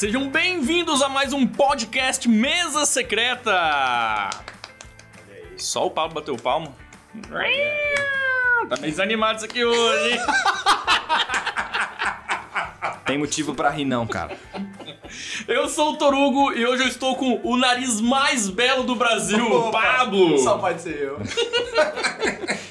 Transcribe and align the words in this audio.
sejam 0.00 0.30
bem-vindos 0.30 1.02
a 1.02 1.10
mais 1.10 1.34
um 1.34 1.46
podcast 1.46 2.26
Mesa 2.26 2.86
Secreta. 2.86 4.30
Só 5.58 5.88
o 5.88 5.90
Pablo 5.90 6.14
bateu 6.14 6.36
palma. 6.36 6.74
Tá 8.66 8.76
meio 8.78 8.92
desanimado 8.92 9.36
isso 9.36 9.44
aqui 9.44 9.62
hoje, 9.62 10.12
hein? 10.12 10.20
Tem 13.04 13.18
motivo 13.18 13.54
pra 13.54 13.68
rir 13.68 13.84
não, 13.84 14.06
cara. 14.06 14.38
Eu 15.46 15.68
sou 15.68 15.92
o 15.92 15.96
Torugo 15.98 16.54
e 16.54 16.64
hoje 16.64 16.82
eu 16.82 16.88
estou 16.88 17.14
com 17.14 17.38
o 17.44 17.58
nariz 17.58 18.00
mais 18.00 18.48
belo 18.48 18.84
do 18.84 18.94
Brasil, 18.94 19.44
o 19.44 19.70
Pablo. 19.70 20.38
Só 20.38 20.56
pode 20.56 20.80
ser 20.80 20.98
eu. 20.98 21.20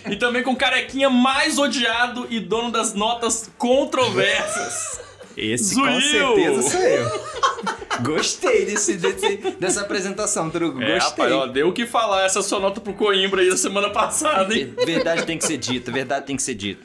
E 0.10 0.16
também 0.16 0.42
com 0.42 0.54
o 0.54 0.56
carequinha 0.56 1.08
mais 1.08 1.60
odiado 1.60 2.26
e 2.32 2.40
dono 2.40 2.72
das 2.72 2.96
notas 2.96 3.52
controversas. 3.60 5.09
Esse 5.40 5.76
Zuil. 5.76 5.86
com 5.94 6.02
certeza 6.02 6.62
sou 6.70 6.82
eu. 6.82 7.30
Gostei 8.04 8.66
desse, 8.66 8.96
desse- 8.96 9.38
dessa 9.60 9.82
apresentação, 9.82 10.50
Trugo. 10.50 10.82
É, 10.82 10.96
Gostei. 10.96 11.26
rapaz, 11.26 11.32
ó, 11.34 11.48
deu 11.48 11.68
o 11.70 11.74
que 11.74 11.86
falar 11.86 12.24
essa 12.26 12.42
sua 12.42 12.60
nota 12.60 12.80
pro 12.80 12.94
Coimbra 12.94 13.42
aí 13.42 13.50
da 13.50 13.58
semana 13.58 13.90
passada, 13.90 14.56
hein? 14.56 14.74
Ver- 14.78 14.86
Verdade 14.86 15.26
tem 15.26 15.38
que 15.38 15.46
ser 15.46 15.58
dita, 15.58 15.92
verdade 15.92 16.26
tem 16.26 16.36
que 16.36 16.44
ser 16.44 16.54
dita. 16.56 16.82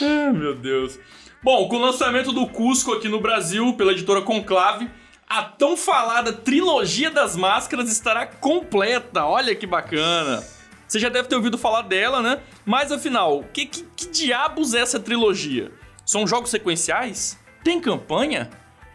Ai, 0.00 0.32
meu 0.32 0.54
Deus. 0.54 0.98
Bom, 1.42 1.68
com 1.68 1.76
o 1.76 1.80
lançamento 1.80 2.32
do 2.32 2.46
Cusco 2.48 2.92
aqui 2.92 3.08
no 3.08 3.20
Brasil 3.20 3.72
pela 3.74 3.92
editora 3.92 4.20
Conclave, 4.20 4.90
a 5.26 5.42
tão 5.42 5.76
falada 5.76 6.32
trilogia 6.32 7.10
das 7.10 7.34
máscaras 7.36 7.90
estará 7.90 8.26
completa. 8.26 9.24
Olha 9.24 9.54
que 9.54 9.66
bacana. 9.66 10.44
Você 10.86 10.98
já 10.98 11.08
deve 11.08 11.28
ter 11.28 11.36
ouvido 11.36 11.56
falar 11.56 11.82
dela, 11.82 12.20
né? 12.22 12.40
Mas 12.66 12.90
afinal, 12.92 13.44
que, 13.52 13.66
que, 13.66 13.84
que 13.96 14.06
diabos 14.08 14.74
é 14.74 14.80
essa 14.80 14.98
trilogia? 14.98 15.70
São 16.04 16.26
jogos 16.26 16.50
sequenciais? 16.50 17.38
Tem 17.62 17.80
campanha? 17.80 18.48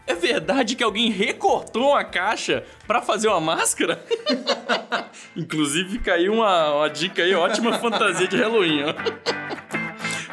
É 0.06 0.14
verdade 0.14 0.76
que 0.76 0.84
alguém 0.84 1.10
recortou 1.10 1.90
uma 1.90 2.04
caixa 2.04 2.64
pra 2.86 3.00
fazer 3.00 3.28
uma 3.28 3.40
máscara? 3.40 4.04
Inclusive, 5.34 5.90
fica 5.90 6.12
aí 6.12 6.28
uma, 6.28 6.74
uma 6.74 6.90
dica 6.90 7.22
aí, 7.22 7.34
ótima 7.34 7.78
fantasia 7.78 8.28
de 8.28 8.36
Halloween, 8.36 8.82
ó. 8.84 8.94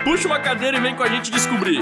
Puxa 0.03 0.27
uma 0.27 0.39
cadeira 0.39 0.77
e 0.77 0.81
vem 0.81 0.95
com 0.95 1.03
a 1.03 1.07
gente 1.07 1.31
descobrir. 1.31 1.79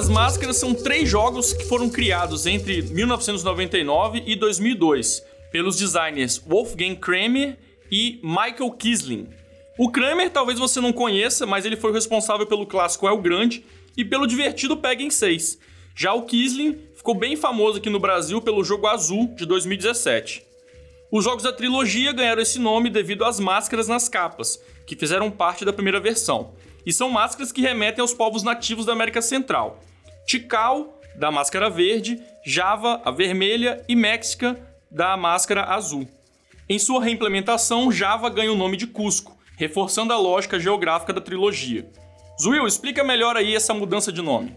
Das 0.00 0.08
máscaras 0.08 0.56
são 0.56 0.72
três 0.72 1.06
jogos 1.06 1.52
que 1.52 1.66
foram 1.66 1.90
criados 1.90 2.46
entre 2.46 2.80
1999 2.80 4.22
e 4.26 4.34
2002 4.34 5.22
pelos 5.52 5.76
designers 5.76 6.38
Wolfgang 6.38 6.96
Kramer 6.96 7.58
e 7.92 8.18
Michael 8.22 8.70
Kisling. 8.78 9.28
O 9.78 9.90
Kramer 9.90 10.30
talvez 10.30 10.58
você 10.58 10.80
não 10.80 10.90
conheça, 10.90 11.44
mas 11.44 11.66
ele 11.66 11.76
foi 11.76 11.90
o 11.90 11.92
responsável 11.92 12.46
pelo 12.46 12.66
clássico 12.66 13.06
El 13.06 13.18
Grande 13.18 13.62
e 13.94 14.02
pelo 14.02 14.26
divertido 14.26 14.74
Peggy 14.74 15.10
6. 15.10 15.58
Já 15.94 16.14
o 16.14 16.22
Kisling 16.22 16.78
ficou 16.94 17.14
bem 17.14 17.36
famoso 17.36 17.76
aqui 17.76 17.90
no 17.90 18.00
Brasil 18.00 18.40
pelo 18.40 18.64
jogo 18.64 18.86
Azul 18.86 19.34
de 19.36 19.44
2017. 19.44 20.42
Os 21.12 21.24
jogos 21.24 21.42
da 21.42 21.52
trilogia 21.52 22.14
ganharam 22.14 22.40
esse 22.40 22.58
nome 22.58 22.88
devido 22.88 23.22
às 23.22 23.38
máscaras 23.38 23.86
nas 23.86 24.08
capas, 24.08 24.58
que 24.86 24.96
fizeram 24.96 25.30
parte 25.30 25.62
da 25.62 25.74
primeira 25.74 26.00
versão. 26.00 26.54
E 26.86 26.90
são 26.90 27.10
máscaras 27.10 27.52
que 27.52 27.60
remetem 27.60 28.00
aos 28.00 28.14
povos 28.14 28.42
nativos 28.42 28.86
da 28.86 28.94
América 28.94 29.20
Central. 29.20 29.78
Tikal, 30.30 31.00
da 31.16 31.28
máscara 31.28 31.68
verde, 31.68 32.22
Java, 32.46 33.02
a 33.04 33.10
vermelha, 33.10 33.84
e 33.88 33.96
Méxica, 33.96 34.56
da 34.88 35.16
máscara 35.16 35.64
azul. 35.64 36.06
Em 36.68 36.78
sua 36.78 37.02
reimplementação, 37.02 37.90
Java 37.90 38.30
ganha 38.30 38.52
o 38.52 38.56
nome 38.56 38.76
de 38.76 38.86
Cusco, 38.86 39.36
reforçando 39.56 40.12
a 40.12 40.16
lógica 40.16 40.60
geográfica 40.60 41.12
da 41.12 41.20
trilogia. 41.20 41.90
Zuil, 42.40 42.64
explica 42.64 43.02
melhor 43.02 43.36
aí 43.36 43.56
essa 43.56 43.74
mudança 43.74 44.12
de 44.12 44.22
nome. 44.22 44.54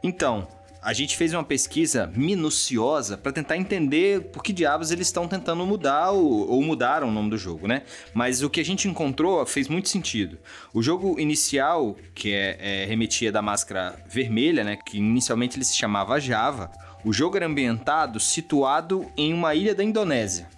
Então, 0.00 0.46
a 0.82 0.92
gente 0.92 1.16
fez 1.16 1.34
uma 1.34 1.44
pesquisa 1.44 2.10
minuciosa 2.16 3.16
pra 3.18 3.30
tentar 3.32 3.56
entender 3.56 4.22
por 4.32 4.42
que 4.42 4.52
diabos 4.52 4.90
eles 4.90 5.08
estão 5.08 5.28
tentando 5.28 5.64
mudar 5.66 6.12
o- 6.12 6.48
ou 6.50 6.62
mudaram 6.62 7.08
o 7.08 7.12
nome 7.12 7.30
do 7.30 7.36
jogo, 7.36 7.66
né? 7.66 7.82
Mas 8.14 8.42
o 8.42 8.48
que 8.48 8.60
a 8.60 8.64
gente 8.64 8.88
encontrou 8.88 9.44
fez 9.44 9.68
muito 9.68 9.88
sentido. 9.88 10.38
O 10.72 10.82
jogo 10.82 11.20
inicial, 11.20 11.96
que 12.14 12.32
é, 12.32 12.82
é, 12.82 12.84
remetia 12.86 13.30
da 13.30 13.42
máscara 13.42 14.02
vermelha, 14.08 14.64
né? 14.64 14.76
Que 14.76 14.98
inicialmente 14.98 15.56
ele 15.56 15.64
se 15.64 15.76
chamava 15.76 16.18
Java. 16.18 16.70
O 17.04 17.12
jogo 17.12 17.36
era 17.36 17.46
ambientado 17.46 18.18
situado 18.18 19.06
em 19.16 19.32
uma 19.34 19.54
ilha 19.54 19.74
da 19.74 19.84
Indonésia. 19.84 20.48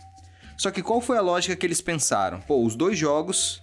Só 0.56 0.70
que 0.70 0.82
qual 0.82 1.00
foi 1.00 1.18
a 1.18 1.20
lógica 1.20 1.56
que 1.56 1.66
eles 1.66 1.80
pensaram? 1.80 2.40
Pô, 2.40 2.64
os 2.64 2.76
dois 2.76 2.96
jogos 2.96 3.60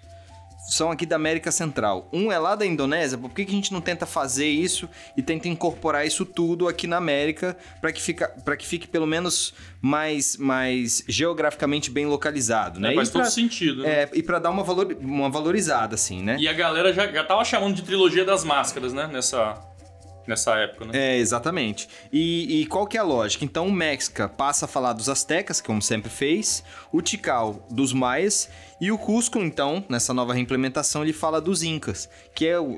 são 0.69 0.91
aqui 0.91 1.05
da 1.05 1.15
América 1.15 1.51
Central. 1.51 2.07
Um 2.13 2.31
é 2.31 2.37
lá 2.37 2.55
da 2.55 2.65
Indonésia, 2.65 3.17
por 3.17 3.31
que, 3.31 3.43
que 3.43 3.51
a 3.51 3.55
gente 3.55 3.73
não 3.73 3.81
tenta 3.81 4.05
fazer 4.05 4.47
isso 4.47 4.87
e 5.17 5.21
tenta 5.21 5.47
incorporar 5.47 6.05
isso 6.05 6.25
tudo 6.25 6.67
aqui 6.67 6.87
na 6.87 6.97
América 6.97 7.57
para 7.81 7.91
que, 7.91 8.01
fica, 8.01 8.27
que 8.57 8.65
fique 8.65 8.87
pelo 8.87 9.07
menos 9.07 9.53
mais, 9.81 10.37
mais 10.37 11.03
geograficamente 11.07 11.89
bem 11.89 12.05
localizado, 12.05 12.79
né? 12.79 12.91
É, 12.91 12.95
faz 12.95 13.09
e 13.09 13.11
pra, 13.11 13.21
todo 13.21 13.31
sentido. 13.31 13.83
né? 13.83 14.03
é, 14.03 14.09
e 14.13 14.21
para 14.21 14.39
dar 14.39 14.49
uma, 14.51 14.63
valor, 14.63 14.95
uma 15.01 15.29
valorizada, 15.29 15.95
assim, 15.95 16.21
né? 16.21 16.37
E 16.39 16.47
a 16.47 16.53
galera 16.53 16.93
já, 16.93 17.07
já 17.07 17.23
tava 17.23 17.43
chamando 17.43 17.75
de 17.75 17.81
trilogia 17.81 18.23
das 18.23 18.43
máscaras, 18.43 18.93
né? 18.93 19.09
Nessa, 19.11 19.57
nessa 20.27 20.55
época, 20.55 20.85
né? 20.85 20.91
É, 20.93 21.17
exatamente. 21.17 21.89
E, 22.13 22.61
e 22.61 22.65
qual 22.67 22.85
que 22.85 22.97
é 22.97 22.99
a 22.99 23.03
lógica? 23.03 23.43
Então 23.43 23.67
o 23.67 23.71
Mexica 23.71 24.29
passa 24.29 24.65
a 24.65 24.67
falar 24.67 24.93
dos 24.93 25.09
astecas, 25.09 25.59
como 25.59 25.81
sempre 25.81 26.09
fez, 26.09 26.63
o 26.91 27.01
Tikal 27.01 27.67
dos 27.71 27.91
maias, 27.91 28.49
e 28.79 28.91
o 28.91 28.97
Cusco, 28.97 29.39
então, 29.39 29.83
nessa 29.89 30.13
nova 30.13 30.33
reimplementação, 30.33 31.03
ele 31.03 31.13
fala 31.13 31.39
dos 31.39 31.63
incas, 31.63 32.09
que 32.33 32.45
é 32.47 32.59
o... 32.59 32.75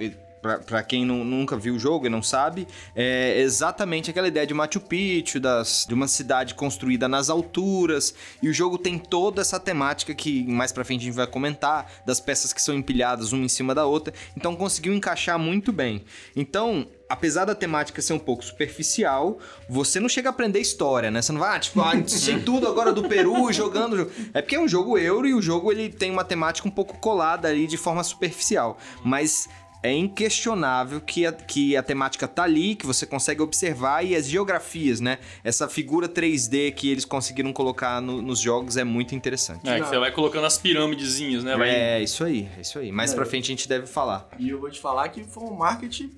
Pra 0.66 0.82
quem 0.82 1.06
nu- 1.06 1.24
nunca 1.24 1.56
viu 1.56 1.76
o 1.76 1.78
jogo 1.78 2.08
e 2.08 2.10
não 2.10 2.24
sabe, 2.24 2.68
é 2.96 3.40
exatamente 3.42 4.10
aquela 4.10 4.28
ideia 4.28 4.48
de 4.48 4.56
Machu 4.56 4.80
Picchu, 4.80 5.40
das, 5.40 5.86
de 5.88 5.94
uma 5.94 6.08
cidade 6.08 6.56
construída 6.56 7.08
nas 7.08 7.30
alturas, 7.30 8.16
e 8.42 8.50
o 8.50 8.54
jogo 8.54 8.76
tem 8.80 8.98
toda 8.98 9.40
essa 9.40 9.60
temática 9.60 10.16
que 10.16 10.44
mais 10.48 10.72
pra 10.72 10.84
frente 10.84 11.02
a 11.02 11.04
gente 11.04 11.14
vai 11.14 11.28
comentar, 11.28 11.92
das 12.08 12.20
peças 12.20 12.52
que 12.54 12.60
são 12.60 12.74
empilhadas 12.74 13.34
uma 13.34 13.46
em 13.46 13.48
cima 13.48 13.76
da 13.76 13.86
outra, 13.86 14.16
então 14.36 14.56
conseguiu 14.56 14.96
encaixar 14.96 15.38
muito 15.38 15.72
bem. 15.72 16.04
Então, 16.36 16.88
apesar 17.12 17.46
da 17.46 17.54
temática 17.56 18.02
ser 18.02 18.14
um 18.14 18.20
pouco 18.20 18.44
superficial, 18.44 19.38
você 19.70 20.00
não 20.00 20.10
chega 20.10 20.30
a 20.30 20.32
aprender 20.32 20.60
história, 20.60 21.12
né? 21.12 21.22
Você 21.22 21.32
não 21.32 21.40
vai, 21.40 21.56
ah, 21.56 21.60
tipo, 21.60 21.82
ah, 21.82 21.94
sei 22.08 22.40
tudo 22.40 22.68
agora 22.68 22.92
do 22.94 23.04
Peru 23.08 23.52
jogando. 23.52 24.10
É 24.34 24.42
porque 24.42 24.56
é 24.56 24.60
um 24.60 24.68
jogo 24.68 24.98
euro 24.98 25.28
e 25.28 25.34
o 25.34 25.42
jogo 25.42 25.72
ele 25.72 25.90
tem 25.90 26.10
uma 26.12 26.24
temática 26.24 26.68
um 26.68 26.72
pouco 26.72 26.98
colada 27.00 27.48
ali 27.48 27.68
de 27.68 27.78
forma 27.78 28.04
superficial. 28.04 28.78
Mas 29.04 29.48
é 29.84 29.92
inquestionável 29.92 31.02
que 31.02 31.26
a, 31.26 31.32
que 31.32 31.76
a 31.76 31.82
temática 31.82 32.28
tá 32.28 32.44
ali, 32.44 32.76
que 32.76 32.86
você 32.86 33.04
consegue 33.06 33.42
observar 33.42 34.06
e 34.06 34.16
as 34.16 34.28
geografias, 34.28 35.00
né? 35.00 35.18
Essa 35.44 35.68
figura 35.68 36.08
3D 36.08 36.72
que 36.74 36.90
eles 36.90 37.04
conseguiram 37.04 37.52
colocar 37.52 38.00
no- 38.00 38.22
nos 38.22 38.40
jogos 38.40 38.78
é 38.78 38.84
muito 38.84 39.16
interessante. 39.16 39.68
É, 39.68 39.80
que 39.80 39.88
você 39.88 39.98
vai 39.98 40.12
colocando 40.12 40.46
as 40.46 40.58
pirâmidezinhas, 40.58 41.44
né? 41.44 41.58
Vai... 41.58 41.70
É, 41.70 42.02
isso 42.04 42.24
aí, 42.24 42.48
é 42.58 42.62
isso 42.62 42.78
aí. 42.78 42.92
Mais 42.92 43.14
pra 43.14 43.26
frente 43.26 43.46
a 43.46 43.48
gente 43.56 43.68
deve 43.68 43.88
falar. 43.88 44.30
E 44.38 44.50
eu 44.50 44.60
vou 44.60 44.70
te 44.70 44.80
falar 44.80 45.10
que 45.10 45.24
foi 45.24 45.44
um 45.44 45.56
marketing 45.56 46.12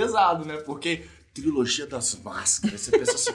pesado, 0.00 0.44
né? 0.44 0.56
Porque 0.58 1.02
trilogia 1.34 1.86
das 1.86 2.18
máscaras, 2.24 2.80
você 2.80 2.90
pensa 2.90 3.12
assim, 3.14 3.32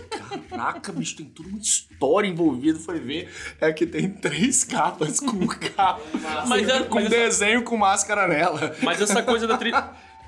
caraca, 0.50 0.92
bicho, 0.92 1.16
tem 1.18 1.26
toda 1.28 1.50
uma 1.50 1.60
história 1.60 2.28
envolvida. 2.28 2.80
Foi 2.80 3.00
ver, 3.00 3.30
é 3.60 3.72
que 3.72 3.86
tem 3.86 4.10
três 4.10 4.64
capas 4.64 5.20
com 5.20 5.46
capa, 5.48 6.02
Mas 6.48 6.68
é- 6.68 6.84
com 6.84 6.96
mas 6.96 7.06
essa- 7.06 7.16
desenho 7.16 7.64
com 7.64 7.78
máscara 7.78 8.28
nela. 8.28 8.76
Mas 8.82 9.00
essa 9.02 9.22
coisa 9.22 9.46
da 9.48 9.58
tri... 9.58 9.72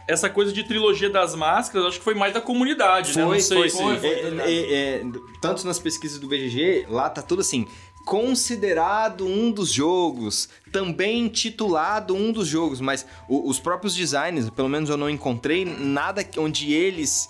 Essa 0.05 0.29
coisa 0.29 0.51
de 0.51 0.65
trilogia 0.65 1.09
das 1.09 1.33
máscaras, 1.33 1.87
acho 1.87 1.97
que 1.99 2.03
foi 2.03 2.13
mais 2.13 2.33
da 2.33 2.41
comunidade, 2.41 3.17
né? 3.17 3.23
Não 3.23 3.39
sei 3.39 3.69
se... 3.69 3.77
foi. 3.77 3.95
É, 4.05 4.27
é, 4.37 4.73
é, 4.99 5.03
tanto 5.41 5.65
nas 5.65 5.79
pesquisas 5.79 6.19
do 6.19 6.27
BGG, 6.27 6.87
lá 6.89 7.09
tá 7.09 7.21
tudo 7.21 7.39
assim. 7.39 7.65
Considerado 8.05 9.25
um 9.25 9.51
dos 9.51 9.69
jogos, 9.71 10.49
também 10.71 11.27
titulado 11.29 12.15
um 12.15 12.31
dos 12.31 12.47
jogos, 12.47 12.81
mas 12.81 13.05
o- 13.29 13.49
os 13.49 13.59
próprios 13.59 13.95
designers, 13.95 14.49
pelo 14.49 14.67
menos 14.69 14.89
eu 14.89 14.97
não 14.97 15.09
encontrei 15.09 15.65
nada 15.65 16.25
onde 16.37 16.73
eles 16.73 17.29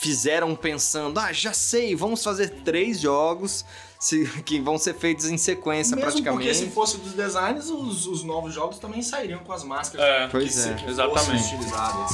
fizeram 0.00 0.54
pensando, 0.56 1.18
ah, 1.20 1.32
já 1.32 1.52
sei, 1.52 1.94
vamos 1.94 2.22
fazer 2.24 2.48
três 2.64 3.00
jogos 3.00 3.64
se- 4.00 4.24
que 4.44 4.60
vão 4.60 4.78
ser 4.78 4.94
feitos 4.94 5.26
em 5.26 5.36
sequência 5.36 5.94
Mesmo 5.96 6.10
praticamente. 6.10 6.44
porque 6.48 6.54
se 6.54 6.66
fosse 6.70 6.98
dos 6.98 7.12
designs, 7.12 7.68
os, 7.70 8.06
os 8.06 8.24
novos 8.24 8.52
jogos 8.54 8.78
também 8.78 9.02
sairiam 9.02 9.40
com 9.40 9.52
as 9.52 9.62
máscaras. 9.64 10.04
É, 10.06 10.28
Pois 10.28 10.44
que, 10.44 10.50
se- 10.52 10.68
é. 10.70 10.74
que 10.74 10.88
Exatamente. 10.90 11.54
utilizadas. 11.54 12.10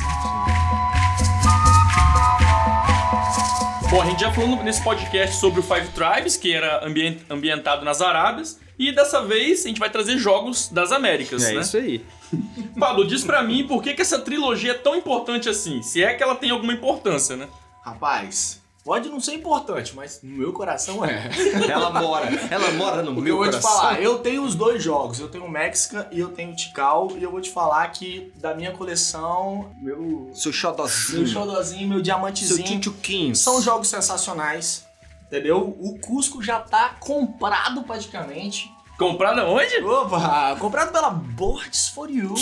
Bom, 3.90 4.02
a 4.02 4.06
gente 4.06 4.20
já 4.20 4.30
falou 4.32 4.62
nesse 4.62 4.82
podcast 4.82 5.36
sobre 5.36 5.60
o 5.60 5.62
Five 5.62 5.88
Tribes, 5.88 6.36
que 6.36 6.52
era 6.52 6.84
ambien- 6.86 7.18
ambientado 7.30 7.84
nas 7.84 8.00
Arábias, 8.02 8.58
E 8.80 8.92
dessa 8.92 9.20
vez 9.24 9.64
a 9.64 9.68
gente 9.68 9.80
vai 9.80 9.90
trazer 9.90 10.16
jogos 10.18 10.68
das 10.68 10.92
Américas, 10.92 11.42
É 11.44 11.52
né? 11.54 11.60
isso 11.62 11.76
aí. 11.76 12.04
Pablo, 12.78 13.04
diz 13.04 13.24
pra 13.24 13.42
mim 13.42 13.66
por 13.66 13.82
que, 13.82 13.92
que 13.92 14.00
essa 14.02 14.20
trilogia 14.20 14.70
é 14.70 14.74
tão 14.74 14.94
importante 14.94 15.48
assim, 15.48 15.82
se 15.82 16.00
é 16.00 16.14
que 16.14 16.22
ela 16.22 16.36
tem 16.36 16.50
alguma 16.50 16.72
importância, 16.72 17.34
né? 17.36 17.48
Rapaz, 17.84 18.62
pode 18.88 19.10
não 19.10 19.20
ser 19.20 19.34
importante, 19.34 19.94
mas 19.94 20.20
no 20.22 20.34
meu 20.38 20.50
coração 20.50 21.04
é. 21.04 21.28
Ela 21.68 21.90
mora, 21.90 22.26
ela 22.50 22.70
mora 22.72 23.02
no 23.02 23.12
Porque 23.12 23.20
meu 23.30 23.34
eu 23.34 23.36
vou 23.36 23.44
coração. 23.44 23.70
te 23.70 23.76
falar, 23.76 24.00
eu 24.02 24.18
tenho 24.20 24.42
os 24.42 24.54
dois 24.54 24.82
jogos. 24.82 25.20
Eu 25.20 25.28
tenho 25.28 25.44
o 25.44 25.50
Mexica 25.50 26.08
e 26.10 26.18
eu 26.18 26.28
tenho 26.30 26.52
o 26.52 26.56
Tikal. 26.56 27.08
E 27.18 27.22
eu 27.22 27.30
vou 27.30 27.38
te 27.42 27.50
falar 27.50 27.86
que 27.88 28.32
da 28.36 28.54
minha 28.54 28.72
coleção, 28.72 29.70
meu. 29.82 30.30
Seu 30.32 30.50
xodozinho. 30.50 31.18
Meu 31.18 31.26
xodozinho, 31.26 31.86
meu 31.86 31.96
Seu 31.98 32.02
diamantezinho. 32.02 32.64
tchutchuquinho. 32.80 33.36
São 33.36 33.60
jogos 33.60 33.88
sensacionais. 33.88 34.86
Entendeu? 35.26 35.76
O 35.78 35.98
Cusco 35.98 36.42
já 36.42 36.58
tá 36.58 36.96
comprado 36.98 37.82
praticamente. 37.82 38.70
Comprada 38.98 39.44
onde? 39.46 39.84
Opa! 39.84 40.56
Comprado 40.58 40.92
pela 40.92 41.10
Boards 41.10 41.88
for 41.88 42.10
You. 42.10 42.34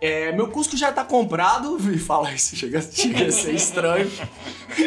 É, 0.00 0.32
meu 0.32 0.48
Cusco 0.48 0.76
já 0.76 0.92
tá 0.92 1.04
comprado. 1.04 1.78
E 1.90 1.98
fala 1.98 2.32
isso, 2.32 2.56
chega, 2.56 2.80
chega 2.80 3.26
a 3.26 3.32
ser 3.32 3.54
estranho. 3.54 4.10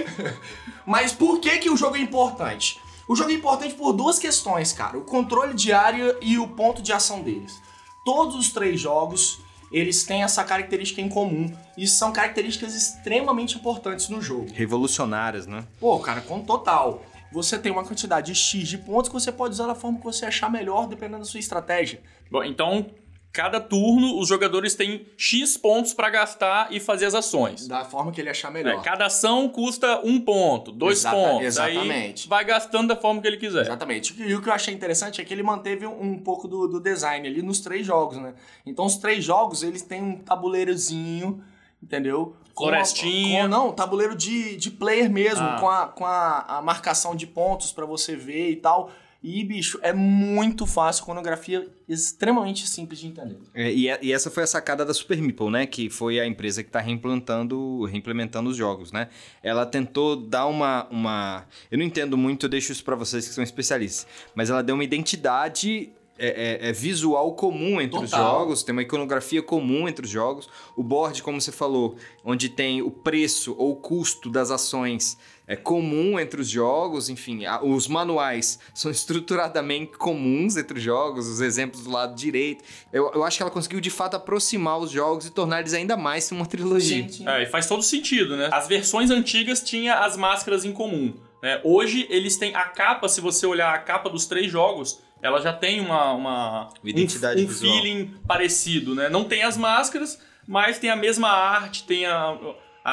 Mas 0.86 1.12
por 1.12 1.40
que, 1.40 1.58
que 1.58 1.70
o 1.70 1.78
jogo 1.78 1.96
é 1.96 2.00
importante? 2.00 2.80
O 3.08 3.16
jogo 3.16 3.32
é 3.32 3.34
importante 3.34 3.74
por 3.76 3.94
duas 3.94 4.20
questões, 4.20 4.74
cara. 4.74 4.98
O 4.98 5.02
controle 5.02 5.54
de 5.54 5.72
área 5.72 6.18
e 6.22 6.38
o 6.38 6.48
ponto 6.50 6.82
de 6.82 6.92
ação 6.92 7.22
deles. 7.22 7.62
Todos 8.04 8.36
os 8.36 8.52
três 8.52 8.80
jogos, 8.80 9.40
eles 9.72 10.04
têm 10.04 10.24
essa 10.24 10.44
característica 10.44 11.02
em 11.02 11.10
comum. 11.10 11.54
E 11.78 11.88
são 11.88 12.12
características 12.12 12.74
extremamente 12.76 13.58
importantes 13.58 14.10
no 14.10 14.22
jogo. 14.22 14.48
Revolucionárias, 14.54 15.48
né? 15.48 15.66
Pô, 15.80 15.98
cara, 16.00 16.22
com 16.22 16.42
total. 16.42 17.02
Você 17.32 17.58
tem 17.58 17.72
uma 17.72 17.84
quantidade 17.84 18.34
X 18.34 18.68
de 18.68 18.78
pontos 18.78 19.10
que 19.10 19.14
você 19.14 19.32
pode 19.32 19.54
usar 19.54 19.68
da 19.68 19.76
forma 19.76 20.00
que 20.00 20.06
você 20.06 20.26
achar 20.26 20.50
melhor, 20.50 20.88
dependendo 20.88 21.20
da 21.20 21.26
sua 21.26 21.40
estratégia. 21.40 22.02
Bom, 22.32 22.44
então, 22.44 22.86
cada 23.34 23.60
turno 23.62 24.20
os 24.20 24.28
jogadores 24.28 24.74
têm 24.74 25.06
X 25.16 25.58
pontos 25.58 25.94
pra 25.94 26.10
gastar 26.10 26.74
e 26.74 26.80
fazer 26.80 27.06
as 27.06 27.14
ações. 27.14 27.68
Da 27.68 27.86
forma 27.86 28.12
que 28.12 28.20
ele 28.20 28.30
achar 28.30 28.50
melhor. 28.52 28.80
É, 28.80 28.82
cada 28.82 29.06
ação 29.06 29.48
custa 29.48 30.02
um 30.04 30.20
ponto, 30.20 30.72
dois 30.72 31.00
Exata- 31.00 31.16
pontos. 31.16 31.46
exatamente. 31.46 32.24
Aí 32.24 32.30
vai 32.30 32.44
gastando 32.46 32.88
da 32.88 32.96
forma 32.96 33.22
que 33.22 33.28
ele 33.28 33.38
quiser. 33.38 33.62
Exatamente. 33.62 34.16
E 34.22 34.34
o 34.34 34.42
que 34.42 34.50
eu 34.50 34.54
achei 34.54 34.74
interessante 34.74 35.22
é 35.22 35.24
que 35.24 35.34
ele 35.34 35.44
manteve 35.44 35.86
um, 35.86 36.02
um 36.14 36.20
pouco 36.20 36.48
do, 36.48 36.68
do 36.68 36.80
design 36.80 37.28
ali 37.28 37.42
nos 37.44 37.60
três 37.60 37.86
jogos, 37.86 38.18
né? 38.18 38.34
Então 38.66 38.86
os 38.86 38.98
três 38.98 39.24
jogos, 39.24 39.62
eles 39.62 39.84
têm 39.84 40.02
um 40.02 40.18
tabuleirozinho, 40.18 41.44
entendeu? 41.82 42.36
Florestinha. 42.58 43.44
com- 43.44 43.48
não, 43.50 43.72
tabuleiro 43.72 44.16
de, 44.16 44.56
de 44.58 44.72
player 44.72 45.10
mesmo, 45.12 45.46
Ah. 45.46 45.58
com, 45.60 45.70
a, 45.70 45.88
com 45.88 46.06
a, 46.06 46.58
a 46.58 46.62
marcação 46.62 47.16
de 47.16 47.28
pontos 47.28 47.72
pra 47.72 47.86
você 47.86 48.16
ver 48.16 48.50
e 48.50 48.56
tal. 48.56 48.90
E, 49.30 49.44
bicho, 49.44 49.78
é 49.82 49.92
muito 49.92 50.66
fácil, 50.66 51.04
conografia 51.04 51.68
extremamente 51.86 52.66
simples 52.66 52.98
de 53.02 53.08
entender. 53.08 53.38
É, 53.54 53.70
e, 53.70 53.88
e 54.02 54.14
essa 54.14 54.32
foi 54.32 54.44
a 54.44 54.48
sacada 54.48 54.86
da 54.86 54.94
Super 54.94 55.22
Meeple, 55.22 55.50
né? 55.50 55.66
Que 55.66 55.90
foi 55.90 56.18
a 56.18 56.26
empresa 56.26 56.64
que 56.64 56.70
está 56.70 56.80
reimplementando, 56.80 57.84
reimplementando 57.84 58.50
os 58.50 58.56
jogos, 58.56 58.94
né? 58.94 59.10
Ela 59.44 59.66
tentou 59.66 60.16
dar 60.16 60.46
uma, 60.46 60.88
uma... 60.90 61.46
Eu 61.70 61.78
não 61.78 61.84
entendo 61.84 62.18
muito, 62.18 62.46
eu 62.46 62.50
deixo 62.50 62.72
isso 62.72 62.86
para 62.86 62.96
vocês 62.96 63.28
que 63.28 63.34
são 63.34 63.44
especialistas. 63.44 64.08
Mas 64.34 64.50
ela 64.50 64.64
deu 64.64 64.76
uma 64.76 64.84
identidade 64.86 65.90
é, 66.18 66.62
é, 66.64 66.70
é 66.70 66.72
visual 66.72 67.34
comum 67.34 67.82
entre 67.82 68.00
os 68.00 68.12
Total. 68.12 68.40
jogos, 68.40 68.64
tem 68.64 68.72
uma 68.72 68.82
iconografia 68.82 69.42
comum 69.42 69.90
entre 69.90 70.06
os 70.06 70.10
jogos. 70.10 70.48
O 70.74 70.82
board, 70.82 71.22
como 71.22 71.42
você 71.42 71.52
falou, 71.52 71.98
onde 72.24 72.48
tem 72.48 72.82
o 72.82 72.90
preço 72.90 73.54
ou 73.58 73.74
o 73.74 73.76
custo 73.76 74.30
das 74.30 74.52
ações 74.52 75.18
é 75.48 75.56
comum 75.56 76.20
entre 76.20 76.42
os 76.42 76.50
jogos, 76.50 77.10
enfim, 77.10 77.46
a- 77.46 77.64
os 77.64 77.88
manuais 77.88 78.60
são 78.74 78.92
estruturadamente 78.92 79.98
comuns 79.98 80.58
entre 80.58 80.78
os 80.78 80.84
jogos, 80.84 81.28
os 81.28 81.40
exemplos 81.42 81.84
do 81.84 81.90
lado 81.92 82.16
direito. 82.16 82.64
Eu, 82.92 83.12
eu 83.14 83.24
acho 83.24 83.38
que 83.38 83.44
ela 83.44 83.52
conseguiu 83.52 83.80
de 83.80 83.90
fato 83.90 84.16
aproximar 84.16 84.78
os 84.80 84.92
jogos 84.92 85.26
e 85.26 85.32
tornar 85.32 85.62
eles 85.62 85.74
ainda 85.74 85.96
mais 85.96 86.30
uma 86.32 86.46
trilogia. 86.46 87.08
sim. 87.10 87.28
É, 87.28 87.44
e 87.44 87.46
faz 87.46 87.68
todo 87.68 87.82
sentido, 87.82 88.36
né? 88.36 88.50
As 88.52 88.68
versões 88.68 89.10
antigas 89.10 89.62
tinham 89.62 89.98
as 89.98 90.18
máscaras 90.18 90.66
em 90.66 90.72
comum. 90.74 91.14
né? 91.42 91.62
Hoje 91.64 92.06
eles 92.10 92.36
têm 92.38 92.54
a 92.56 92.64
capa, 92.66 93.08
se 93.08 93.22
você 93.22 93.46
olhar 93.46 93.74
a 93.74 93.78
capa 93.80 94.10
dos 94.10 94.26
três 94.26 94.52
jogos, 94.52 95.00
ela 95.22 95.40
já 95.42 95.54
tem 95.54 95.80
uma, 95.80 96.12
uma 96.14 96.62
Uma 96.84 96.90
identidade 96.90 97.42
um, 97.42 97.46
um 97.46 97.48
visual. 97.48 97.74
feeling 97.74 98.14
parecido, 98.28 98.94
né? 98.94 99.08
Não 99.10 99.24
tem 99.24 99.44
as 99.44 99.56
máscaras, 99.58 100.20
mas 100.48 100.78
tem 100.80 100.90
a 100.90 100.96
mesma 100.96 101.30
arte, 101.30 101.84
tem 101.86 102.06
a, 102.06 102.38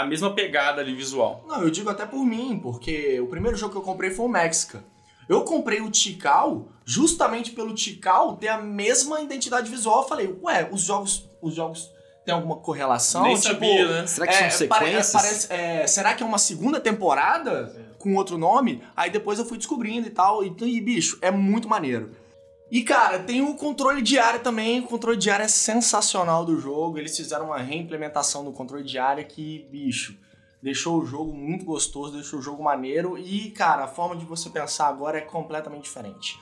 a 0.00 0.04
mesma 0.04 0.34
pegada 0.34 0.80
ali 0.80 0.92
visual. 0.94 1.44
Não, 1.46 1.62
eu 1.62 1.70
digo 1.70 1.88
até 1.88 2.04
por 2.04 2.24
mim, 2.24 2.58
porque 2.60 3.20
o 3.20 3.28
primeiro 3.28 3.56
jogo 3.56 3.72
que 3.72 3.78
eu 3.78 3.82
comprei 3.82 4.10
foi 4.10 4.24
o 4.26 4.28
Mexica. 4.28 4.82
Eu 5.28 5.42
comprei 5.42 5.80
o 5.80 5.88
Tikal 5.90 6.68
justamente 6.84 7.52
pelo 7.52 7.72
Tikal 7.74 8.36
ter 8.36 8.48
a 8.48 8.58
mesma 8.58 9.20
identidade 9.20 9.70
visual. 9.70 10.02
Eu 10.02 10.08
falei, 10.08 10.38
ué, 10.42 10.68
os 10.70 10.82
jogos, 10.82 11.28
os 11.40 11.54
jogos 11.54 11.88
têm 12.26 12.34
alguma 12.34 12.56
correlação? 12.56 13.22
Nem 13.22 13.36
Tipo, 13.36 13.46
sabia, 13.54 13.86
né? 14.00 14.06
Será 14.06 14.26
que 14.26 14.32
são 14.34 14.66
pare- 14.68 14.86
sequências? 14.86 15.12
parece- 15.12 15.52
é, 15.52 15.86
será 15.86 16.12
que 16.14 16.22
é 16.22 16.26
uma 16.26 16.38
segunda 16.38 16.80
temporada 16.80 17.94
com 17.98 18.16
outro 18.16 18.36
nome? 18.36 18.82
Aí 18.96 19.10
depois 19.10 19.38
eu 19.38 19.44
fui 19.44 19.56
descobrindo 19.58 20.06
e 20.08 20.10
tal. 20.10 20.44
E, 20.44 20.54
e, 20.60 20.80
bicho, 20.80 21.18
é 21.22 21.30
muito 21.30 21.68
maneiro. 21.68 22.10
E, 22.70 22.82
cara, 22.82 23.18
tem 23.18 23.42
o 23.42 23.54
controle 23.54 24.02
de 24.02 24.18
área 24.18 24.40
também. 24.40 24.80
O 24.80 24.86
controle 24.86 25.16
de 25.16 25.30
área 25.30 25.44
é 25.44 25.48
sensacional 25.48 26.44
do 26.44 26.58
jogo. 26.58 26.98
Eles 26.98 27.16
fizeram 27.16 27.46
uma 27.46 27.58
reimplementação 27.58 28.44
do 28.44 28.52
controle 28.52 28.84
de 28.84 28.98
área 28.98 29.22
que, 29.22 29.68
bicho, 29.70 30.16
deixou 30.62 31.00
o 31.00 31.04
jogo 31.04 31.32
muito 31.34 31.64
gostoso, 31.64 32.14
deixou 32.14 32.38
o 32.38 32.42
jogo 32.42 32.62
maneiro. 32.62 33.18
E, 33.18 33.50
cara, 33.50 33.84
a 33.84 33.88
forma 33.88 34.16
de 34.16 34.24
você 34.24 34.48
pensar 34.48 34.88
agora 34.88 35.18
é 35.18 35.20
completamente 35.20 35.84
diferente. 35.84 36.38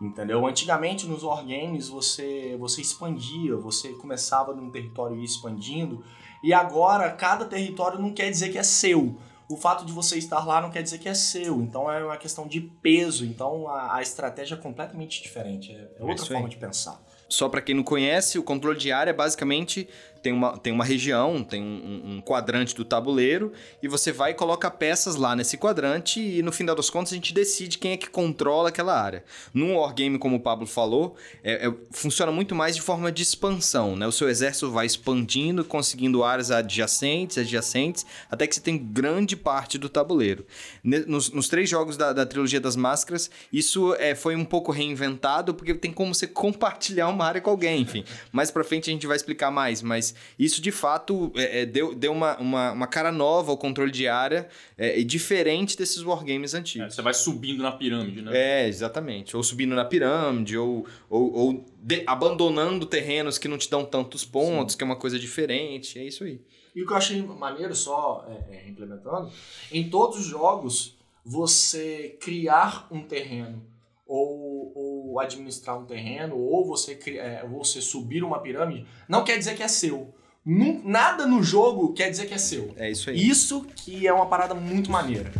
Entendeu? 0.00 0.44
Antigamente 0.46 1.06
nos 1.06 1.22
wargames 1.22 1.88
você, 1.88 2.56
você 2.58 2.80
expandia, 2.80 3.56
você 3.56 3.90
começava 3.94 4.52
num 4.52 4.68
território 4.68 5.16
e 5.16 5.20
ia 5.20 5.24
expandindo. 5.24 6.04
E 6.42 6.52
agora 6.52 7.10
cada 7.12 7.44
território 7.44 8.00
não 8.00 8.12
quer 8.12 8.28
dizer 8.28 8.50
que 8.50 8.58
é 8.58 8.64
seu. 8.64 9.16
O 9.52 9.56
fato 9.56 9.84
de 9.84 9.92
você 9.92 10.16
estar 10.16 10.46
lá 10.46 10.62
não 10.62 10.70
quer 10.70 10.82
dizer 10.82 10.98
que 10.98 11.08
é 11.08 11.14
seu. 11.14 11.60
Então 11.60 11.90
é 11.90 12.02
uma 12.02 12.16
questão 12.16 12.48
de 12.48 12.60
peso. 12.60 13.24
Então 13.24 13.68
a, 13.68 13.96
a 13.96 14.02
estratégia 14.02 14.54
é 14.54 14.58
completamente 14.58 15.22
diferente. 15.22 15.72
É, 15.72 15.90
é 16.00 16.04
outra 16.04 16.24
forma 16.24 16.48
de 16.48 16.56
pensar. 16.56 17.02
Só 17.28 17.48
para 17.48 17.60
quem 17.60 17.74
não 17.74 17.82
conhece, 17.82 18.38
o 18.38 18.42
controle 18.42 18.78
de 18.78 18.90
área 18.92 19.12
basicamente 19.12 19.88
tem 20.22 20.32
uma, 20.32 20.56
tem 20.56 20.72
uma 20.72 20.84
região, 20.84 21.42
tem 21.42 21.60
um, 21.62 22.16
um 22.16 22.20
quadrante 22.20 22.74
do 22.74 22.84
tabuleiro, 22.84 23.52
e 23.82 23.88
você 23.88 24.12
vai 24.12 24.30
e 24.30 24.34
coloca 24.34 24.70
peças 24.70 25.16
lá 25.16 25.34
nesse 25.34 25.56
quadrante, 25.58 26.20
e 26.20 26.42
no 26.42 26.52
final 26.52 26.74
das 26.76 26.88
contas 26.88 27.12
a 27.12 27.16
gente 27.16 27.34
decide 27.34 27.78
quem 27.78 27.92
é 27.92 27.96
que 27.96 28.08
controla 28.08 28.68
aquela 28.68 28.98
área. 29.00 29.24
Num 29.52 29.76
wargame, 29.76 30.18
como 30.18 30.36
o 30.36 30.40
Pablo 30.40 30.66
falou, 30.66 31.16
é- 31.42 31.66
é- 31.66 31.74
funciona 31.90 32.30
muito 32.30 32.54
mais 32.54 32.76
de 32.76 32.82
forma 32.82 33.10
de 33.10 33.22
expansão, 33.22 33.96
né? 33.96 34.06
O 34.06 34.12
seu 34.12 34.28
exército 34.28 34.70
vai 34.70 34.86
expandindo, 34.86 35.64
conseguindo 35.64 36.22
áreas 36.22 36.50
adjacentes, 36.50 37.38
adjacentes, 37.38 38.06
até 38.30 38.46
que 38.46 38.54
você 38.54 38.60
tem 38.60 38.78
grande 38.78 39.36
parte 39.36 39.76
do 39.78 39.88
tabuleiro. 39.88 40.46
Nos, 40.84 41.30
nos 41.30 41.48
três 41.48 41.68
jogos 41.68 41.96
da, 41.96 42.12
da 42.12 42.24
trilogia 42.24 42.60
das 42.60 42.76
máscaras, 42.76 43.30
isso 43.52 43.94
é, 43.98 44.14
foi 44.14 44.36
um 44.36 44.44
pouco 44.44 44.70
reinventado, 44.70 45.54
porque 45.54 45.74
tem 45.74 45.92
como 45.92 46.14
você 46.14 46.26
compartilhar 46.26 47.08
uma 47.08 47.24
área 47.24 47.40
com 47.40 47.50
alguém, 47.50 47.80
enfim. 47.80 48.04
Mais 48.30 48.50
pra 48.50 48.62
frente 48.62 48.88
a 48.88 48.92
gente 48.92 49.06
vai 49.06 49.16
explicar 49.16 49.50
mais, 49.50 49.82
mas 49.82 50.11
isso 50.38 50.60
de 50.60 50.70
fato 50.70 51.32
é, 51.34 51.60
é, 51.62 51.66
deu, 51.66 51.94
deu 51.94 52.12
uma, 52.12 52.36
uma, 52.38 52.72
uma 52.72 52.86
cara 52.86 53.10
nova 53.12 53.50
ao 53.50 53.56
controle 53.58 53.90
de 53.90 54.06
área, 54.08 54.48
é, 54.76 55.02
diferente 55.02 55.76
desses 55.76 56.02
wargames 56.02 56.54
É, 56.54 56.58
antigos. 56.58 56.94
você 56.94 57.02
vai 57.02 57.14
subindo 57.14 57.62
na 57.62 57.72
pirâmide, 57.72 58.22
né? 58.22 58.30
É, 58.34 58.68
exatamente. 58.68 59.36
Ou 59.36 59.42
subindo 59.42 59.74
na 59.74 59.84
pirâmide, 59.84 60.56
ou, 60.56 60.86
ou, 61.10 61.32
ou 61.34 61.64
de- 61.82 62.02
abandonando 62.06 62.86
terrenos 62.86 63.38
que 63.38 63.48
não 63.48 63.58
te 63.58 63.68
dão 63.70 63.84
tantos 63.84 64.24
pontos, 64.24 64.74
que 64.74 64.82
é 64.82 64.86
uma 64.86 64.96
coisa 64.96 65.18
diferente. 65.18 65.98
É 65.98 66.04
isso 66.04 66.24
aí. 66.24 66.40
E 66.74 66.82
o 66.82 66.86
que 66.86 66.92
eu 66.92 66.96
achei 66.96 67.20
maneiro, 67.22 67.74
só 67.74 68.26
é, 68.50 68.56
é, 68.56 68.68
implementando, 68.68 69.30
em 69.70 69.90
todos 69.90 70.18
os 70.20 70.24
jogos, 70.26 70.96
você 71.24 72.16
criar 72.20 72.88
um 72.90 73.02
terreno 73.02 73.62
ou, 74.06 74.72
ou 74.74 74.91
administrar 75.20 75.78
um 75.78 75.84
terreno, 75.84 76.36
ou 76.38 76.64
você, 76.64 76.98
é, 77.06 77.46
você 77.46 77.80
subir 77.80 78.22
uma 78.22 78.40
pirâmide, 78.40 78.86
não 79.08 79.24
quer 79.24 79.38
dizer 79.38 79.54
que 79.54 79.62
é 79.62 79.68
seu. 79.68 80.14
Nada 80.44 81.26
no 81.26 81.42
jogo 81.42 81.92
quer 81.92 82.10
dizer 82.10 82.26
que 82.26 82.34
é 82.34 82.38
seu. 82.38 82.74
É 82.76 82.90
isso 82.90 83.10
aí. 83.10 83.28
Isso 83.28 83.64
que 83.76 84.06
é 84.06 84.12
uma 84.12 84.26
parada 84.26 84.54
muito 84.54 84.90
maneira. 84.90 85.30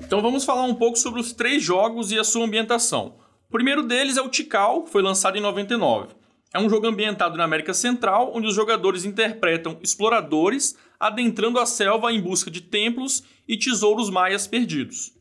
Então 0.00 0.22
vamos 0.22 0.44
falar 0.44 0.62
um 0.62 0.74
pouco 0.74 0.96
sobre 0.96 1.20
os 1.20 1.32
três 1.32 1.62
jogos 1.62 2.12
e 2.12 2.18
a 2.18 2.24
sua 2.24 2.44
ambientação. 2.44 3.16
O 3.48 3.52
primeiro 3.52 3.82
deles 3.82 4.16
é 4.16 4.22
o 4.22 4.28
Tikal, 4.28 4.84
que 4.84 4.90
foi 4.90 5.02
lançado 5.02 5.36
em 5.36 5.40
99. 5.40 6.14
É 6.54 6.58
um 6.60 6.70
jogo 6.70 6.86
ambientado 6.86 7.36
na 7.36 7.44
América 7.44 7.74
Central, 7.74 8.32
onde 8.34 8.46
os 8.46 8.54
jogadores 8.54 9.04
interpretam 9.04 9.78
exploradores 9.82 10.76
adentrando 10.98 11.58
a 11.58 11.66
selva 11.66 12.12
em 12.12 12.20
busca 12.20 12.50
de 12.50 12.60
templos 12.60 13.24
e 13.46 13.58
tesouros 13.58 14.08
maias 14.08 14.46
perdidos. 14.46 15.15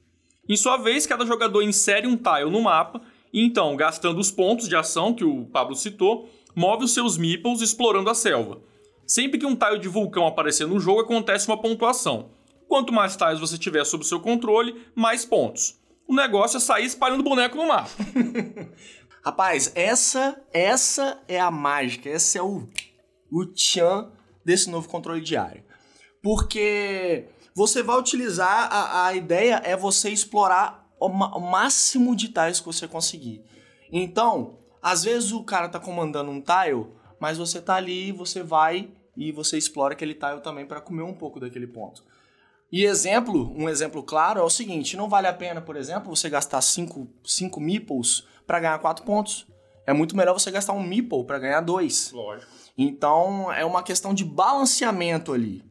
Em 0.47 0.55
sua 0.55 0.77
vez, 0.77 1.05
cada 1.05 1.25
jogador 1.25 1.61
insere 1.61 2.07
um 2.07 2.15
tile 2.15 2.51
no 2.51 2.61
mapa 2.61 3.01
e 3.33 3.43
então, 3.43 3.75
gastando 3.75 4.19
os 4.19 4.31
pontos 4.31 4.69
de 4.69 4.75
ação 4.75 5.13
que 5.13 5.25
o 5.25 5.45
Pablo 5.47 5.75
citou, 5.75 6.29
move 6.55 6.85
os 6.85 6.93
seus 6.93 7.17
meeples 7.17 7.61
explorando 7.61 8.09
a 8.09 8.15
selva. 8.15 8.61
Sempre 9.05 9.37
que 9.37 9.45
um 9.45 9.55
tile 9.55 9.79
de 9.79 9.87
vulcão 9.87 10.25
aparecer 10.25 10.65
no 10.65 10.79
jogo, 10.79 11.01
acontece 11.01 11.47
uma 11.47 11.61
pontuação. 11.61 12.29
Quanto 12.67 12.93
mais 12.93 13.15
tiles 13.17 13.39
você 13.39 13.57
tiver 13.57 13.83
sob 13.85 14.05
seu 14.05 14.19
controle, 14.19 14.81
mais 14.95 15.25
pontos. 15.25 15.79
O 16.07 16.15
negócio 16.15 16.57
é 16.57 16.59
sair 16.59 16.85
espalhando 16.85 17.23
boneco 17.23 17.57
no 17.57 17.67
mapa. 17.67 17.89
Rapaz, 19.23 19.71
essa 19.75 20.39
essa 20.53 21.19
é 21.27 21.39
a 21.39 21.49
mágica, 21.49 22.07
esse 22.09 22.37
é 22.37 22.41
o, 22.41 22.67
o 23.31 23.45
tchan 23.47 24.11
desse 24.45 24.69
novo 24.69 24.87
controle 24.87 25.19
de 25.19 25.35
área. 25.35 25.65
Porque 26.21 27.25
você 27.55 27.81
vai 27.81 27.97
utilizar, 27.97 28.67
a, 28.71 29.07
a 29.07 29.15
ideia 29.15 29.62
é 29.63 29.77
você 29.77 30.09
explorar 30.09 30.85
o, 31.00 31.07
o 31.07 31.39
máximo 31.39 32.15
de 32.15 32.27
tiles 32.27 32.59
que 32.59 32.65
você 32.65 32.88
conseguir. 32.88 33.43
Então, 33.91 34.59
às 34.81 35.03
vezes 35.03 35.31
o 35.31 35.43
cara 35.43 35.69
tá 35.69 35.79
comandando 35.79 36.29
um 36.29 36.41
tile, 36.41 36.88
mas 37.19 37.38
você 37.38 37.62
tá 37.62 37.75
ali, 37.75 38.12
você 38.12 38.43
vai 38.43 38.89
e 39.15 39.31
você 39.31 39.57
explora 39.57 39.93
aquele 39.93 40.13
tile 40.13 40.41
também 40.41 40.65
para 40.65 40.81
comer 40.81 41.03
um 41.03 41.13
pouco 41.13 41.39
daquele 41.39 41.65
ponto. 41.65 42.03
E 42.71 42.83
exemplo, 42.83 43.53
um 43.55 43.69
exemplo 43.69 44.03
claro 44.03 44.39
é 44.39 44.43
o 44.43 44.50
seguinte: 44.50 44.97
não 44.97 45.07
vale 45.07 45.27
a 45.27 45.33
pena, 45.33 45.62
por 45.62 45.77
exemplo, 45.77 46.13
você 46.13 46.29
gastar 46.29 46.62
5 46.62 47.07
meeples 47.59 48.25
para 48.45 48.59
ganhar 48.59 48.79
4 48.79 49.05
pontos. 49.05 49.47
É 49.88 49.93
muito 49.93 50.17
melhor 50.17 50.33
você 50.33 50.51
gastar 50.51 50.74
um 50.74 50.83
meeple 50.83 51.24
para 51.25 51.39
ganhar 51.39 51.62
2. 51.62 52.12
Lógico. 52.12 52.51
Então 52.77 53.51
é 53.53 53.63
uma 53.63 53.83
questão 53.83 54.13
de 54.13 54.25
balanceamento 54.25 55.31
ali, 55.31 55.63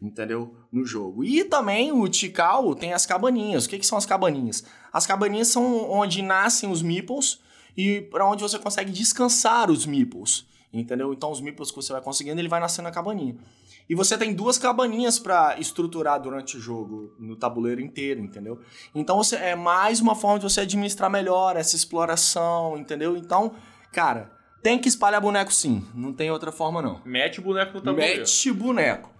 entendeu? 0.00 0.54
No 0.70 0.84
jogo. 0.84 1.24
E 1.24 1.44
também 1.44 1.92
o 1.92 2.08
Tikal 2.08 2.74
tem 2.74 2.92
as 2.92 3.06
cabaninhas. 3.06 3.64
O 3.64 3.68
que, 3.68 3.78
que 3.78 3.86
são 3.86 3.98
as 3.98 4.06
cabaninhas? 4.06 4.64
As 4.92 5.06
cabaninhas 5.06 5.48
são 5.48 5.90
onde 5.90 6.22
nascem 6.22 6.70
os 6.70 6.82
meeples 6.82 7.40
e 7.76 8.02
para 8.02 8.26
onde 8.26 8.42
você 8.42 8.58
consegue 8.58 8.90
descansar 8.90 9.70
os 9.70 9.86
meeples, 9.86 10.46
entendeu? 10.72 11.12
Então 11.12 11.30
os 11.30 11.40
meeples 11.40 11.70
que 11.70 11.76
você 11.76 11.92
vai 11.92 12.02
conseguindo, 12.02 12.40
ele 12.40 12.48
vai 12.48 12.60
nascendo 12.60 12.88
na 12.88 12.94
cabaninha. 12.94 13.36
E 13.88 13.94
você 13.94 14.18
tem 14.18 14.34
duas 14.34 14.58
cabaninhas 14.58 15.18
para 15.18 15.58
estruturar 15.60 16.20
durante 16.20 16.56
o 16.56 16.60
jogo, 16.60 17.14
no 17.20 17.36
tabuleiro 17.36 17.80
inteiro, 17.80 18.20
entendeu? 18.20 18.60
Então 18.94 19.16
você, 19.16 19.36
é 19.36 19.54
mais 19.54 20.00
uma 20.00 20.16
forma 20.16 20.38
de 20.38 20.44
você 20.44 20.62
administrar 20.62 21.08
melhor 21.08 21.56
essa 21.56 21.76
exploração, 21.76 22.76
entendeu? 22.76 23.16
Então, 23.16 23.54
cara, 23.92 24.32
tem 24.60 24.78
que 24.78 24.88
espalhar 24.88 25.20
boneco 25.20 25.52
sim, 25.52 25.86
não 25.94 26.12
tem 26.12 26.30
outra 26.30 26.50
forma 26.50 26.82
não. 26.82 27.00
Mete 27.04 27.38
o 27.38 27.42
boneco 27.42 27.74
no 27.74 27.80
tabuleiro. 27.80 28.20
Mete 28.20 28.52
boneco. 28.52 29.15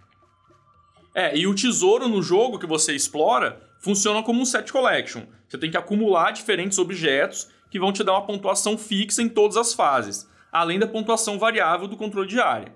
É, 1.18 1.34
e 1.34 1.46
o 1.46 1.54
tesouro 1.54 2.10
no 2.10 2.22
jogo 2.22 2.58
que 2.58 2.66
você 2.66 2.94
explora 2.94 3.58
funciona 3.80 4.22
como 4.22 4.42
um 4.42 4.44
set 4.44 4.70
collection. 4.70 5.22
Você 5.48 5.56
tem 5.56 5.70
que 5.70 5.76
acumular 5.78 6.30
diferentes 6.30 6.78
objetos 6.78 7.48
que 7.70 7.80
vão 7.80 7.90
te 7.90 8.04
dar 8.04 8.12
uma 8.12 8.26
pontuação 8.26 8.76
fixa 8.76 9.22
em 9.22 9.28
todas 9.30 9.56
as 9.56 9.72
fases, 9.72 10.28
além 10.52 10.78
da 10.78 10.86
pontuação 10.86 11.38
variável 11.38 11.88
do 11.88 11.96
controle 11.96 12.28
de 12.28 12.38
área. 12.38 12.70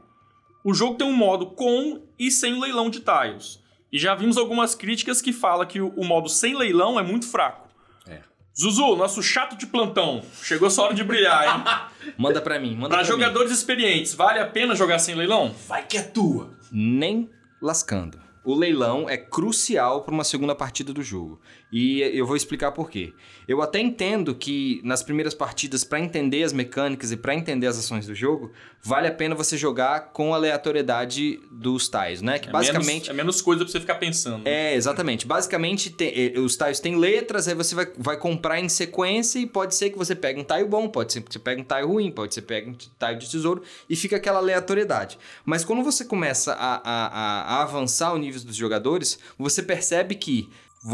O 0.64 0.72
jogo 0.72 0.96
tem 0.96 1.06
um 1.06 1.14
modo 1.14 1.48
com 1.48 2.00
e 2.18 2.30
sem 2.30 2.54
o 2.54 2.60
leilão 2.60 2.88
de 2.88 3.00
tiles. 3.00 3.60
E 3.92 3.98
já 3.98 4.14
vimos 4.14 4.38
algumas 4.38 4.74
críticas 4.74 5.20
que 5.20 5.34
falam 5.34 5.66
que 5.66 5.82
o, 5.82 6.02
modo 6.02 6.30
sem 6.30 6.56
leilão 6.56 6.98
é 6.98 7.02
muito 7.02 7.26
fraco. 7.26 7.68
É. 8.06 8.20
Zuzu, 8.58 8.96
nosso 8.96 9.22
chato 9.22 9.54
de 9.54 9.66
plantão, 9.66 10.22
chegou 10.42 10.68
a 10.68 10.70
sua 10.70 10.84
hora 10.84 10.94
de 10.94 11.04
brilhar, 11.04 11.44
hein? 11.44 12.12
Manda 12.16 12.40
pra 12.40 12.58
mim, 12.58 12.74
manda 12.74 12.88
Para 12.88 13.04
pra 13.04 13.06
jogadores 13.06 13.52
experientes, 13.52 14.14
vale 14.14 14.38
a 14.38 14.46
pena 14.46 14.74
jogar 14.74 14.98
sem 14.98 15.14
leilão? 15.14 15.54
Vai 15.68 15.84
que 15.84 15.98
é 15.98 16.02
tua. 16.02 16.56
mim. 16.72 17.02
Nem 17.02 17.30
lascando. 17.60 18.29
O 18.42 18.54
leilão 18.54 19.08
é 19.08 19.16
crucial 19.16 20.02
para 20.02 20.14
uma 20.14 20.24
segunda 20.24 20.54
partida 20.54 20.92
do 20.92 21.02
jogo. 21.02 21.38
E 21.72 22.00
eu 22.00 22.26
vou 22.26 22.34
explicar 22.36 22.72
por 22.72 22.90
quê. 22.90 23.12
Eu 23.46 23.60
até 23.62 23.78
entendo 23.78 24.34
que 24.34 24.80
nas 24.82 25.02
primeiras 25.02 25.34
partidas, 25.34 25.84
para 25.84 26.00
entender 26.00 26.42
as 26.42 26.52
mecânicas 26.52 27.12
e 27.12 27.16
para 27.16 27.34
entender 27.34 27.66
as 27.66 27.78
ações 27.78 28.06
do 28.06 28.14
jogo, 28.14 28.50
vale 28.82 29.06
a 29.06 29.12
pena 29.12 29.34
você 29.34 29.56
jogar 29.56 30.12
com 30.12 30.32
a 30.32 30.36
aleatoriedade 30.36 31.40
dos 31.50 31.88
tais, 31.88 32.22
né? 32.22 32.38
Que 32.38 32.48
É 32.48 32.52
basicamente 32.52 32.86
menos, 33.04 33.08
é 33.08 33.12
menos 33.12 33.42
coisa 33.42 33.64
pra 33.64 33.70
você 33.72 33.80
ficar 33.80 33.96
pensando. 33.96 34.46
É, 34.46 34.74
exatamente. 34.74 35.26
Basicamente, 35.26 35.90
tem- 35.90 36.12
eh, 36.34 36.38
os 36.38 36.56
tiles 36.56 36.80
têm 36.80 36.96
letras, 36.96 37.46
aí 37.46 37.54
você 37.54 37.74
vai, 37.74 37.88
vai 37.96 38.16
comprar 38.16 38.58
em 38.60 38.68
sequência 38.68 39.38
e 39.38 39.46
pode 39.46 39.74
ser 39.74 39.90
que 39.90 39.98
você 39.98 40.14
pegue 40.14 40.40
um 40.40 40.44
tile 40.44 40.64
bom, 40.64 40.88
pode 40.88 41.12
ser 41.12 41.20
que 41.20 41.32
você 41.32 41.38
pegue 41.38 41.60
um 41.60 41.64
tile 41.64 41.82
ruim, 41.86 42.10
pode 42.10 42.34
ser 42.34 42.40
que 42.42 42.46
você 42.48 42.54
pegue 42.60 42.70
um 42.70 42.74
tile 42.74 43.18
de 43.18 43.30
tesouro 43.30 43.62
e 43.88 43.94
fica 43.96 44.16
aquela 44.16 44.38
aleatoriedade. 44.38 45.18
Mas 45.44 45.64
quando 45.64 45.82
você 45.82 46.04
começa 46.04 46.52
a, 46.54 46.76
a, 46.76 47.06
a- 47.06 47.42
a 47.58 47.62
avançar 47.62 48.12
o 48.14 48.18
nível 48.18 48.29
dos 48.44 48.56
jogadores, 48.56 49.18
você 49.38 49.62
percebe 49.62 50.14
que 50.14 50.48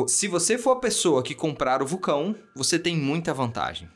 se 0.08 0.26
você 0.26 0.58
for 0.58 0.72
a 0.72 0.80
pessoa 0.80 1.22
que 1.22 1.34
comprar 1.34 1.82
o 1.82 1.86
vulcão, 1.86 2.34
você 2.54 2.78
tem 2.78 2.96
muita 2.96 3.32
vantagem. 3.32 3.88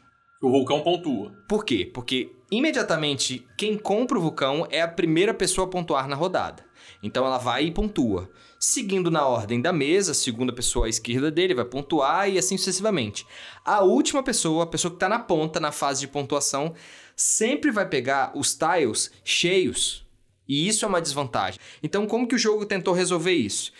O 0.43 0.51
vulcão 0.51 0.81
pontua. 0.81 1.33
Por 1.49 1.65
quê? 1.65 1.85
Porque 1.93 2.31
imediatamente 2.51 3.47
quem 3.59 3.77
compra 3.77 4.19
o 4.19 4.23
vulcão 4.23 4.67
é 4.71 4.81
a 4.81 4.89
primeira 4.89 5.35
pessoa 5.35 5.67
a 5.67 5.71
pontuar 5.71 6.09
na 6.09 6.17
rodada. 6.17 6.65
Então 7.03 7.27
ela 7.27 7.39
vai 7.39 7.65
e 7.65 7.71
pontua. 7.71 8.31
Seguindo 8.59 9.11
na 9.11 9.27
ordem 9.27 9.61
da 9.61 9.73
mesa, 9.73 10.13
a 10.13 10.15
segunda 10.15 10.53
pessoa 10.53 10.87
à 10.87 10.89
esquerda 10.89 11.31
dele 11.31 11.55
vai 11.55 11.65
pontuar 11.65 12.29
e 12.29 12.39
assim 12.39 12.57
sucessivamente. 12.57 13.27
A 13.65 13.83
última 13.83 14.23
pessoa, 14.23 14.65
a 14.65 14.67
pessoa 14.67 14.91
que 14.91 14.97
está 14.97 15.09
na 15.09 15.19
ponta, 15.19 15.61
na 15.61 15.73
fase 15.73 16.01
de 16.01 16.09
pontuação, 16.09 16.75
sempre 17.17 17.71
vai 17.71 17.87
pegar 17.89 18.33
os 18.35 18.55
tiles 18.55 19.11
cheios. 19.25 20.07
E 20.51 20.67
isso 20.67 20.85
é 20.85 20.89
uma 20.89 21.01
desvantagem. 21.01 21.61
Então, 21.81 22.09
como 22.09 22.27
que 22.27 22.35
o 22.35 22.39
jogo 22.39 22.67
tentou 22.67 22.93
resolver 22.93 23.33
isso? 23.33 23.71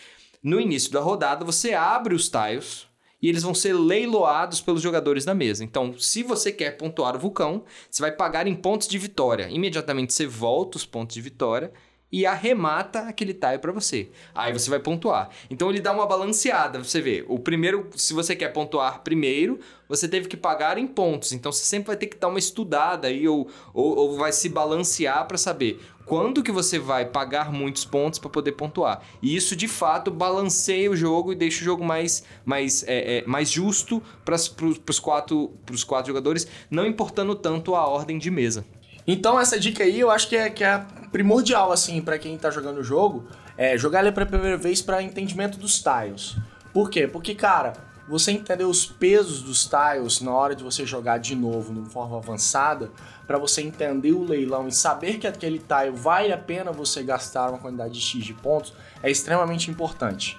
No 0.41 0.61
início 0.61 0.93
da 0.93 1.01
rodada, 1.01 1.45
você 1.45 1.75
abre 1.75 2.15
os 2.15 2.29
tiles 2.29 2.87
e 3.21 3.29
eles 3.29 3.43
vão 3.43 3.53
ser 3.53 3.73
leiloados 3.73 4.61
pelos 4.61 4.81
jogadores 4.81 5.25
da 5.25 5.35
mesa. 5.35 5.65
Então, 5.65 5.99
se 5.99 6.23
você 6.23 6.53
quer 6.53 6.77
pontuar 6.77 7.17
o 7.17 7.19
vulcão, 7.19 7.65
você 7.91 8.01
vai 8.01 8.13
pagar 8.13 8.47
em 8.47 8.55
pontos 8.55 8.87
de 8.87 8.99
vitória. 8.99 9.49
Imediatamente 9.51 10.13
você 10.13 10.29
volta 10.29 10.77
os 10.77 10.87
pontos 10.87 11.15
de 11.15 11.21
vitória 11.21 11.73
e 12.13 12.27
arremata 12.27 13.01
aquele 13.01 13.35
tile 13.35 13.59
para 13.59 13.73
você. 13.73 14.11
Aí 14.33 14.53
você 14.53 14.71
vai 14.71 14.79
pontuar. 14.81 15.31
Então 15.51 15.71
ele 15.71 15.81
dá 15.81 15.93
uma 15.93 16.07
balanceada. 16.07 16.83
Você 16.83 17.01
vê, 17.01 17.25
o 17.29 17.39
primeiro, 17.39 17.89
se 17.95 18.13
você 18.13 18.35
quer 18.35 18.53
pontuar 18.53 19.03
primeiro, 19.03 19.61
você 19.89 20.09
teve 20.09 20.29
que 20.29 20.37
pagar 20.37 20.79
em 20.79 20.87
pontos. 20.87 21.33
Então 21.33 21.53
você 21.53 21.65
sempre 21.65 21.89
vai 21.89 21.97
ter 21.97 22.07
que 22.07 22.17
dar 22.17 22.29
uma 22.29 22.39
estudada 22.39 23.09
aí 23.09 23.29
ou, 23.29 23.49
ou, 23.75 23.97
ou 23.97 24.17
vai 24.17 24.33
se 24.33 24.49
balancear 24.49 25.27
para 25.27 25.37
saber 25.37 25.81
quando 26.11 26.43
que 26.43 26.51
você 26.51 26.77
vai 26.77 27.05
pagar 27.05 27.53
muitos 27.53 27.85
pontos 27.85 28.19
para 28.19 28.29
poder 28.29 28.51
pontuar. 28.51 29.01
E 29.23 29.37
isso 29.37 29.55
de 29.55 29.69
fato 29.69 30.11
balanceia 30.11 30.91
o 30.91 30.97
jogo 30.97 31.33
e 31.33 31.37
deixa 31.37 31.61
o 31.61 31.65
jogo 31.65 31.85
mais, 31.85 32.25
mais, 32.45 32.83
é, 32.83 33.19
é, 33.19 33.25
mais 33.29 33.49
justo 33.49 34.03
para 34.25 34.35
os 34.35 34.99
quatro, 34.99 35.53
quatro 35.87 36.09
jogadores, 36.09 36.49
não 36.69 36.85
importando 36.85 37.37
tanto 37.37 37.77
a 37.77 37.87
ordem 37.87 38.19
de 38.19 38.29
mesa. 38.29 38.65
Então 39.07 39.39
essa 39.39 39.57
dica 39.57 39.85
aí 39.85 40.01
eu 40.01 40.11
acho 40.11 40.29
que 40.29 40.35
é, 40.35 40.51
que 40.51 40.65
é 40.65 40.85
primordial, 41.13 41.71
assim, 41.71 42.03
pra 42.03 42.19
quem 42.19 42.37
tá 42.37 42.51
jogando 42.51 42.79
o 42.79 42.85
jogo. 42.85 43.29
É 43.57 43.79
jogar 43.79 44.01
ele 44.01 44.11
pela 44.11 44.27
primeira 44.27 44.57
vez 44.57 44.83
pra 44.83 45.01
entendimento 45.01 45.59
dos 45.59 45.81
tiles. 45.81 46.37
Por 46.75 46.91
quê? 46.91 47.07
Porque, 47.07 47.37
cara, 47.37 47.75
você 48.11 48.33
entender 48.33 48.65
os 48.65 48.85
pesos 48.85 49.41
dos 49.41 49.67
tiles 49.67 50.21
na 50.21 50.33
hora 50.33 50.55
de 50.57 50.65
você 50.65 50.85
jogar 50.85 51.19
de 51.19 51.37
novo 51.37 51.73
de 51.73 51.89
forma 51.89 52.17
avançada, 52.17 52.91
pra 53.25 53.39
você 53.39 53.63
entender 53.63 54.11
o 54.13 54.25
leilão 54.25 54.67
e 54.67 54.73
saber 54.73 55.19
que 55.19 55.27
aquele 55.27 55.61
tile 55.61 55.93
vale 55.95 56.33
a 56.33 56.37
pena 56.37 56.73
você 56.73 57.05
gastar 57.05 57.51
uma 57.51 57.59
quantidade 57.59 57.95
de 57.95 58.01
X 58.01 58.25
de 58.25 58.35
pontos, 58.35 58.73
é 59.01 59.09
extremamente 59.09 59.71
importante. 59.71 60.37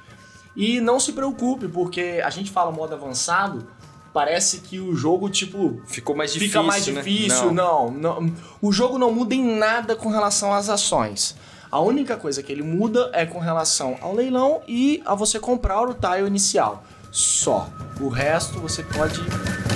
E 0.54 0.82
não 0.82 1.00
se 1.00 1.14
preocupe, 1.14 1.70
porque 1.70 2.22
a 2.22 2.30
gente 2.30 2.52
fala 2.52 2.72
modo 2.74 2.94
avançado, 2.94 3.66
parece 4.14 4.60
que 4.60 4.78
o 4.78 4.94
jogo, 4.94 5.30
tipo, 5.30 5.82
Ficou 5.86 6.14
mais 6.14 6.34
difícil, 6.34 6.52
fica 6.52 6.64
mais 6.64 6.86
né? 6.88 7.02
difícil. 7.02 7.54
Não. 7.54 7.90
Não, 7.90 8.34
O 8.62 8.70
jogo 8.74 8.98
não 8.98 9.14
muda 9.14 9.34
em 9.34 9.58
nada 9.58 9.96
com 9.96 10.10
relação 10.10 10.54
às 10.54 10.68
ações. 10.68 11.38
A 11.72 11.80
única 11.80 12.18
coisa 12.18 12.44
que 12.44 12.52
ele 12.52 12.64
muda 12.64 13.10
é 13.14 13.26
com 13.26 13.40
relação 13.40 13.98
ao 14.02 14.14
leilão 14.14 14.62
e 14.68 15.02
a 15.06 15.16
você 15.16 15.40
comprar 15.40 15.82
o 15.88 15.94
tile 15.94 16.28
inicial. 16.28 16.84
Só. 17.12 17.70
O 18.00 18.08
resto 18.08 18.60
você 18.60 18.84
pode 18.84 19.20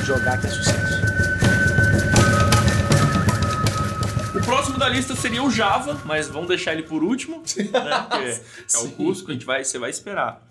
jogar 0.04 0.40
que 0.40 0.48
é 0.48 0.50
sucesso. 0.50 1.02
O 4.36 4.42
próximo 4.46 4.78
da 4.78 4.88
lista 4.88 5.16
seria 5.16 5.44
o 5.44 5.52
Java, 5.52 6.02
mas 6.06 6.30
vamos 6.30 6.48
deixar 6.48 6.74
ele 6.74 6.84
por 6.84 7.04
último, 7.04 7.44
né? 7.58 8.06
Porque 8.10 8.26
é 8.26 8.78
o 8.78 8.82
Sim. 8.82 8.90
Cusco, 8.92 9.32
a 9.32 9.34
gente 9.34 9.46
vai, 9.46 9.64
você 9.64 9.78
vai 9.78 9.90
esperar. 9.90 10.42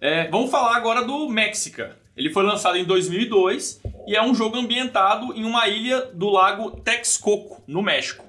É, 0.00 0.28
vamos 0.28 0.50
falar 0.50 0.76
agora 0.76 1.04
do 1.04 1.28
Mexica. 1.28 1.96
Ele 2.16 2.30
foi 2.30 2.42
lançado 2.42 2.76
em 2.76 2.84
2002 2.84 3.80
e 4.06 4.16
é 4.16 4.22
um 4.22 4.34
jogo 4.34 4.56
ambientado 4.56 5.32
em 5.34 5.44
uma 5.44 5.68
ilha 5.68 6.00
do 6.12 6.28
lago 6.28 6.72
Texcoco, 6.80 7.62
no 7.66 7.82
México. 7.82 8.24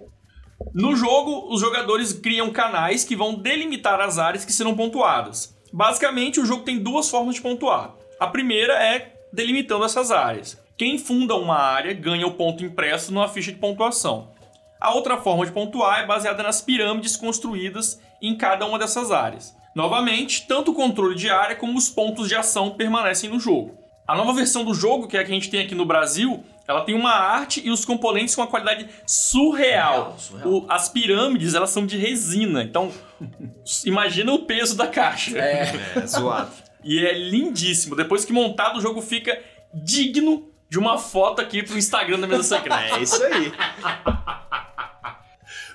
No 0.74 0.96
jogo, 0.96 1.54
os 1.54 1.60
jogadores 1.60 2.14
criam 2.14 2.50
canais 2.52 3.04
que 3.04 3.16
vão 3.16 3.36
delimitar 3.36 4.00
as 4.00 4.18
áreas 4.18 4.46
que 4.46 4.54
serão 4.54 4.76
pontuadas. 4.76 5.53
Basicamente, 5.74 6.40
o 6.40 6.46
jogo 6.46 6.62
tem 6.62 6.78
duas 6.78 7.10
formas 7.10 7.34
de 7.34 7.42
pontuar. 7.42 7.96
A 8.20 8.28
primeira 8.28 8.74
é 8.74 9.16
delimitando 9.34 9.84
essas 9.84 10.12
áreas. 10.12 10.62
Quem 10.78 11.00
funda 11.00 11.34
uma 11.34 11.58
área 11.58 11.96
ganha 11.96 12.28
o 12.28 12.36
ponto 12.36 12.64
impresso 12.64 13.12
numa 13.12 13.28
ficha 13.28 13.52
de 13.52 13.58
pontuação. 13.58 14.32
A 14.80 14.94
outra 14.94 15.18
forma 15.18 15.44
de 15.44 15.52
pontuar 15.52 16.02
é 16.02 16.06
baseada 16.06 16.44
nas 16.44 16.62
pirâmides 16.62 17.18
construídas 17.18 18.00
em 18.22 18.38
cada 18.38 18.68
uma 18.68 18.78
dessas 18.78 19.10
áreas. 19.10 19.56
Novamente, 19.76 20.46
tanto 20.48 20.70
o 20.70 20.76
controle 20.76 21.16
de 21.16 21.32
área 21.32 21.56
como 21.56 21.76
os 21.76 21.90
pontos 21.90 22.28
de 22.28 22.36
ação 22.36 22.70
permanecem 22.70 23.32
no 23.32 23.40
jogo. 23.40 23.76
A 24.08 24.16
nova 24.16 24.32
versão 24.32 24.64
do 24.64 24.76
jogo, 24.76 25.08
que 25.08 25.18
é 25.18 25.22
a 25.22 25.24
que 25.24 25.32
a 25.32 25.34
gente 25.34 25.50
tem 25.50 25.62
aqui 25.62 25.74
no 25.74 25.88
Brasil, 25.88 26.44
ela 26.68 26.82
tem 26.86 26.96
uma 26.96 27.12
arte 27.12 27.62
e 27.66 27.70
os 27.70 27.84
componentes 27.84 28.34
com 28.36 28.42
uma 28.42 28.48
qualidade 28.48 28.88
surreal. 29.06 30.16
Surreal, 30.18 30.20
surreal. 30.20 30.50
O- 30.50 30.66
as 30.70 30.88
pirâmides, 30.90 31.54
elas 31.56 31.70
são 31.72 31.86
de 31.86 31.98
resina. 31.98 32.64
Então, 32.64 32.92
imagina 33.86 34.32
o 34.34 34.40
peso 34.46 34.76
da 34.76 34.88
caixa. 34.88 35.38
É. 35.38 35.74
É, 36.02 36.06
zoado. 36.08 36.52
E 36.84 37.06
é 37.06 37.14
lindíssimo. 37.18 37.96
Depois 37.96 38.26
que 38.26 38.34
montado, 38.34 38.78
o 38.78 38.82
jogo 38.82 39.02
fica 39.02 39.38
digno 39.74 40.50
de 40.70 40.78
uma 40.80 40.98
foto 40.98 41.42
aqui 41.42 41.64
pro 41.64 41.78
Instagram 41.78 42.20
da 42.20 42.28
mesa 42.28 42.44
secreta. 42.44 42.98
É 42.98 43.02
isso 43.02 43.24
aí. 43.24 43.52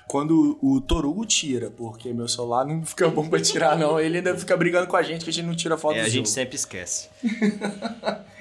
Quando 0.07 0.57
o 0.61 0.81
Torugo 0.81 1.23
tira, 1.25 1.69
porque 1.69 2.11
meu 2.11 2.27
celular 2.27 2.65
não 2.65 2.83
fica 2.83 3.07
bom 3.09 3.29
pra 3.29 3.39
tirar, 3.39 3.77
não. 3.77 3.99
Ele 3.99 4.17
ainda 4.17 4.35
fica 4.35 4.57
brigando 4.57 4.87
com 4.87 4.95
a 4.97 5.03
gente 5.03 5.23
que 5.23 5.29
a 5.29 5.33
gente 5.33 5.45
não 5.45 5.55
tira 5.55 5.77
foto 5.77 5.97
É, 5.97 6.01
do 6.01 6.05
a 6.07 6.09
gente 6.09 6.29
sempre 6.29 6.55
esquece. 6.55 7.09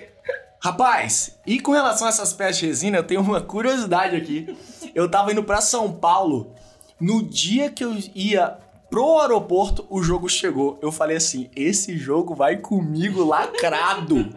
Rapaz, 0.60 1.38
e 1.46 1.60
com 1.60 1.72
relação 1.72 2.06
a 2.06 2.10
essas 2.10 2.32
peças 2.32 2.58
de 2.58 2.66
resina, 2.66 2.98
eu 2.98 3.04
tenho 3.04 3.20
uma 3.20 3.40
curiosidade 3.40 4.16
aqui. 4.16 4.56
Eu 4.94 5.08
tava 5.08 5.32
indo 5.32 5.44
pra 5.44 5.60
São 5.60 5.92
Paulo, 5.92 6.52
no 7.00 7.22
dia 7.22 7.70
que 7.70 7.84
eu 7.84 7.96
ia 8.14 8.58
pro 8.90 9.20
aeroporto, 9.20 9.86
o 9.90 10.02
jogo 10.02 10.28
chegou. 10.28 10.78
Eu 10.82 10.90
falei 10.90 11.16
assim: 11.16 11.50
esse 11.54 11.96
jogo 11.96 12.34
vai 12.34 12.56
comigo 12.56 13.24
lacrado. 13.24 14.28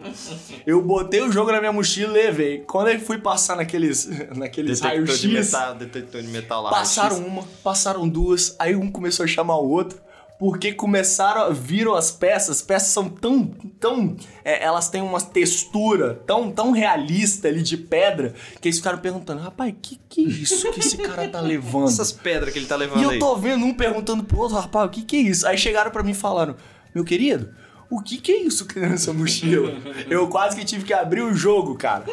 Eu 0.66 0.82
botei 0.82 1.22
o 1.22 1.32
jogo 1.32 1.50
na 1.50 1.58
minha 1.58 1.72
mochila 1.72 2.10
e 2.18 2.24
levei. 2.24 2.58
Quando 2.60 2.88
eu 2.88 3.00
fui 3.00 3.18
passar 3.18 3.56
naqueles, 3.56 4.06
naqueles 4.36 4.80
Detector 4.80 5.16
de 5.16 5.28
metal, 5.28 5.74
detector 5.74 6.22
de 6.22 6.28
metal 6.28 6.62
lá. 6.62 6.70
passaram 6.70 7.18
uma, 7.18 7.42
passaram 7.62 8.08
duas, 8.08 8.54
aí 8.58 8.76
um 8.76 8.90
começou 8.90 9.24
a 9.24 9.26
chamar 9.26 9.56
o 9.56 9.68
outro. 9.68 10.00
Porque 10.42 10.72
começaram, 10.72 11.54
viram 11.54 11.94
as 11.94 12.10
peças, 12.10 12.56
as 12.56 12.62
peças 12.62 12.88
são 12.88 13.08
tão, 13.08 13.46
tão, 13.78 14.16
é, 14.44 14.64
elas 14.64 14.88
têm 14.88 15.00
uma 15.00 15.20
textura 15.20 16.20
tão, 16.26 16.50
tão 16.50 16.72
realista 16.72 17.46
ali 17.46 17.62
de 17.62 17.76
pedra, 17.76 18.34
que 18.60 18.66
eles 18.66 18.78
ficaram 18.78 18.98
perguntando, 18.98 19.40
rapaz, 19.40 19.72
que 19.80 20.00
que 20.08 20.24
é 20.24 20.28
isso 20.28 20.72
que 20.72 20.80
esse 20.80 20.96
cara 20.96 21.28
tá 21.28 21.40
levando? 21.40 21.86
Essas 21.86 22.10
pedras 22.10 22.52
que 22.52 22.58
ele 22.58 22.66
tá 22.66 22.74
E 22.74 22.78
levando 22.78 23.04
eu 23.04 23.10
aí. 23.10 23.18
tô 23.20 23.36
vendo 23.36 23.64
um 23.64 23.72
perguntando 23.72 24.24
pro 24.24 24.40
outro, 24.40 24.56
rapaz, 24.56 24.88
o 24.88 24.90
que 24.90 25.02
que 25.02 25.16
é 25.16 25.20
isso? 25.20 25.46
Aí 25.46 25.56
chegaram 25.56 25.92
pra 25.92 26.02
mim 26.02 26.12
falando, 26.12 26.56
meu 26.92 27.04
querido, 27.04 27.54
o 27.88 28.02
que 28.02 28.16
que 28.16 28.32
é 28.32 28.38
isso 28.38 28.66
que 28.66 28.74
tem 28.74 28.88
nessa 28.88 29.12
mochila? 29.12 29.72
eu 30.10 30.26
quase 30.26 30.56
que 30.56 30.64
tive 30.64 30.84
que 30.84 30.92
abrir 30.92 31.22
o 31.22 31.32
jogo, 31.32 31.76
cara. 31.76 32.04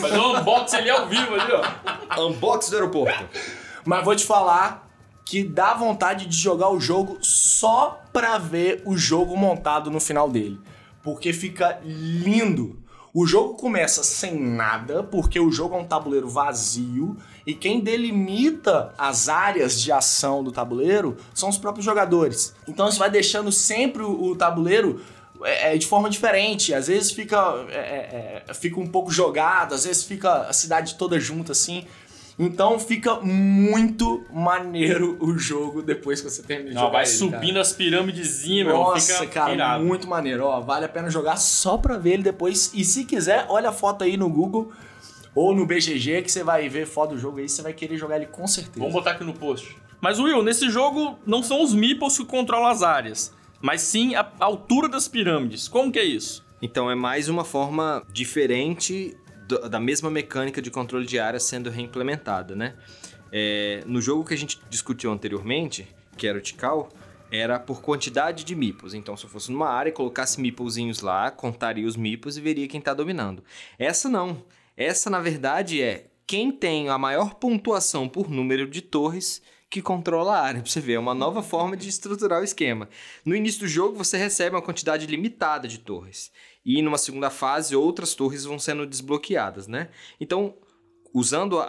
Fazer 0.00 0.18
um 0.18 0.38
unboxing 0.38 0.76
ali 0.76 0.88
ao 0.88 1.06
vivo 1.06 1.34
ali, 1.34 1.52
ó. 1.52 2.28
Unbox 2.28 2.70
do 2.70 2.76
aeroporto. 2.76 3.24
Mas 3.84 4.02
vou 4.02 4.16
te 4.16 4.24
falar 4.24 4.87
que 5.28 5.44
dá 5.44 5.74
vontade 5.74 6.24
de 6.24 6.34
jogar 6.34 6.70
o 6.70 6.80
jogo 6.80 7.18
só 7.20 8.02
pra 8.14 8.38
ver 8.38 8.80
o 8.86 8.96
jogo 8.96 9.36
montado 9.36 9.90
no 9.90 10.00
final 10.00 10.30
dele. 10.30 10.58
Porque 11.02 11.34
fica 11.34 11.78
lindo. 11.84 12.78
O 13.12 13.26
jogo 13.26 13.52
começa 13.52 14.02
sem 14.02 14.40
nada, 14.40 15.02
porque 15.02 15.38
o 15.38 15.52
jogo 15.52 15.74
é 15.74 15.80
um 15.80 15.84
tabuleiro 15.84 16.30
vazio 16.30 17.14
e 17.46 17.52
quem 17.52 17.80
delimita 17.80 18.94
as 18.96 19.28
áreas 19.28 19.78
de 19.78 19.92
ação 19.92 20.42
do 20.42 20.50
tabuleiro 20.50 21.18
são 21.34 21.50
os 21.50 21.58
próprios 21.58 21.84
jogadores. 21.84 22.54
Então 22.66 22.90
você 22.90 22.98
vai 22.98 23.10
deixando 23.10 23.52
sempre 23.52 24.02
o, 24.02 24.30
o 24.30 24.34
tabuleiro 24.34 24.98
é, 25.42 25.74
é, 25.74 25.76
de 25.76 25.86
forma 25.86 26.08
diferente. 26.08 26.72
Às 26.72 26.88
vezes 26.88 27.12
fica, 27.12 27.66
é, 27.68 27.76
é, 27.76 28.44
é, 28.48 28.54
fica 28.54 28.80
um 28.80 28.86
pouco 28.86 29.10
jogado, 29.10 29.74
às 29.74 29.84
vezes 29.84 30.04
fica 30.04 30.48
a 30.48 30.54
cidade 30.54 30.94
toda 30.94 31.20
junta 31.20 31.52
assim. 31.52 31.84
Então 32.38 32.78
fica 32.78 33.16
muito 33.20 34.24
maneiro 34.32 35.16
o 35.20 35.36
jogo 35.36 35.82
depois 35.82 36.20
que 36.20 36.30
você 36.30 36.42
termina 36.42 36.68
de 36.70 36.74
Não, 36.76 36.82
jogar 36.82 36.92
vai 36.98 37.02
ele, 37.04 37.10
subindo 37.10 37.48
cara. 37.48 37.60
as 37.62 37.72
pirâmidezinhas, 37.72 38.66
meu. 38.66 38.76
Nossa, 38.76 39.14
fica 39.20 39.26
cara, 39.32 39.54
irado. 39.54 39.84
muito 39.84 40.06
maneiro. 40.06 40.44
Ó, 40.44 40.60
vale 40.60 40.84
a 40.84 40.88
pena 40.88 41.10
jogar 41.10 41.36
só 41.36 41.76
pra 41.76 41.96
ver 41.98 42.12
ele 42.14 42.22
depois. 42.22 42.70
E 42.74 42.84
se 42.84 43.04
quiser, 43.04 43.44
olha 43.48 43.70
a 43.70 43.72
foto 43.72 44.04
aí 44.04 44.16
no 44.16 44.28
Google 44.28 44.70
ou 45.34 45.52
no 45.54 45.66
BGG 45.66 46.22
que 46.22 46.30
você 46.30 46.44
vai 46.44 46.68
ver 46.68 46.86
foto 46.86 47.10
do 47.14 47.18
jogo 47.18 47.38
aí, 47.38 47.48
você 47.48 47.60
vai 47.60 47.72
querer 47.72 47.96
jogar 47.96 48.16
ele 48.16 48.26
com 48.26 48.46
certeza. 48.46 48.78
Vamos 48.78 48.92
botar 48.94 49.12
aqui 49.12 49.24
no 49.24 49.34
post. 49.34 49.76
Mas, 50.00 50.20
Will, 50.20 50.42
nesse 50.42 50.70
jogo 50.70 51.18
não 51.26 51.42
são 51.42 51.60
os 51.62 51.74
meeples 51.74 52.16
que 52.16 52.24
controlam 52.24 52.68
as 52.68 52.84
áreas, 52.84 53.34
mas 53.60 53.80
sim 53.80 54.14
a 54.14 54.20
a 54.38 54.44
altura 54.44 54.88
das 54.88 55.08
pirâmides. 55.08 55.66
Como 55.66 55.90
que 55.90 55.98
é 55.98 56.04
isso? 56.04 56.46
Então 56.62 56.88
é 56.88 56.94
mais 56.94 57.28
uma 57.28 57.44
forma 57.44 58.02
diferente 58.12 59.16
do- 59.48 59.68
da 59.68 59.80
mesma 59.80 60.10
mecânica 60.10 60.60
de 60.60 60.70
controle 60.70 61.06
de 61.06 61.18
área 61.18 61.40
sendo 61.40 61.70
reimplementada, 61.70 62.54
né? 62.54 62.74
É, 63.32 63.82
no 63.86 64.00
jogo 64.00 64.24
que 64.24 64.34
a 64.34 64.36
gente 64.36 64.60
discutiu 64.70 65.10
anteriormente, 65.10 65.88
que 66.16 66.26
era 66.26 66.38
o 66.38 66.40
Tikal, 66.40 66.88
era 67.30 67.58
por 67.58 67.82
quantidade 67.82 68.44
de 68.44 68.54
meeples. 68.54 68.94
Então, 68.94 69.16
se 69.16 69.24
eu 69.24 69.30
fosse 69.30 69.50
numa 69.50 69.68
área 69.68 69.90
e 69.90 69.92
colocasse 69.92 70.40
meeplezinhos 70.40 71.00
lá, 71.00 71.30
contaria 71.30 71.86
os 71.86 71.96
meeples 71.96 72.36
e 72.36 72.40
veria 72.40 72.68
quem 72.68 72.80
tá 72.80 72.94
dominando. 72.94 73.42
Essa 73.78 74.08
não. 74.08 74.42
Essa, 74.76 75.10
na 75.10 75.20
verdade, 75.20 75.82
é 75.82 76.06
quem 76.26 76.50
tem 76.52 76.88
a 76.88 76.96
maior 76.98 77.34
pontuação 77.34 78.08
por 78.08 78.30
número 78.30 78.66
de 78.66 78.80
torres 78.80 79.42
que 79.70 79.82
controla 79.82 80.38
a 80.38 80.42
área. 80.42 80.62
Pra 80.62 80.70
você 80.70 80.80
ver, 80.80 80.94
é 80.94 80.98
uma 80.98 81.14
nova 81.14 81.42
forma 81.42 81.76
de 81.76 81.88
estruturar 81.88 82.40
o 82.40 82.44
esquema. 82.44 82.88
No 83.24 83.34
início 83.36 83.60
do 83.60 83.68
jogo, 83.68 83.96
você 83.96 84.16
recebe 84.16 84.56
uma 84.56 84.62
quantidade 84.62 85.06
limitada 85.06 85.68
de 85.68 85.78
torres. 85.78 86.30
E 86.64 86.82
numa 86.82 86.98
segunda 86.98 87.30
fase, 87.30 87.74
outras 87.74 88.14
torres 88.14 88.44
vão 88.44 88.58
sendo 88.58 88.86
desbloqueadas, 88.86 89.66
né? 89.66 89.88
Então, 90.20 90.54
usando 91.14 91.58
a- 91.58 91.64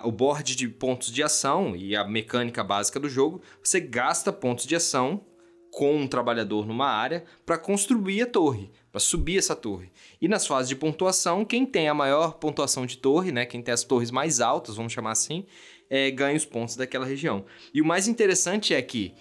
a- 0.00 0.06
o 0.06 0.12
board 0.12 0.54
de 0.54 0.68
pontos 0.68 1.10
de 1.10 1.22
ação 1.22 1.74
e 1.74 1.96
a 1.96 2.04
mecânica 2.04 2.62
básica 2.62 3.00
do 3.00 3.08
jogo, 3.08 3.42
você 3.62 3.80
gasta 3.80 4.32
pontos 4.32 4.66
de 4.66 4.76
ação 4.76 5.24
com 5.72 5.96
um 5.96 6.06
trabalhador 6.06 6.64
numa 6.66 6.86
área 6.86 7.24
para 7.44 7.58
construir 7.58 8.22
a 8.22 8.26
torre, 8.26 8.70
para 8.92 9.00
subir 9.00 9.38
essa 9.38 9.56
torre. 9.56 9.90
E 10.20 10.28
nas 10.28 10.46
fases 10.46 10.68
de 10.68 10.76
pontuação, 10.76 11.44
quem 11.44 11.66
tem 11.66 11.88
a 11.88 11.94
maior 11.94 12.34
pontuação 12.34 12.86
de 12.86 12.96
torre, 12.96 13.32
né, 13.32 13.44
quem 13.44 13.60
tem 13.60 13.74
as 13.74 13.82
torres 13.82 14.12
mais 14.12 14.40
altas, 14.40 14.76
vamos 14.76 14.92
chamar 14.92 15.10
assim, 15.10 15.44
é, 15.90 16.12
ganha 16.12 16.36
os 16.36 16.44
pontos 16.44 16.76
daquela 16.76 17.04
região. 17.04 17.44
E 17.74 17.82
o 17.82 17.84
mais 17.84 18.06
interessante 18.06 18.72
é 18.72 18.80
que 18.80 19.12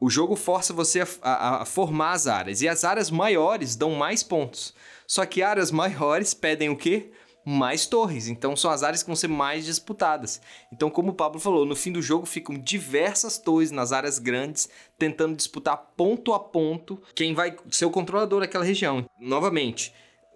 o 0.00 0.08
jogo 0.10 0.36
força 0.36 0.72
você 0.72 1.00
a, 1.00 1.06
a- 1.22 1.62
a 1.62 1.64
formar 1.64 2.12
as 2.12 2.26
áreas. 2.26 2.62
E 2.62 2.68
as 2.68 2.84
áreas 2.84 3.10
maiores 3.10 3.74
dão 3.76 3.92
mais 3.92 4.22
pontos. 4.22 4.74
Só 5.06 5.24
que 5.26 5.42
áreas 5.42 5.70
maiores 5.72 6.34
pedem 6.34 6.68
o 6.68 6.76
quê? 6.76 7.10
Mais 7.44 7.86
torres. 7.86 8.28
Então 8.28 8.54
são 8.54 8.70
as 8.70 8.82
áreas 8.82 9.02
que 9.02 9.06
vão 9.08 9.16
ser 9.16 9.28
mais 9.28 9.64
disputadas. 9.64 10.40
Então, 10.70 10.90
como 10.90 11.10
o 11.12 11.14
Pablo 11.14 11.40
falou, 11.40 11.64
no 11.64 11.74
fim 11.74 11.90
do 11.90 12.02
jogo 12.02 12.26
ficam 12.26 12.56
diversas 12.58 13.38
torres 13.38 13.70
nas 13.70 13.90
áreas 13.90 14.18
grandes, 14.18 14.68
tentando 14.98 15.34
disputar 15.34 15.76
ponto 15.96 16.34
a 16.34 16.38
ponto 16.38 17.00
quem 17.14 17.32
vai 17.34 17.56
ser 17.70 17.86
o 17.86 17.90
controlador 17.90 18.40
daquela 18.40 18.64
região. 18.64 19.06
Novamente. 19.18 19.94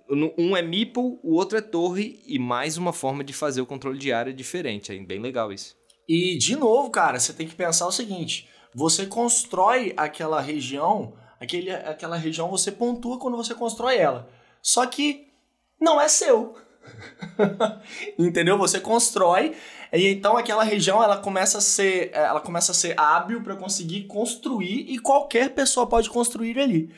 no- 0.08 0.32
Um 0.38 0.56
é 0.56 0.62
meeple, 0.62 1.18
o 1.22 1.34
outro 1.34 1.56
é 1.58 1.60
torre, 1.60 2.20
e 2.26 2.38
mais 2.38 2.76
uma 2.78 2.92
forma 2.92 3.22
de 3.22 3.32
fazer 3.32 3.60
o 3.60 3.66
controle 3.66 3.98
de 3.98 4.12
área 4.12 4.32
diferente. 4.32 4.90
É 4.92 4.98
bem 4.98 5.20
legal 5.20 5.52
isso. 5.52 5.76
E, 6.08 6.36
de 6.38 6.56
novo, 6.56 6.90
cara, 6.90 7.18
você 7.20 7.32
tem 7.32 7.46
que 7.46 7.54
pensar 7.54 7.86
o 7.86 7.92
seguinte: 7.92 8.48
você 8.74 9.06
constrói 9.06 9.92
aquela 9.96 10.40
região, 10.40 11.14
aquele, 11.40 11.70
aquela 11.70 12.16
região 12.16 12.48
você 12.48 12.72
pontua 12.72 13.18
quando 13.18 13.36
você 13.36 13.54
constrói 13.54 13.96
ela. 13.96 14.28
Só 14.60 14.86
que 14.86 15.28
não 15.80 16.00
é 16.00 16.08
seu. 16.08 16.56
Entendeu? 18.18 18.58
Você 18.58 18.80
constrói 18.80 19.54
e 19.92 20.08
então 20.08 20.36
aquela 20.36 20.64
região 20.64 21.02
ela 21.02 21.18
começa 21.18 21.58
a 21.58 21.60
ser, 21.60 22.10
ela 22.12 22.40
começa 22.40 22.72
a 22.72 22.74
ser 22.74 22.98
hábil 22.98 23.42
para 23.42 23.56
conseguir 23.56 24.04
construir 24.04 24.90
e 24.90 24.98
qualquer 24.98 25.50
pessoa 25.50 25.86
pode 25.86 26.08
construir 26.10 26.58
ali. 26.58 26.90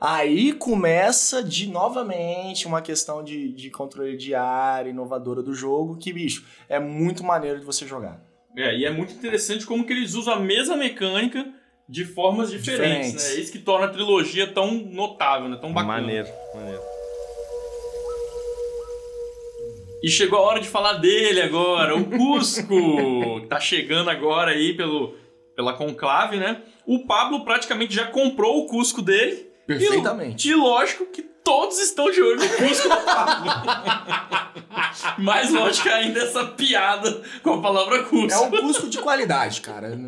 Aí 0.00 0.52
começa 0.52 1.42
de 1.44 1.68
novamente 1.68 2.66
uma 2.66 2.82
questão 2.82 3.22
de, 3.22 3.52
de 3.52 3.70
controle 3.70 4.16
de 4.16 4.34
área 4.34 4.90
inovadora 4.90 5.42
do 5.44 5.54
jogo, 5.54 5.96
que, 5.96 6.12
bicho, 6.12 6.44
é 6.68 6.80
muito 6.80 7.22
maneiro 7.22 7.60
de 7.60 7.64
você 7.64 7.86
jogar. 7.86 8.20
É, 8.56 8.76
e 8.76 8.84
é 8.84 8.90
muito 8.90 9.14
interessante 9.14 9.64
como 9.64 9.84
que 9.84 9.92
eles 9.92 10.14
usam 10.14 10.34
a 10.34 10.40
mesma 10.40 10.76
mecânica 10.76 11.46
de 11.88 12.04
formas 12.04 12.50
diferentes, 12.50 13.12
Diferentes. 13.12 13.30
né? 13.30 13.36
É 13.36 13.40
isso 13.40 13.52
que 13.52 13.58
torna 13.58 13.86
a 13.86 13.90
trilogia 13.90 14.46
tão 14.46 14.72
notável, 14.72 15.48
né? 15.48 15.58
Tão 15.60 15.72
bacana. 15.72 16.00
Maneiro, 16.00 16.28
maneiro. 16.54 16.80
E 20.02 20.08
chegou 20.08 20.38
a 20.38 20.42
hora 20.42 20.60
de 20.60 20.68
falar 20.68 20.94
dele 20.94 21.40
agora, 21.40 21.94
o 21.96 22.04
Cusco, 22.04 23.40
que 23.40 23.46
tá 23.46 23.60
chegando 23.60 24.10
agora 24.10 24.50
aí 24.50 24.74
pelo, 24.74 25.14
pela 25.54 25.74
conclave, 25.74 26.38
né? 26.38 26.60
O 26.84 27.06
Pablo 27.06 27.44
praticamente 27.44 27.94
já 27.94 28.06
comprou 28.06 28.58
o 28.58 28.66
Cusco 28.66 29.00
dele. 29.00 29.51
Perfeitamente. 29.66 30.48
E, 30.48 30.52
e 30.52 30.54
lógico 30.54 31.06
que 31.06 31.22
todos 31.22 31.78
estão 31.78 32.10
de 32.10 32.22
olho 32.22 32.38
no 32.38 32.48
Cusco. 32.48 32.88
Mais 35.18 35.50
lógico 35.50 35.88
ainda 35.88 36.20
essa 36.20 36.44
piada 36.44 37.22
com 37.42 37.54
a 37.54 37.60
palavra 37.60 38.04
Cusco. 38.04 38.32
É 38.32 38.38
um 38.38 38.50
Cusco 38.50 38.88
de 38.88 38.98
qualidade, 38.98 39.60
cara. 39.60 39.98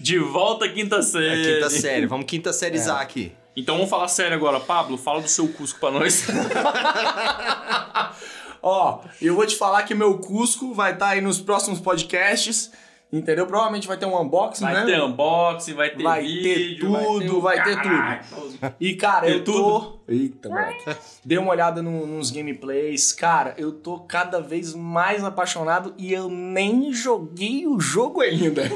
De 0.00 0.18
volta 0.18 0.66
à 0.66 0.68
quinta 0.68 0.96
É 0.96 1.02
série. 1.02 1.54
quinta 1.54 1.70
série, 1.70 2.06
vamos 2.06 2.26
quinta 2.26 2.52
série 2.52 2.78
é. 2.78 2.90
aqui. 2.90 3.32
Então 3.56 3.76
vamos 3.76 3.90
falar 3.90 4.08
sério 4.08 4.36
agora. 4.36 4.60
Pablo, 4.60 4.96
fala 4.96 5.20
do 5.20 5.28
seu 5.28 5.48
Cusco 5.48 5.78
pra 5.78 5.90
nós. 5.90 6.26
Ó, 8.62 9.00
eu 9.20 9.34
vou 9.34 9.46
te 9.46 9.56
falar 9.56 9.82
que 9.82 9.94
meu 9.94 10.18
Cusco 10.18 10.72
vai 10.72 10.92
estar 10.92 11.08
aí 11.08 11.20
nos 11.20 11.40
próximos 11.40 11.80
podcasts. 11.80 12.70
Entendeu? 13.12 13.46
Provavelmente 13.46 13.86
vai 13.86 13.98
ter 13.98 14.06
um 14.06 14.18
unboxing, 14.18 14.64
Vai 14.64 14.72
né? 14.72 14.84
ter 14.86 15.02
unboxing, 15.02 15.74
vai 15.74 15.90
ter 15.90 16.02
Vai 16.02 16.22
vídeo, 16.22 16.46
ter 16.46 16.78
tudo, 16.80 17.36
o 17.36 17.40
vai 17.42 17.62
ter 17.62 17.76
caralho. 17.76 18.24
E, 18.80 18.94
cara, 18.94 19.28
eu 19.28 19.44
tô. 19.44 19.98
Eita, 20.08 20.48
moleque. 20.48 20.96
Dei 21.22 21.36
uma 21.36 21.50
olhada 21.50 21.82
no- 21.82 22.06
nos 22.06 22.30
gameplays. 22.30 23.12
Cara, 23.12 23.54
eu 23.58 23.70
tô 23.70 23.98
cada 23.98 24.40
vez 24.40 24.74
mais 24.74 25.22
apaixonado 25.22 25.92
e 25.98 26.10
eu 26.10 26.30
nem 26.30 26.90
joguei 26.90 27.66
o 27.66 27.78
jogo 27.78 28.22
ainda. 28.22 28.62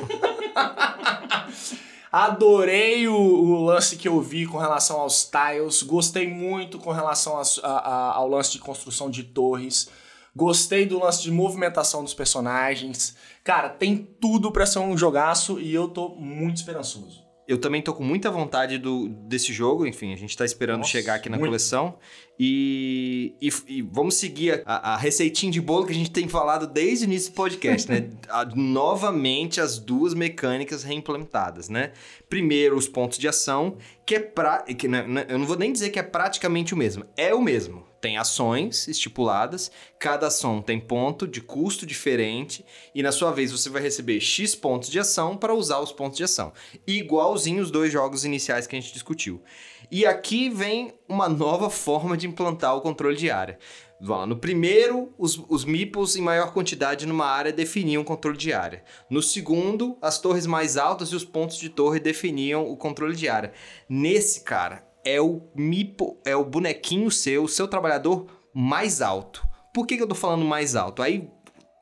Adorei 2.12 3.08
o, 3.08 3.14
o 3.14 3.64
lance 3.64 3.96
que 3.96 4.06
eu 4.08 4.20
vi 4.20 4.46
com 4.46 4.58
relação 4.58 5.00
aos 5.00 5.24
tiles. 5.30 5.82
Gostei 5.82 6.26
muito 6.28 6.78
com 6.78 6.92
relação 6.92 7.38
às- 7.38 7.58
a- 7.62 7.68
a- 7.78 8.12
ao 8.16 8.28
lance 8.28 8.52
de 8.52 8.58
construção 8.58 9.10
de 9.10 9.22
torres. 9.22 9.88
Gostei 10.36 10.84
do 10.84 10.98
lance 11.00 11.22
de 11.22 11.30
movimentação 11.32 12.04
dos 12.04 12.12
personagens. 12.12 13.16
Cara, 13.42 13.70
tem 13.70 13.96
tudo 14.20 14.52
pra 14.52 14.66
ser 14.66 14.80
um 14.80 14.96
jogaço 14.96 15.58
e 15.58 15.72
eu 15.74 15.88
tô 15.88 16.10
muito 16.10 16.58
esperançoso. 16.58 17.24
Eu 17.48 17.58
também 17.58 17.80
tô 17.80 17.94
com 17.94 18.02
muita 18.02 18.28
vontade 18.28 18.76
do, 18.76 19.08
desse 19.08 19.52
jogo, 19.52 19.86
enfim, 19.86 20.12
a 20.12 20.16
gente 20.16 20.36
tá 20.36 20.44
esperando 20.44 20.78
Nossa, 20.78 20.90
chegar 20.90 21.14
aqui 21.14 21.28
na 21.30 21.36
muito. 21.38 21.48
coleção. 21.50 21.96
E, 22.36 23.34
e, 23.40 23.48
e 23.68 23.82
vamos 23.82 24.16
seguir 24.16 24.62
a, 24.66 24.94
a 24.94 24.96
receitinha 24.96 25.50
de 25.52 25.60
bolo 25.60 25.86
que 25.86 25.92
a 25.92 25.94
gente 25.94 26.10
tem 26.10 26.26
falado 26.28 26.66
desde 26.66 27.04
o 27.04 27.06
início 27.06 27.30
do 27.30 27.36
podcast, 27.36 27.88
né? 27.88 28.10
A- 28.28 28.44
novamente 28.46 29.60
as 29.60 29.78
duas 29.78 30.12
mecânicas 30.12 30.82
reimplementadas, 30.82 31.68
né? 31.68 31.92
Primeiro, 32.28 32.76
os 32.76 32.88
pontos 32.88 33.16
de 33.16 33.28
ação, 33.28 33.76
que 34.04 34.16
é 34.16 34.20
pra. 34.20 34.62
Que, 34.62 34.88
não 34.88 34.98
é- 34.98 35.26
eu 35.28 35.38
não 35.38 35.46
vou 35.46 35.56
nem 35.56 35.72
dizer 35.72 35.90
que 35.90 36.00
é 36.00 36.02
praticamente 36.02 36.74
o 36.74 36.76
mesmo, 36.76 37.04
é 37.16 37.32
o 37.32 37.40
mesmo. 37.40 37.85
Tem 38.06 38.18
ações 38.18 38.86
estipuladas, 38.86 39.68
cada 39.98 40.28
ação 40.28 40.62
tem 40.62 40.78
ponto 40.78 41.26
de 41.26 41.40
custo 41.40 41.84
diferente, 41.84 42.64
e 42.94 43.02
na 43.02 43.10
sua 43.10 43.32
vez 43.32 43.50
você 43.50 43.68
vai 43.68 43.82
receber 43.82 44.20
X 44.20 44.54
pontos 44.54 44.90
de 44.90 45.00
ação 45.00 45.36
para 45.36 45.52
usar 45.52 45.80
os 45.80 45.90
pontos 45.90 46.16
de 46.16 46.22
ação. 46.22 46.52
Igualzinho 46.86 47.60
os 47.60 47.68
dois 47.68 47.92
jogos 47.92 48.24
iniciais 48.24 48.64
que 48.64 48.76
a 48.76 48.80
gente 48.80 48.92
discutiu. 48.92 49.42
E 49.90 50.06
aqui 50.06 50.48
vem 50.48 50.94
uma 51.08 51.28
nova 51.28 51.68
forma 51.68 52.16
de 52.16 52.28
implantar 52.28 52.76
o 52.76 52.80
controle 52.80 53.16
de 53.16 53.28
área. 53.28 53.58
No 54.00 54.36
primeiro, 54.36 55.12
os, 55.18 55.42
os 55.48 55.64
meeples 55.64 56.14
em 56.14 56.22
maior 56.22 56.52
quantidade 56.52 57.06
numa 57.06 57.26
área 57.26 57.52
definiam 57.52 58.02
o 58.02 58.04
controle 58.04 58.38
de 58.38 58.52
área. 58.52 58.84
No 59.10 59.20
segundo, 59.20 59.98
as 60.00 60.20
torres 60.20 60.46
mais 60.46 60.76
altas 60.76 61.08
e 61.08 61.16
os 61.16 61.24
pontos 61.24 61.58
de 61.58 61.70
torre 61.70 61.98
definiam 61.98 62.70
o 62.70 62.76
controle 62.76 63.16
de 63.16 63.28
área. 63.28 63.52
Nesse, 63.88 64.42
cara, 64.42 64.86
é 65.06 65.20
o 65.20 65.40
meeple, 65.54 66.16
é 66.24 66.34
o 66.36 66.44
bonequinho 66.44 67.10
seu, 67.10 67.44
o 67.44 67.48
seu 67.48 67.66
trabalhador 67.68 68.26
mais 68.52 69.00
alto. 69.00 69.46
Por 69.72 69.86
que, 69.86 69.96
que 69.96 70.02
eu 70.02 70.08
tô 70.08 70.14
falando 70.14 70.44
mais 70.44 70.74
alto? 70.74 71.00
Aí 71.02 71.30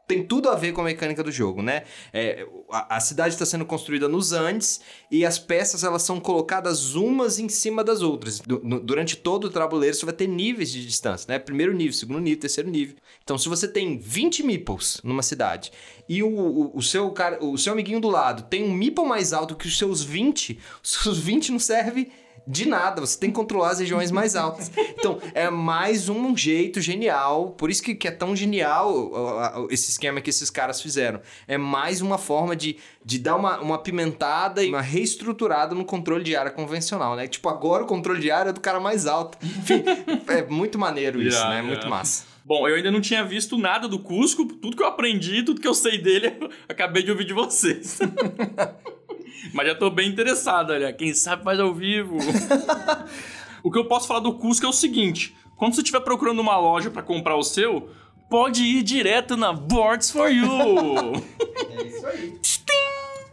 tem 0.06 0.22
tudo 0.22 0.50
a 0.50 0.54
ver 0.54 0.72
com 0.72 0.82
a 0.82 0.84
mecânica 0.84 1.22
do 1.24 1.32
jogo, 1.32 1.62
né? 1.62 1.84
É, 2.12 2.46
a, 2.70 2.96
a 2.96 3.00
cidade 3.00 3.34
está 3.34 3.46
sendo 3.46 3.64
construída 3.64 4.06
nos 4.06 4.32
Andes 4.34 4.82
e 5.10 5.24
as 5.24 5.38
peças 5.38 5.82
elas 5.82 6.02
são 6.02 6.20
colocadas 6.20 6.94
umas 6.94 7.38
em 7.38 7.48
cima 7.48 7.82
das 7.82 8.02
outras. 8.02 8.38
Du- 8.40 8.60
no- 8.62 8.80
durante 8.80 9.16
todo 9.16 9.44
o 9.44 9.50
tabuleiro 9.50 9.96
você 9.96 10.04
vai 10.04 10.14
ter 10.14 10.26
níveis 10.26 10.70
de 10.70 10.84
distância, 10.84 11.24
né? 11.32 11.38
Primeiro 11.38 11.72
nível, 11.72 11.94
segundo 11.94 12.20
nível, 12.20 12.38
terceiro 12.40 12.68
nível. 12.68 12.96
Então, 13.22 13.38
se 13.38 13.48
você 13.48 13.66
tem 13.66 13.96
20 13.96 14.42
meeples 14.42 15.00
numa 15.02 15.22
cidade 15.22 15.72
e 16.06 16.22
o, 16.22 16.28
o, 16.28 16.76
o 16.76 16.82
seu 16.82 17.10
cara, 17.12 17.42
o 17.42 17.56
seu 17.56 17.72
amiguinho 17.72 18.00
do 18.00 18.10
lado 18.10 18.42
tem 18.50 18.62
um 18.62 18.74
meeple 18.74 19.06
mais 19.06 19.32
alto 19.32 19.56
que 19.56 19.66
os 19.66 19.78
seus 19.78 20.02
20, 20.02 20.58
os 20.82 20.90
seus 20.90 21.18
20 21.18 21.50
não 21.50 21.58
serve 21.58 22.12
de 22.46 22.68
nada, 22.68 23.00
você 23.00 23.18
tem 23.18 23.30
que 23.30 23.36
controlar 23.36 23.70
as 23.70 23.78
regiões 23.78 24.10
mais 24.10 24.36
altas. 24.36 24.70
Então, 24.76 25.18
é 25.34 25.48
mais 25.50 26.08
um 26.08 26.36
jeito 26.36 26.80
genial, 26.80 27.50
por 27.50 27.70
isso 27.70 27.82
que, 27.82 27.94
que 27.94 28.06
é 28.06 28.10
tão 28.10 28.36
genial 28.36 29.68
esse 29.70 29.90
esquema 29.90 30.20
que 30.20 30.30
esses 30.30 30.50
caras 30.50 30.80
fizeram. 30.80 31.20
É 31.48 31.56
mais 31.56 32.00
uma 32.00 32.18
forma 32.18 32.54
de, 32.54 32.76
de 33.04 33.18
dar 33.18 33.36
uma, 33.36 33.60
uma 33.60 33.78
pimentada 33.78 34.62
e 34.62 34.68
uma 34.68 34.82
reestruturada 34.82 35.74
no 35.74 35.84
controle 35.84 36.22
de 36.24 36.36
área 36.36 36.50
convencional, 36.50 37.16
né? 37.16 37.26
Tipo, 37.26 37.48
agora 37.48 37.84
o 37.84 37.86
controle 37.86 38.20
de 38.20 38.30
área 38.30 38.50
é 38.50 38.52
do 38.52 38.60
cara 38.60 38.80
mais 38.80 39.06
alto. 39.06 39.38
Enfim, 39.42 39.82
é 40.28 40.42
muito 40.42 40.78
maneiro 40.78 41.20
isso, 41.20 41.34
Yeah, 41.34 41.50
né? 41.50 41.56
yeah. 41.56 41.68
Muito 41.68 41.88
massa. 41.88 42.24
Bom, 42.44 42.68
eu 42.68 42.76
ainda 42.76 42.90
não 42.90 43.00
tinha 43.00 43.24
visto 43.24 43.56
nada 43.56 43.88
do 43.88 43.98
Cusco, 43.98 44.44
tudo 44.44 44.76
que 44.76 44.82
eu 44.82 44.86
aprendi, 44.86 45.42
tudo 45.42 45.60
que 45.60 45.66
eu 45.66 45.72
sei 45.74 45.96
dele, 45.96 46.36
eu 46.40 46.50
acabei 46.68 47.02
de 47.02 47.10
ouvir 47.10 47.24
de 47.24 47.32
vocês. 47.32 47.98
Mas 49.52 49.66
já 49.66 49.74
tô 49.74 49.90
bem 49.90 50.08
interessado, 50.08 50.72
olha, 50.72 50.92
quem 50.92 51.12
sabe 51.12 51.44
faz 51.44 51.60
ao 51.60 51.74
vivo. 51.74 52.16
o 53.62 53.70
que 53.70 53.78
eu 53.78 53.84
posso 53.84 54.08
falar 54.08 54.20
do 54.20 54.34
Cusco 54.34 54.66
é 54.66 54.68
o 54.68 54.72
seguinte, 54.72 55.36
quando 55.56 55.74
você 55.74 55.82
estiver 55.82 56.00
procurando 56.00 56.40
uma 56.40 56.56
loja 56.56 56.90
pra 56.90 57.02
comprar 57.02 57.36
o 57.36 57.42
seu, 57.42 57.90
pode 58.28 58.62
ir 58.62 58.82
direto 58.82 59.36
na 59.36 59.52
Boards 59.52 60.10
for 60.10 60.30
You. 60.30 60.46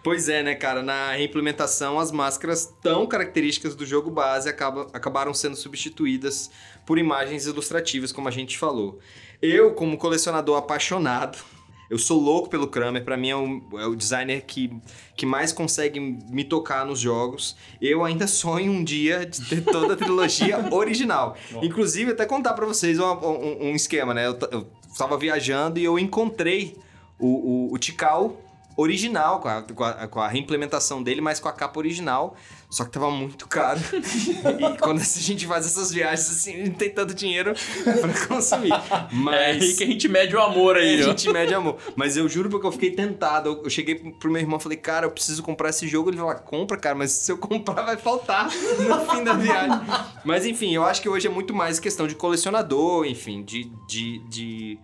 Pois 0.03 0.30
é, 0.30 0.43
né, 0.43 0.56
cara? 0.56 0.82
Na 0.84 1.12
reimplementação, 1.12 1.99
as 1.99 2.12
máscaras 2.12 2.73
tão 2.82 3.06
características 3.08 3.75
do 3.75 3.86
jogo 3.86 4.10
base 4.10 4.47
acaba- 4.49 4.88
acabaram 4.93 5.34
sendo 5.34 5.56
substituídas 5.56 6.49
por 6.86 6.97
imagens 6.97 7.45
ilustrativas, 7.45 8.12
como 8.12 8.27
a 8.27 8.32
gente 8.32 8.58
falou. 8.58 8.99
Eu, 9.41 9.73
como 9.73 9.97
colecionador 9.97 10.58
apaixonado, 10.58 11.38
eu 11.89 11.97
sou 11.97 12.19
louco 12.21 12.50
pelo 12.50 12.67
Kramer, 12.67 13.04
pra 13.04 13.15
mim 13.17 13.30
é 13.30 13.36
o, 13.36 13.62
é 13.80 13.86
o 13.88 13.95
designer 13.95 14.43
que, 14.45 14.71
que 15.15 15.26
mais 15.26 15.52
consegue 15.54 16.00
me 16.00 16.43
tocar 16.43 16.86
nos 16.86 17.00
jogos. 17.00 17.56
Eu 17.82 18.04
ainda 18.04 18.28
sonho 18.28 18.71
um 18.71 18.84
dia 18.84 19.26
de 19.26 19.41
ter 19.45 19.62
toda 19.63 19.93
a 19.93 19.97
trilogia 19.97 20.58
original. 20.73 21.36
Inclusive, 21.62 22.12
até 22.12 22.26
contar 22.26 22.54
pra 22.54 22.65
vocês 22.65 23.00
um, 23.00 23.04
um- 23.06 23.69
um 23.69 23.76
esquema, 23.76 24.13
né? 24.13 24.28
Eu, 24.28 24.38
eu 24.52 24.67
tava 24.97 25.17
viajando 25.17 25.80
e 25.80 25.84
eu 25.84 25.97
encontrei 26.00 26.76
o, 27.19 27.28
o, 27.69 27.73
o 27.73 27.78
Tikal 27.78 28.36
original, 28.77 29.39
com 29.41 29.47
a, 29.49 29.61
com, 29.63 29.83
a, 29.83 30.07
com 30.07 30.19
a 30.21 30.27
reimplementação 30.27 31.01
dele, 31.03 31.19
mas 31.19 31.39
com 31.39 31.49
a 31.49 31.51
capa 31.51 31.77
original. 31.79 32.35
Só 32.69 32.83
que 32.83 32.91
tava 32.91 33.09
muito 33.09 33.47
caro. 33.47 33.79
e 33.95 34.77
quando 34.77 34.99
a 34.99 35.03
gente 35.03 35.47
faz 35.47 35.65
essas 35.65 35.91
viagens 35.91 36.29
assim, 36.29 36.63
não 36.65 36.71
tem 36.73 36.89
tanto 36.89 37.13
dinheiro 37.13 37.53
pra 37.83 38.27
consumir. 38.27 38.73
É 38.73 39.07
Mas. 39.13 39.61
aí 39.63 39.73
que 39.73 39.83
a 39.83 39.87
gente 39.87 40.07
mede 40.09 40.35
o 40.35 40.41
amor 40.41 40.75
aí, 40.75 40.97
É, 40.99 40.99
a 40.99 41.03
gente 41.07 41.29
mede 41.31 41.53
amor. 41.53 41.77
Mas 41.95 42.17
eu 42.17 42.27
juro 42.27 42.49
porque 42.49 42.67
eu 42.67 42.71
fiquei 42.71 42.91
tentado. 42.91 43.49
Eu- 43.49 43.63
Eu 43.63 43.69
cheguei 43.69 43.95
pro 43.95 44.29
meu 44.29 44.41
irmão 44.41 44.59
e 44.59 44.61
falei, 44.61 44.77
cara, 44.77 45.05
eu 45.05 45.11
preciso 45.11 45.41
comprar 45.43 45.69
esse 45.69 45.87
jogo. 45.87 46.09
Ele 46.09 46.17
falou, 46.17 46.31
"Ah, 46.31 46.35
compra, 46.35 46.77
cara, 46.77 46.93
mas 46.95 47.11
se 47.11 47.31
eu 47.31 47.37
comprar 47.37 47.83
vai 47.83 47.95
faltar 47.97 48.45
no 48.49 49.05
fim 49.11 49.23
da 49.23 49.33
viagem. 49.33 49.79
Mas 50.25 50.45
enfim, 50.45 50.75
eu 50.75 50.83
acho 50.83 51.01
que 51.01 51.07
hoje 51.09 51.25
é 51.25 51.29
muito 51.29 51.53
mais 51.53 51.79
questão 51.79 52.05
de 52.05 52.15
colecionador, 52.15 53.05
enfim, 53.05 53.43
de. 53.43 53.71
de, 53.87 54.19
de 54.27 54.77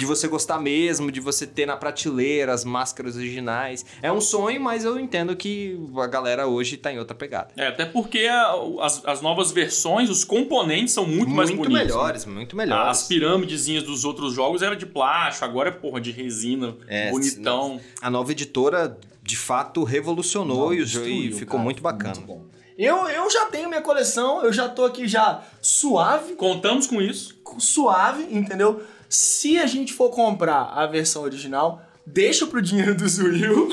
de 0.00 0.06
você 0.06 0.26
gostar 0.26 0.58
mesmo, 0.58 1.12
de 1.12 1.20
você 1.20 1.46
ter 1.46 1.66
na 1.66 1.76
prateleira 1.76 2.54
as 2.54 2.64
máscaras 2.64 3.16
originais. 3.16 3.84
É 4.00 4.10
um 4.10 4.20
sonho, 4.20 4.58
mas 4.60 4.82
eu 4.84 4.98
entendo 4.98 5.36
que 5.36 5.78
a 5.98 6.06
galera 6.06 6.46
hoje 6.46 6.78
tá 6.78 6.90
em 6.90 6.98
outra 6.98 7.14
pegada. 7.14 7.48
É, 7.54 7.66
até 7.66 7.84
porque 7.84 8.20
a- 8.20 8.54
as, 8.80 9.04
as 9.04 9.20
novas 9.20 9.52
versões, 9.52 10.08
os 10.08 10.24
componentes 10.24 10.94
são 10.94 11.04
muito, 11.06 11.28
mais 11.30 11.50
muito 11.50 11.68
bonitos. 11.68 11.86
melhores, 11.94 12.24
né? 12.24 12.32
muito 12.32 12.56
melhores. 12.56 12.88
As 13.02 13.08
pirâmidezinhas 13.08 13.82
dos 13.84 14.04
outros 14.06 14.32
jogos 14.32 14.62
era 14.62 14.74
de 14.74 14.86
plástico, 14.86 15.44
agora 15.44 15.68
é 15.68 15.72
porra 15.72 16.00
de 16.00 16.10
resina, 16.10 16.74
É, 16.88 17.10
bonitão. 17.10 17.78
A 18.00 18.08
nova 18.10 18.32
editora, 18.32 18.98
de 19.22 19.36
fato, 19.36 19.84
revolucionou 19.84 20.68
Não, 20.68 20.74
e, 20.74 20.80
o 20.80 20.86
jogo 20.86 21.06
e 21.06 21.10
destruiu, 21.10 21.36
ficou 21.38 21.52
cara, 21.58 21.64
muito 21.64 21.82
bacana. 21.82 22.20
bom. 22.26 22.46
Eu, 22.78 22.96
eu 23.08 23.28
já 23.30 23.44
tenho 23.46 23.68
minha 23.68 23.82
coleção, 23.82 24.42
eu 24.42 24.50
já 24.50 24.66
tô 24.66 24.86
aqui 24.86 25.06
já 25.06 25.42
suave, 25.60 26.32
Contamos 26.36 26.86
com 26.86 27.02
isso. 27.02 27.38
suave, 27.58 28.26
entendeu? 28.30 28.80
Se 29.10 29.58
a 29.58 29.66
gente 29.66 29.92
for 29.92 30.08
comprar 30.10 30.72
a 30.72 30.86
versão 30.86 31.22
original, 31.22 31.82
deixa 32.06 32.46
pro 32.46 32.62
dinheiro 32.62 32.94
do 32.94 33.08
Zuil. 33.08 33.68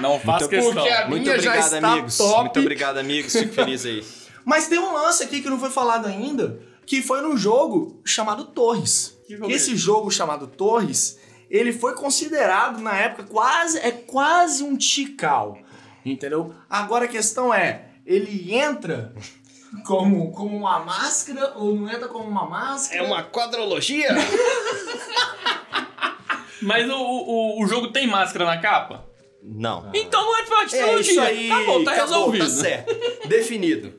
Não 0.00 0.18
faz 0.18 0.42
Muito- 0.42 0.48
questão. 0.48 0.72
porque 0.74 0.88
a 0.88 1.08
Muito 1.08 1.22
minha 1.22 1.38
já 1.38 1.50
obrigado, 1.50 1.74
está 1.74 1.92
amigos. 1.92 2.16
top. 2.18 2.40
Muito 2.40 2.60
obrigado, 2.60 2.98
amigos. 2.98 3.32
Fico 3.32 3.52
feliz 3.54 3.86
aí. 3.86 4.04
Mas 4.44 4.66
tem 4.66 4.78
um 4.78 4.92
lance 4.92 5.22
aqui 5.22 5.40
que 5.40 5.48
não 5.48 5.60
foi 5.60 5.70
falado 5.70 6.06
ainda, 6.06 6.60
que 6.84 7.00
foi 7.02 7.20
num 7.20 7.36
jogo 7.36 8.00
chamado 8.04 8.46
Torres. 8.46 9.16
É 9.30 9.52
Esse 9.52 9.76
jogo 9.76 10.10
chamado 10.10 10.48
Torres, 10.48 11.18
ele 11.48 11.72
foi 11.72 11.94
considerado 11.94 12.80
na 12.80 12.96
época 12.96 13.24
quase 13.24 13.78
é 13.78 13.92
quase 13.92 14.64
um 14.64 14.76
Tikal, 14.76 15.56
entendeu? 16.04 16.52
Agora 16.68 17.04
a 17.04 17.08
questão 17.08 17.54
é, 17.54 17.90
ele 18.04 18.52
entra 18.52 19.14
como, 19.84 20.32
como 20.32 20.56
uma 20.56 20.80
máscara 20.80 21.52
ou 21.56 21.74
não 21.74 21.88
entra 21.88 22.08
como 22.08 22.28
uma 22.28 22.46
máscara? 22.46 23.02
É 23.02 23.06
uma 23.06 23.22
quadrologia? 23.22 24.08
Mas 26.62 26.88
o, 26.90 26.94
o, 26.94 27.62
o 27.62 27.66
jogo 27.66 27.88
tem 27.88 28.06
máscara 28.06 28.44
na 28.44 28.58
capa? 28.58 29.06
Não. 29.42 29.90
Então 29.94 30.22
não 30.22 30.38
é 30.38 30.42
parte 30.44 30.70
de 30.70 30.76
É 30.76 31.00
isso 31.00 31.20
aí. 31.20 31.50
Acabou, 31.50 31.84
tá 31.84 31.92
acabou, 31.92 32.30
resolvido. 32.30 32.44
Tá 32.44 32.50
certo. 32.50 33.28
Definido. 33.28 33.94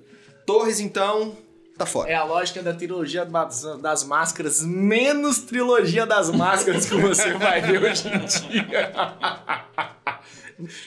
Torres, 0.46 0.80
então, 0.80 1.36
tá 1.78 1.86
fora. 1.86 2.12
É 2.12 2.16
a 2.16 2.24
lógica 2.24 2.62
da 2.62 2.74
trilogia 2.74 3.26
das, 3.26 3.64
das 3.80 4.04
máscaras, 4.04 4.62
menos 4.62 5.40
trilogia 5.40 6.06
das 6.06 6.30
máscaras 6.30 6.86
que 6.86 6.96
você 6.96 7.34
vai 7.34 7.62
ver 7.62 7.82
hoje 7.84 8.08
em 8.08 8.20
dia. 8.26 8.94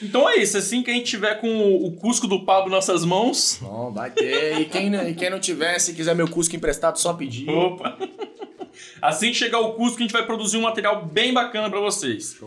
Então 0.01 0.29
é 0.29 0.37
isso. 0.37 0.57
Assim 0.57 0.83
que 0.83 0.91
a 0.91 0.93
gente 0.93 1.05
tiver 1.05 1.35
com 1.35 1.75
o 1.75 1.91
Cusco 1.91 2.27
do 2.27 2.43
Pablo 2.43 2.69
em 2.69 2.71
nossas 2.71 3.03
mãos. 3.05 3.59
Bom, 3.61 3.91
vai 3.91 4.11
ter. 4.11 4.59
E 4.59 4.65
quem, 4.65 4.93
e 4.93 5.13
quem 5.13 5.29
não 5.29 5.39
tiver, 5.39 5.79
se 5.79 5.93
quiser 5.93 6.15
meu 6.15 6.27
Cusco 6.27 6.55
emprestado, 6.55 6.99
só 6.99 7.13
pedir. 7.13 7.49
Opa! 7.49 7.97
Assim 9.01 9.27
que 9.27 9.35
chegar 9.35 9.59
o 9.59 9.73
Cusco, 9.73 9.97
a 9.97 10.01
gente 10.01 10.11
vai 10.11 10.25
produzir 10.25 10.57
um 10.57 10.61
material 10.61 11.05
bem 11.05 11.33
bacana 11.33 11.69
pra 11.69 11.79
vocês. 11.79 12.37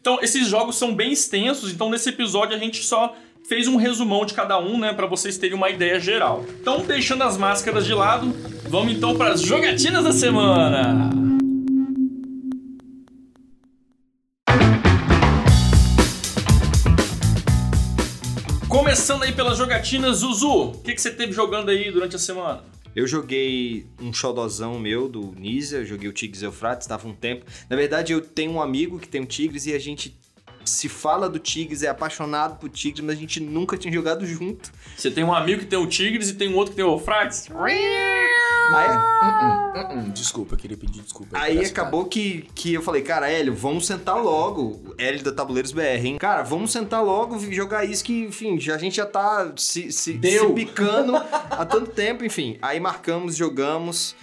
Então, 0.00 0.18
esses 0.22 0.48
jogos 0.48 0.76
são 0.76 0.94
bem 0.94 1.12
extensos, 1.12 1.72
então 1.72 1.88
nesse 1.88 2.10
episódio 2.10 2.54
a 2.54 2.58
gente 2.58 2.82
só 2.84 3.16
fez 3.48 3.68
um 3.68 3.76
resumão 3.76 4.24
de 4.24 4.34
cada 4.34 4.58
um, 4.58 4.78
né, 4.78 4.92
Pra 4.92 5.06
vocês 5.06 5.36
terem 5.38 5.56
uma 5.56 5.70
ideia 5.70 6.00
geral. 6.00 6.44
Então, 6.60 6.82
deixando 6.84 7.22
as 7.22 7.36
máscaras 7.36 7.84
de 7.84 7.94
lado, 7.94 8.34
vamos 8.68 8.94
então 8.94 9.16
para 9.16 9.32
as 9.32 9.40
jogatinas 9.40 10.04
da 10.04 10.12
semana. 10.12 11.10
Começando 18.74 19.22
aí 19.22 19.30
pelas 19.30 19.56
jogatinas, 19.56 20.16
Zuzu, 20.16 20.50
o 20.50 20.72
que, 20.80 20.96
que 20.96 21.00
você 21.00 21.12
teve 21.12 21.32
jogando 21.32 21.68
aí 21.68 21.92
durante 21.92 22.16
a 22.16 22.18
semana? 22.18 22.64
Eu 22.94 23.06
joguei 23.06 23.86
um 24.00 24.12
xodozão 24.12 24.80
meu 24.80 25.08
do 25.08 25.32
Nisa, 25.38 25.84
joguei 25.84 26.08
o 26.08 26.12
Tigres 26.12 26.42
Eufrates, 26.42 26.88
tava 26.88 27.06
um 27.06 27.14
tempo. 27.14 27.46
Na 27.70 27.76
verdade, 27.76 28.12
eu 28.12 28.20
tenho 28.20 28.50
um 28.50 28.60
amigo 28.60 28.98
que 28.98 29.06
tem 29.06 29.20
um 29.20 29.26
Tigres 29.26 29.66
e 29.66 29.74
a 29.74 29.78
gente 29.78 30.18
se 30.70 30.88
fala 30.88 31.28
do 31.28 31.38
Tigres, 31.38 31.82
é 31.82 31.88
apaixonado 31.88 32.56
por 32.58 32.68
Tigres, 32.68 33.04
mas 33.04 33.16
a 33.16 33.20
gente 33.20 33.40
nunca 33.40 33.76
tinha 33.76 33.92
jogado 33.92 34.26
junto. 34.26 34.70
Você 34.96 35.10
tem 35.10 35.24
um 35.24 35.34
amigo 35.34 35.60
que 35.60 35.66
tem 35.66 35.78
o 35.78 35.86
Tigres 35.86 36.28
e 36.30 36.34
tem 36.34 36.48
um 36.48 36.56
outro 36.56 36.70
que 36.72 36.76
tem 36.76 36.84
o 36.84 36.92
Eufrates? 36.92 37.48
Aí, 38.74 40.10
Desculpa, 40.12 40.54
eu 40.54 40.58
queria 40.58 40.76
pedir 40.76 41.02
desculpa. 41.02 41.36
aí 41.38 41.64
acabou 41.64 42.06
que, 42.06 42.48
que 42.54 42.74
eu 42.74 42.82
falei, 42.82 43.02
cara, 43.02 43.30
Hélio, 43.30 43.54
vamos 43.54 43.86
sentar 43.86 44.16
logo. 44.16 44.94
Hélio 44.98 45.22
da 45.22 45.32
Tabuleiros 45.32 45.72
BR, 45.72 46.04
hein? 46.04 46.16
Cara, 46.18 46.42
vamos 46.42 46.72
sentar 46.72 47.02
logo 47.04 47.36
e 47.36 47.52
jogar 47.54 47.84
isso 47.84 48.02
que, 48.04 48.20
enfim, 48.24 48.58
já, 48.58 48.74
a 48.74 48.78
gente 48.78 48.96
já 48.96 49.06
tá 49.06 49.52
se, 49.56 49.92
se, 49.92 50.14
Deu. 50.14 50.48
se 50.48 50.52
bicando 50.52 51.16
há 51.16 51.64
tanto 51.66 51.90
tempo, 51.90 52.24
enfim. 52.24 52.56
Aí 52.62 52.80
marcamos, 52.80 53.36
jogamos. 53.36 54.14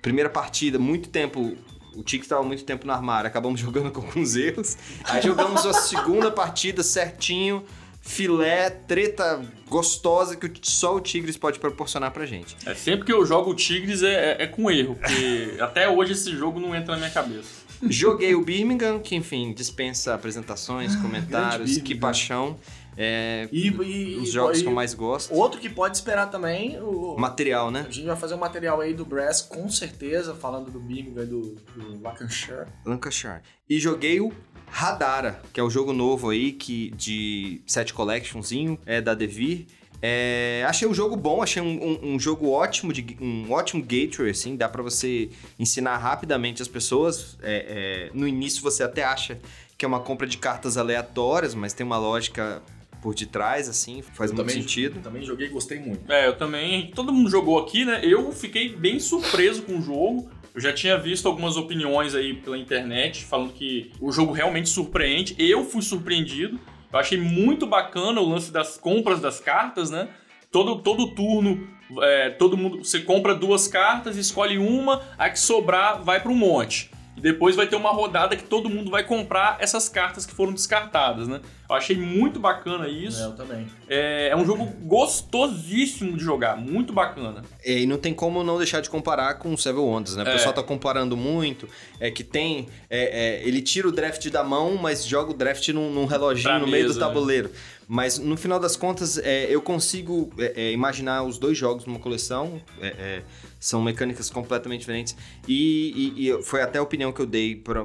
Primeira 0.00 0.30
partida, 0.30 0.78
muito 0.78 1.08
tempo. 1.08 1.56
O 1.96 2.02
Tigres 2.02 2.26
estava 2.26 2.42
muito 2.42 2.64
tempo 2.64 2.86
no 2.86 2.92
armário, 2.92 3.28
acabamos 3.28 3.60
jogando 3.60 3.90
com 3.90 4.00
alguns 4.00 4.36
erros. 4.36 4.76
Aí 5.04 5.22
jogamos 5.22 5.64
a 5.66 5.72
segunda 5.72 6.30
partida 6.30 6.82
certinho, 6.82 7.64
filé, 8.00 8.68
treta 8.70 9.42
gostosa 9.68 10.36
que 10.36 10.46
o- 10.46 10.52
só 10.62 10.94
o 10.96 11.00
Tigres 11.00 11.36
pode 11.36 11.58
proporcionar 11.58 12.10
pra 12.10 12.26
gente. 12.26 12.56
É 12.66 12.74
sempre 12.74 13.06
que 13.06 13.12
eu 13.12 13.24
jogo 13.24 13.50
o 13.50 13.54
Tigres 13.54 14.02
é, 14.02 14.36
é- 14.38 14.42
é 14.44 14.46
com 14.46 14.70
erro, 14.70 14.94
porque 14.96 15.56
até 15.60 15.88
hoje 15.88 16.12
esse 16.12 16.30
jogo 16.36 16.60
não 16.60 16.74
entra 16.74 16.92
na 16.92 16.98
minha 16.98 17.10
cabeça. 17.10 17.64
Joguei 17.86 18.34
o 18.34 18.42
Birmingham, 18.42 18.98
que 18.98 19.14
enfim, 19.14 19.52
dispensa 19.52 20.14
apresentações, 20.14 20.94
comentários, 20.96 21.56
grande 21.70 21.74
que 21.80 21.80
Birmingham. 21.94 22.00
paixão. 22.00 22.56
É, 22.96 23.48
E, 23.52 23.68
e- 23.68 24.16
os 24.18 24.30
jogos 24.32 24.58
e- 24.60 24.62
que 24.62 24.68
eu 24.68 24.72
mais 24.72 24.94
gosto. 24.94 25.34
Outro 25.34 25.60
que 25.60 25.68
pode 25.68 25.96
esperar 25.96 26.30
também, 26.30 26.80
o, 26.80 27.16
Material, 27.18 27.70
né? 27.70 27.84
a 27.88 27.90
gente 27.90 28.06
vai 28.06 28.16
fazer 28.16 28.34
um 28.34 28.38
material 28.38 28.80
aí 28.80 28.94
do 28.94 29.04
Brass, 29.04 29.42
com 29.42 29.68
certeza, 29.68 30.34
falando 30.34 30.70
do 30.70 30.78
Birmingham 30.80 31.22
e 31.22 31.26
do, 31.26 31.40
do 31.76 32.00
Lancashire. 32.02 32.66
Lancashire. 32.84 33.40
E 33.68 33.78
joguei 33.80 34.20
o 34.20 34.32
Radara, 34.66 35.42
que 35.52 35.60
é 35.60 35.62
o 35.62 35.70
jogo 35.70 35.92
novo 35.92 36.30
aí 36.30 36.52
que 36.52 36.90
de 36.92 37.60
set 37.66 37.92
collectionzinho, 37.92 38.78
é 38.86 39.00
da 39.00 39.14
Devir. 39.14 39.66
É, 40.06 40.64
achei 40.68 40.86
um 40.86 40.92
jogo 40.92 41.16
bom, 41.16 41.42
achei 41.42 41.62
um, 41.62 41.82
um- 41.82 42.14
um 42.14 42.20
jogo 42.20 42.50
ótimo, 42.50 42.92
de, 42.92 43.16
um 43.20 43.50
ótimo 43.50 43.82
gateway, 43.82 44.30
assim, 44.30 44.54
dá 44.54 44.68
pra 44.68 44.82
você 44.82 45.30
ensinar 45.58 45.96
rapidamente 45.96 46.60
as 46.60 46.68
pessoas. 46.68 47.38
É, 47.42 48.08
é, 48.08 48.10
no 48.12 48.28
início 48.28 48.62
você 48.62 48.82
até 48.82 49.02
acha 49.02 49.38
que 49.78 49.84
é 49.84 49.88
uma 49.88 50.00
compra 50.00 50.26
de 50.26 50.36
cartas 50.36 50.76
aleatórias, 50.76 51.54
mas 51.54 51.72
tem 51.72 51.86
uma 51.86 51.96
lógica 51.98 52.62
por 53.04 53.14
detrás, 53.14 53.68
assim, 53.68 54.00
faz 54.00 54.30
Eu 54.30 54.36
muito 54.36 54.48
também- 54.48 54.62
sentido. 54.62 54.98
Também 55.02 55.22
joguei 55.22 55.46
e 55.46 55.50
gostei 55.50 55.78
muito. 55.78 56.10
É, 56.10 56.26
eu 56.26 56.34
também. 56.38 56.90
Todo 56.94 57.12
mundo 57.12 57.28
jogou 57.28 57.58
aqui, 57.58 57.84
né? 57.84 58.00
Eu 58.02 58.32
fiquei 58.32 58.70
bem 58.74 58.98
surpreso 58.98 59.60
com 59.60 59.78
o 59.78 59.82
jogo. 59.82 60.30
Eu 60.54 60.60
já 60.62 60.72
tinha 60.72 60.96
visto 60.96 61.28
algumas 61.28 61.58
opiniões 61.58 62.14
aí 62.14 62.32
pela 62.32 62.56
internet 62.56 63.22
falando 63.26 63.52
que 63.52 63.92
o 64.00 64.10
jogo 64.10 64.32
realmente 64.32 64.70
surpreende. 64.70 65.36
Eu 65.38 65.66
fui 65.66 65.82
surpreendido. 65.82 66.58
Eu 66.90 66.98
achei 66.98 67.18
muito 67.20 67.66
bacana 67.66 68.22
o 68.22 68.26
lance 68.28 68.50
das 68.50 68.78
compras 68.78 69.20
das 69.20 69.38
cartas, 69.38 69.90
né? 69.90 70.08
Todo, 70.50 70.76
todo 70.76 71.08
turno, 71.14 71.68
é, 72.00 72.30
todo 72.30 72.56
mundo. 72.56 72.82
Você 72.82 73.00
compra 73.00 73.34
duas 73.34 73.68
cartas, 73.68 74.16
escolhe 74.16 74.56
uma, 74.56 75.02
a 75.18 75.28
que 75.28 75.38
sobrar 75.38 76.02
vai 76.02 76.20
para 76.20 76.32
um 76.32 76.36
monte. 76.36 76.90
E 77.16 77.20
depois 77.20 77.54
vai 77.54 77.66
ter 77.68 77.76
uma 77.76 77.90
rodada 77.90 78.34
que 78.34 78.42
todo 78.44 78.68
mundo 78.70 78.90
vai 78.90 79.04
comprar 79.04 79.56
essas 79.60 79.88
cartas 79.88 80.24
que 80.26 80.32
foram 80.34 80.52
descartadas, 80.52 81.28
né? 81.28 81.40
Eu 81.68 81.74
achei 81.76 81.96
muito 81.96 82.38
bacana 82.38 82.86
isso. 82.88 83.20
É, 83.20 83.24
eu 83.24 83.32
também. 83.32 83.66
É, 83.88 84.28
é 84.28 84.36
um 84.36 84.44
jogo 84.44 84.66
gostosíssimo 84.82 86.16
de 86.16 86.22
jogar, 86.22 86.56
muito 86.56 86.92
bacana. 86.92 87.42
É, 87.64 87.78
e 87.80 87.86
não 87.86 87.96
tem 87.98 88.12
como 88.12 88.42
não 88.44 88.58
deixar 88.58 88.80
de 88.80 88.90
comparar 88.90 89.34
com 89.34 89.52
o 89.52 89.58
Seven 89.58 89.80
Wonders, 89.82 90.16
né? 90.16 90.24
O 90.24 90.28
É. 90.28 90.32
pessoal 90.32 90.52
tá 90.54 90.62
comparando 90.62 91.16
muito. 91.16 91.68
É 91.98 92.10
que 92.10 92.22
tem. 92.22 92.66
é, 92.90 93.40
é, 93.42 93.48
ele 93.48 93.62
tira 93.62 93.88
o 93.88 93.92
draft 93.92 94.28
da 94.30 94.44
mão, 94.44 94.76
mas 94.76 95.06
joga 95.06 95.30
o 95.30 95.34
draft 95.34 95.66
num, 95.68 95.90
num 95.92 96.04
reloginho 96.04 96.44
Pra 96.50 96.58
no 96.58 96.66
meio 96.66 96.84
mesa, 96.84 96.94
do 96.98 97.00
né? 97.00 97.06
tabuleiro. 97.06 97.50
Mas 97.86 98.18
no 98.18 98.36
final 98.36 98.58
das 98.58 98.76
contas, 98.76 99.18
é, 99.18 99.46
eu 99.50 99.60
consigo 99.60 100.32
é, 100.38 100.52
é, 100.68 100.72
imaginar 100.72 101.22
os 101.22 101.38
dois 101.38 101.56
jogos 101.56 101.84
numa 101.86 101.98
coleção. 101.98 102.60
é, 102.80 102.86
é, 102.88 103.22
são 103.60 103.80
mecânicas 103.82 104.28
completamente 104.28 104.80
diferentes. 104.80 105.16
E, 105.48 106.12
e- 106.18 106.28
e 106.28 106.42
foi 106.42 106.60
até 106.60 106.78
a 106.78 106.82
opinião 106.82 107.10
que 107.12 107.20
eu 107.20 107.26
dei 107.26 107.56
para 107.56 107.82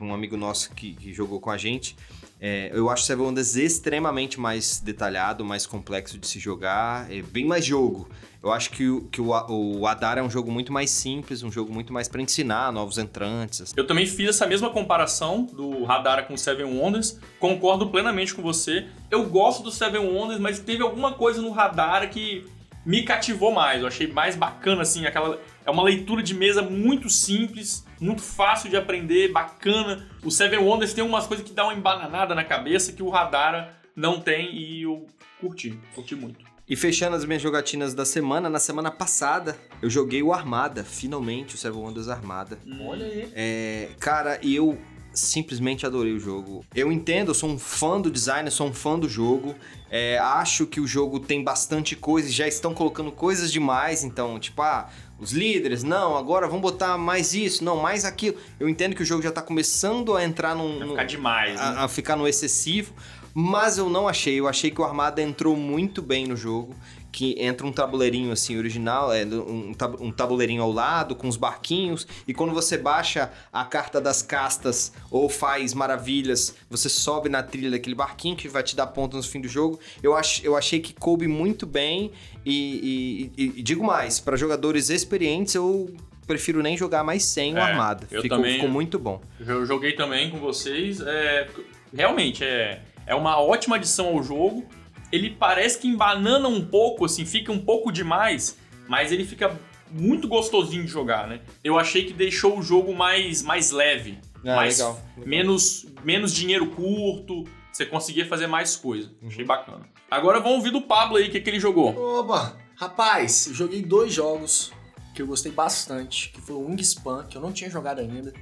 um 0.00 0.14
amigo 0.14 0.36
nosso 0.36 0.70
que, 0.72 0.94
que 0.94 1.12
jogou 1.12 1.40
com 1.40 1.50
a 1.50 1.56
gente. 1.56 1.96
É, 2.40 2.70
eu 2.72 2.88
acho 2.88 3.02
Seven 3.04 3.26
Wonders 3.26 3.56
extremamente 3.56 4.38
mais 4.38 4.80
detalhado, 4.80 5.44
mais 5.44 5.66
complexo 5.66 6.18
de 6.18 6.26
se 6.26 6.38
jogar, 6.38 7.10
é 7.12 7.20
bem 7.20 7.44
mais 7.44 7.64
jogo. 7.64 8.08
Eu 8.40 8.52
acho 8.52 8.70
que, 8.70 8.88
o, 8.88 9.02
que 9.08 9.20
o, 9.20 9.30
o 9.48 9.86
Adar 9.86 10.16
é 10.16 10.22
um 10.22 10.30
jogo 10.30 10.50
muito 10.50 10.72
mais 10.72 10.90
simples, 10.90 11.42
um 11.42 11.50
jogo 11.50 11.72
muito 11.72 11.92
mais 11.92 12.06
para 12.06 12.22
ensinar 12.22 12.72
novos 12.72 12.96
entrantes. 12.96 13.62
assim. 13.62 13.74
Eu 13.76 13.84
também 13.84 14.06
fiz 14.06 14.28
essa 14.28 14.46
mesma 14.46 14.70
comparação 14.70 15.42
do 15.42 15.82
Radara 15.84 16.22
com 16.22 16.36
Seven 16.36 16.78
Wonders, 16.78 17.18
concordo 17.40 17.88
plenamente 17.88 18.32
com 18.32 18.40
você. 18.40 18.86
Eu 19.10 19.28
gosto 19.28 19.64
do 19.64 19.72
Seven 19.72 20.06
Wonders, 20.06 20.38
mas 20.38 20.60
teve 20.60 20.84
alguma 20.84 21.14
coisa 21.14 21.42
no 21.42 21.50
Radara 21.50 22.06
que 22.06 22.46
me 22.86 23.02
cativou 23.02 23.52
mais. 23.52 23.82
Eu 23.82 23.88
achei 23.88 24.06
mais 24.06 24.36
bacana, 24.36 24.82
assim, 24.82 25.04
aquela. 25.04 25.40
É 25.66 25.70
uma 25.70 25.82
leitura 25.82 26.22
de 26.22 26.32
mesa 26.32 26.62
muito 26.62 27.10
simples, 27.10 27.84
muito 28.00 28.22
fácil 28.22 28.70
de 28.70 28.76
aprender, 28.76 29.32
bacana. 29.32 30.08
O 30.24 30.30
Seven 30.30 30.60
Wonders 30.60 30.92
tem 30.92 31.04
umas 31.04 31.26
coisas 31.26 31.46
que 31.46 31.52
dá 31.52 31.64
uma 31.64 31.74
embananada 31.74 32.34
na 32.34 32.44
cabeça 32.44 32.92
que 32.92 33.02
o 33.02 33.08
Radara 33.08 33.76
não 33.94 34.20
tem 34.20 34.54
e 34.54 34.82
eu 34.82 35.06
curti, 35.40 35.78
curti 35.94 36.14
muito. 36.14 36.46
E 36.68 36.76
fechando 36.76 37.16
as 37.16 37.24
minhas 37.24 37.40
jogatinas 37.40 37.94
da 37.94 38.04
semana, 38.04 38.50
na 38.50 38.58
semana 38.58 38.90
passada 38.90 39.56
eu 39.80 39.88
joguei 39.88 40.22
o 40.22 40.32
Armada, 40.32 40.84
finalmente 40.84 41.54
o 41.54 41.58
Seven 41.58 41.80
Wonders 41.80 42.08
Armada. 42.08 42.58
Olha 42.82 43.06
aí. 43.06 43.32
É, 43.34 43.88
cara, 43.98 44.38
eu 44.42 44.78
simplesmente 45.18 45.84
adorei 45.84 46.12
o 46.12 46.20
jogo. 46.20 46.64
Eu 46.74 46.90
entendo, 46.92 47.28
eu 47.28 47.34
sou 47.34 47.50
um 47.50 47.58
fã 47.58 48.00
do 48.00 48.10
design, 48.10 48.46
eu 48.46 48.52
sou 48.52 48.68
um 48.68 48.72
fã 48.72 48.98
do 48.98 49.08
jogo. 49.08 49.54
É, 49.90 50.18
acho 50.18 50.66
que 50.66 50.80
o 50.80 50.86
jogo 50.86 51.18
tem 51.18 51.42
bastante 51.42 51.96
coisa, 51.96 52.28
e 52.28 52.32
já 52.32 52.46
estão 52.46 52.74
colocando 52.74 53.10
coisas 53.10 53.50
demais, 53.50 54.04
então, 54.04 54.38
tipo, 54.38 54.60
ah, 54.60 54.88
os 55.18 55.32
líderes, 55.32 55.82
não, 55.82 56.16
agora 56.16 56.46
vamos 56.46 56.62
botar 56.62 56.96
mais 56.96 57.34
isso, 57.34 57.64
não, 57.64 57.76
mais 57.76 58.04
aquilo. 58.04 58.36
Eu 58.60 58.68
entendo 58.68 58.94
que 58.94 59.02
o 59.02 59.06
jogo 59.06 59.22
já 59.22 59.32
tá 59.32 59.42
começando 59.42 60.16
a 60.16 60.24
entrar 60.24 60.54
num. 60.54 60.90
Ficar 60.90 61.04
demais, 61.04 61.54
né? 61.54 61.60
a, 61.60 61.84
a 61.84 61.88
ficar 61.88 62.16
no 62.16 62.28
excessivo. 62.28 62.92
mas 63.34 63.78
eu 63.78 63.88
não 63.90 64.06
achei. 64.06 64.38
Eu 64.38 64.46
achei 64.46 64.70
que 64.70 64.80
o 64.80 64.84
Armada 64.84 65.20
entrou 65.20 65.56
muito 65.56 66.00
bem 66.02 66.26
no 66.26 66.36
jogo. 66.36 66.74
Que 67.18 67.34
entra 67.42 67.66
um 67.66 67.72
tabuleirinho 67.72 68.30
assim 68.30 68.56
original, 68.56 69.12
é 69.12 69.24
um, 69.24 69.74
tab 69.74 69.96
um 70.00 70.12
tabuleirinho 70.12 70.62
ao 70.62 70.70
lado, 70.70 71.16
com 71.16 71.26
os 71.26 71.36
barquinhos, 71.36 72.06
e 72.28 72.32
quando 72.32 72.54
você 72.54 72.78
baixa 72.78 73.32
a 73.52 73.64
carta 73.64 74.00
das 74.00 74.22
castas 74.22 74.92
ou 75.10 75.28
faz 75.28 75.74
maravilhas, 75.74 76.54
você 76.70 76.88
sobe 76.88 77.28
na 77.28 77.42
trilha 77.42 77.72
daquele 77.72 77.96
barquinho 77.96 78.36
que 78.36 78.46
vai 78.46 78.62
te 78.62 78.76
dar 78.76 78.86
pontos 78.86 79.16
no 79.26 79.32
fim 79.32 79.40
do 79.40 79.48
jogo. 79.48 79.80
Eu, 80.00 80.14
ach 80.14 80.44
eu 80.44 80.54
achei 80.56 80.78
que 80.78 80.94
coube 80.94 81.26
muito 81.26 81.66
bem, 81.66 82.12
e, 82.46 83.32
e, 83.36 83.42
e, 83.44 83.58
e 83.58 83.62
digo 83.64 83.82
mais, 83.84 84.20
para 84.20 84.36
jogadores 84.36 84.88
experientes, 84.88 85.56
eu 85.56 85.92
prefiro 86.24 86.62
nem 86.62 86.76
jogar 86.76 87.02
mais 87.02 87.24
sem 87.24 87.52
o 87.52 87.58
É, 87.58 87.62
Armada. 87.62 88.06
eu 88.12 88.22
Ficou, 88.22 88.38
também- 88.38 88.54
ficou 88.54 88.68
muito 88.68 88.96
bom. 88.96 89.20
Eu 89.44 89.66
joguei 89.66 89.94
também 89.96 90.30
com 90.30 90.38
vocês. 90.38 91.00
É, 91.00 91.48
realmente, 91.92 92.44
é, 92.44 92.80
é 93.04 93.14
uma 93.16 93.40
ótima 93.40 93.74
adição 93.74 94.06
ao 94.06 94.22
jogo. 94.22 94.64
Ele 95.10 95.30
parece 95.30 95.78
que 95.78 95.88
embanana 95.88 96.48
um 96.48 96.64
pouco, 96.64 97.04
assim, 97.04 97.24
fica 97.24 97.50
um 97.52 97.58
pouco 97.58 97.90
demais, 97.90 98.58
mas 98.88 99.10
ele 99.12 99.24
fica 99.24 99.58
muito 99.90 100.28
gostosinho 100.28 100.84
de 100.84 100.90
jogar, 100.90 101.26
né? 101.26 101.40
Eu 101.64 101.78
achei 101.78 102.04
que 102.04 102.12
deixou 102.12 102.58
o 102.58 102.62
jogo 102.62 102.94
mais, 102.94 103.42
mais 103.42 103.70
leve. 103.70 104.18
Ah, 104.44 104.56
mais, 104.56 104.78
legal, 104.78 105.00
legal. 105.16 105.28
Menos, 105.28 105.86
menos 106.04 106.32
dinheiro 106.34 106.66
curto, 106.68 107.44
você 107.72 107.86
conseguia 107.86 108.26
fazer 108.26 108.46
mais 108.46 108.76
coisa. 108.76 109.10
Uhum. 109.22 109.28
Achei 109.28 109.44
bacana. 109.44 109.80
Agora 110.10 110.40
vamos 110.40 110.58
ouvir 110.58 110.70
do 110.70 110.82
Pablo 110.82 111.16
aí, 111.16 111.28
o 111.28 111.30
que, 111.30 111.40
que 111.40 111.50
ele 111.50 111.60
jogou. 111.60 111.96
Oba! 112.18 112.56
Rapaz, 112.76 113.46
eu 113.48 113.54
joguei 113.54 113.82
dois 113.82 114.12
jogos 114.14 114.72
que 115.14 115.22
eu 115.22 115.26
gostei 115.26 115.50
bastante, 115.50 116.28
que 116.30 116.40
foi 116.40 116.54
o 116.54 116.66
Wingspan, 116.66 117.26
que 117.28 117.36
eu 117.36 117.42
não 117.42 117.50
tinha 117.52 117.68
jogado 117.68 117.98
ainda. 118.00 118.32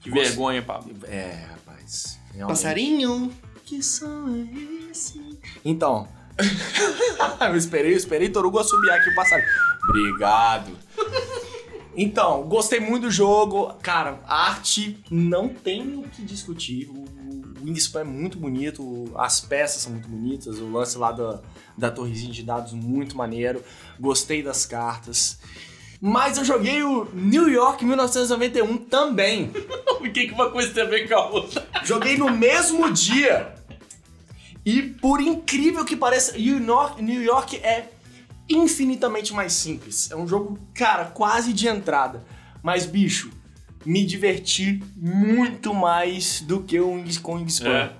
Que 0.00 0.10
Gost- 0.10 0.26
vergonha, 0.28 0.60
Pablo. 0.62 0.92
É, 1.04 1.46
rapaz. 1.50 2.18
realmente. 2.32 2.48
Passarinho! 2.48 3.32
Que 3.66 3.82
som 3.82 4.28
é 4.28 4.90
esse? 4.90 5.38
Então, 5.62 6.08
eu 7.50 7.56
esperei, 7.56 7.92
eu 7.92 7.96
esperei 7.96 8.30
Torugo 8.30 8.58
assobiar 8.58 8.98
aqui 8.98 9.10
o 9.10 9.14
passarinho. 9.14 9.48
Obrigado. 9.88 10.72
Então, 11.94 12.44
gostei 12.44 12.80
muito 12.80 13.02
do 13.02 13.10
jogo. 13.10 13.74
Cara, 13.82 14.20
arte 14.26 15.02
não 15.10 15.48
tem 15.48 15.96
o 15.96 16.02
que 16.04 16.22
discutir. 16.22 16.88
O 16.88 17.06
o 17.60 17.64
Wingspan 17.64 18.00
é 18.00 18.04
muito 18.04 18.38
bonito, 18.38 19.10
as 19.16 19.40
peças 19.40 19.82
são 19.82 19.92
muito 19.92 20.08
bonitas, 20.08 20.58
o 20.58 20.70
lance 20.70 20.96
lá 20.98 21.10
da, 21.12 21.40
da 21.76 21.90
torrezinha 21.90 22.32
de 22.32 22.42
dados 22.42 22.72
muito 22.72 23.16
maneiro. 23.16 23.62
Gostei 23.98 24.42
das 24.42 24.66
cartas. 24.66 25.38
Mas 26.00 26.36
eu 26.38 26.44
joguei 26.44 26.82
o 26.82 27.06
New 27.14 27.48
York 27.48 27.84
1991 27.84 28.76
também. 28.78 29.50
O 30.06 30.08
que, 30.12 30.28
que 30.28 30.32
uma 30.34 30.50
coisa 30.50 30.72
tem 30.72 30.84
a 30.84 30.86
ver 30.86 31.08
com 31.08 31.14
a 31.14 31.26
outra? 31.30 31.66
Joguei 31.82 32.16
no 32.16 32.30
mesmo 32.30 32.92
dia. 32.92 33.54
E 34.64 34.80
por 34.82 35.20
incrível 35.20 35.84
que 35.84 35.96
pareça, 35.96 36.36
New 36.38 37.22
York, 37.22 37.56
é 37.56 37.88
infinitamente 38.48 39.32
mais 39.32 39.52
simples. 39.52 40.08
É 40.10 40.16
um 40.16 40.28
jogo, 40.28 40.58
cara, 40.74 41.06
quase 41.06 41.52
de 41.52 41.66
entrada. 41.66 42.22
Mas, 42.62 42.86
bicho, 42.86 43.30
me 43.84 44.04
diverti 44.04 44.80
muito 44.96 45.74
mais 45.74 46.40
do 46.42 46.60
que 46.62 46.78
o 46.78 46.92
Wings- 46.94 47.18
com 47.18 47.34
Wingspan. 47.34 47.68
É. 47.68 47.92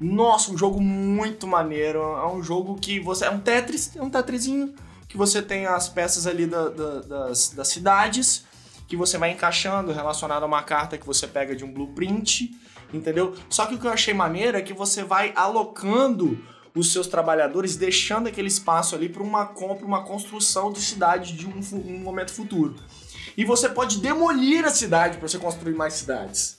Nossa, 0.00 0.52
um 0.52 0.56
jogo 0.58 0.80
muito 0.80 1.46
maneiro. 1.46 1.98
É 2.00 2.26
um 2.26 2.42
jogo 2.42 2.76
que 2.80 2.98
você. 2.98 3.26
É 3.26 3.30
um 3.30 3.38
Tetris, 3.40 3.94
é 3.94 4.02
um 4.02 4.08
Tetrisinho. 4.10 4.74
Que 5.12 5.16
você 5.18 5.42
tem 5.42 5.66
as 5.66 5.88
peças 5.90 6.26
ali 6.26 6.46
da- 6.46 6.70
da- 6.70 7.00
das, 7.00 7.50
das 7.50 7.68
cidades. 7.68 8.44
Que 8.88 8.96
você 8.96 9.18
vai 9.18 9.30
encaixando 9.30 9.92
relacionado 9.92 10.42
a 10.42 10.46
uma 10.46 10.62
carta 10.62 10.96
que 10.98 11.06
você 11.06 11.26
pega 11.28 11.54
de 11.54 11.64
um 11.64 11.72
blueprint. 11.72 12.50
Entendeu? 12.92 13.34
Só 13.50 13.66
que 13.66 13.74
o 13.74 13.78
que 13.78 13.86
eu 13.86 13.92
achei 13.92 14.14
maneiro 14.14 14.56
é 14.56 14.62
que 14.62 14.72
você 14.72 15.04
vai 15.04 15.32
alocando 15.36 16.42
os 16.74 16.90
seus 16.92 17.06
trabalhadores, 17.06 17.76
deixando 17.76 18.28
aquele 18.28 18.48
espaço 18.48 18.94
ali 18.94 19.08
para 19.08 19.22
uma 19.22 19.44
compra, 19.46 19.84
uma 19.84 20.02
construção 20.02 20.72
de 20.72 20.80
cidade 20.80 21.34
de 21.36 21.46
um, 21.46 21.60
um 21.74 21.98
momento 21.98 22.32
futuro. 22.32 22.74
E 23.36 23.44
você 23.44 23.68
pode 23.68 23.98
demolir 23.98 24.64
a 24.64 24.70
cidade 24.70 25.18
para 25.18 25.28
você 25.28 25.38
construir 25.38 25.74
mais 25.74 25.92
cidades. 25.94 26.58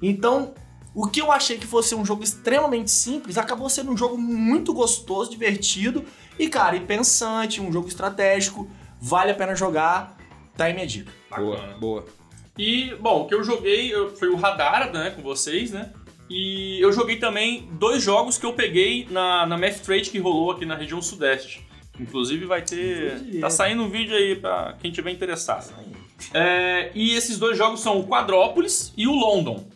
Então, 0.00 0.54
o 0.94 1.06
que 1.06 1.20
eu 1.20 1.30
achei 1.32 1.56
que 1.58 1.66
fosse 1.66 1.94
um 1.94 2.04
jogo 2.04 2.22
extremamente 2.22 2.90
simples, 2.90 3.38
acabou 3.38 3.68
sendo 3.70 3.92
um 3.92 3.96
jogo 3.96 4.16
muito 4.18 4.74
gostoso, 4.74 5.30
divertido 5.30 6.04
e, 6.38 6.48
cara, 6.48 6.76
e 6.76 6.80
pensante, 6.80 7.60
um 7.60 7.72
jogo 7.72 7.88
estratégico. 7.88 8.68
Vale 9.00 9.30
a 9.32 9.34
pena 9.34 9.54
jogar. 9.54 10.16
Tá 10.56 10.64
aí 10.66 10.74
minha 10.74 10.86
dica. 10.86 11.10
Boa, 11.36 11.56
Bacana. 11.56 11.78
boa. 11.78 12.06
E, 12.58 12.94
bom, 13.00 13.22
o 13.22 13.26
que 13.26 13.34
eu 13.34 13.42
joguei 13.42 13.92
foi 14.18 14.28
o 14.28 14.36
Radar, 14.36 14.92
né, 14.92 15.10
com 15.10 15.22
vocês, 15.22 15.70
né? 15.70 15.90
E 16.30 16.78
eu 16.80 16.92
joguei 16.92 17.16
também 17.16 17.68
dois 17.72 18.02
jogos 18.02 18.38
que 18.38 18.46
eu 18.46 18.52
peguei 18.52 19.06
na, 19.10 19.44
na 19.46 19.58
Math 19.58 19.80
Trade 19.80 20.10
que 20.10 20.18
rolou 20.18 20.50
aqui 20.52 20.64
na 20.64 20.74
região 20.76 21.00
sudeste. 21.02 21.66
Inclusive 22.00 22.46
vai 22.46 22.62
ter. 22.62 23.14
Inclusive, 23.16 23.38
Tá 23.40 23.50
saindo 23.50 23.82
um 23.82 23.88
vídeo 23.90 24.14
aí 24.16 24.36
pra 24.36 24.74
quem 24.80 24.90
tiver 24.90 25.10
interessado. 25.10 25.72
É, 26.32 26.90
e 26.94 27.14
esses 27.14 27.38
dois 27.38 27.56
jogos 27.58 27.80
são 27.80 27.98
o 28.00 28.06
Quadrópolis 28.06 28.92
e 28.96 29.06
o 29.06 29.12
London. 29.12 29.66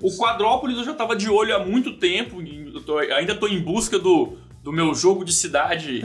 O 0.00 0.10
Quadrópolis 0.16 0.78
eu 0.78 0.84
já 0.84 0.94
tava 0.94 1.14
de 1.14 1.28
olho 1.28 1.54
há 1.54 1.58
muito 1.58 1.98
tempo, 1.98 2.40
e 2.40 2.72
eu 2.74 2.82
tô- 2.82 2.96
ainda 2.98 3.34
tô 3.34 3.46
em 3.46 3.60
busca 3.60 3.98
do, 3.98 4.38
do 4.66 4.72
meu 4.72 4.92
jogo 4.96 5.24
de 5.24 5.32
cidade, 5.32 6.04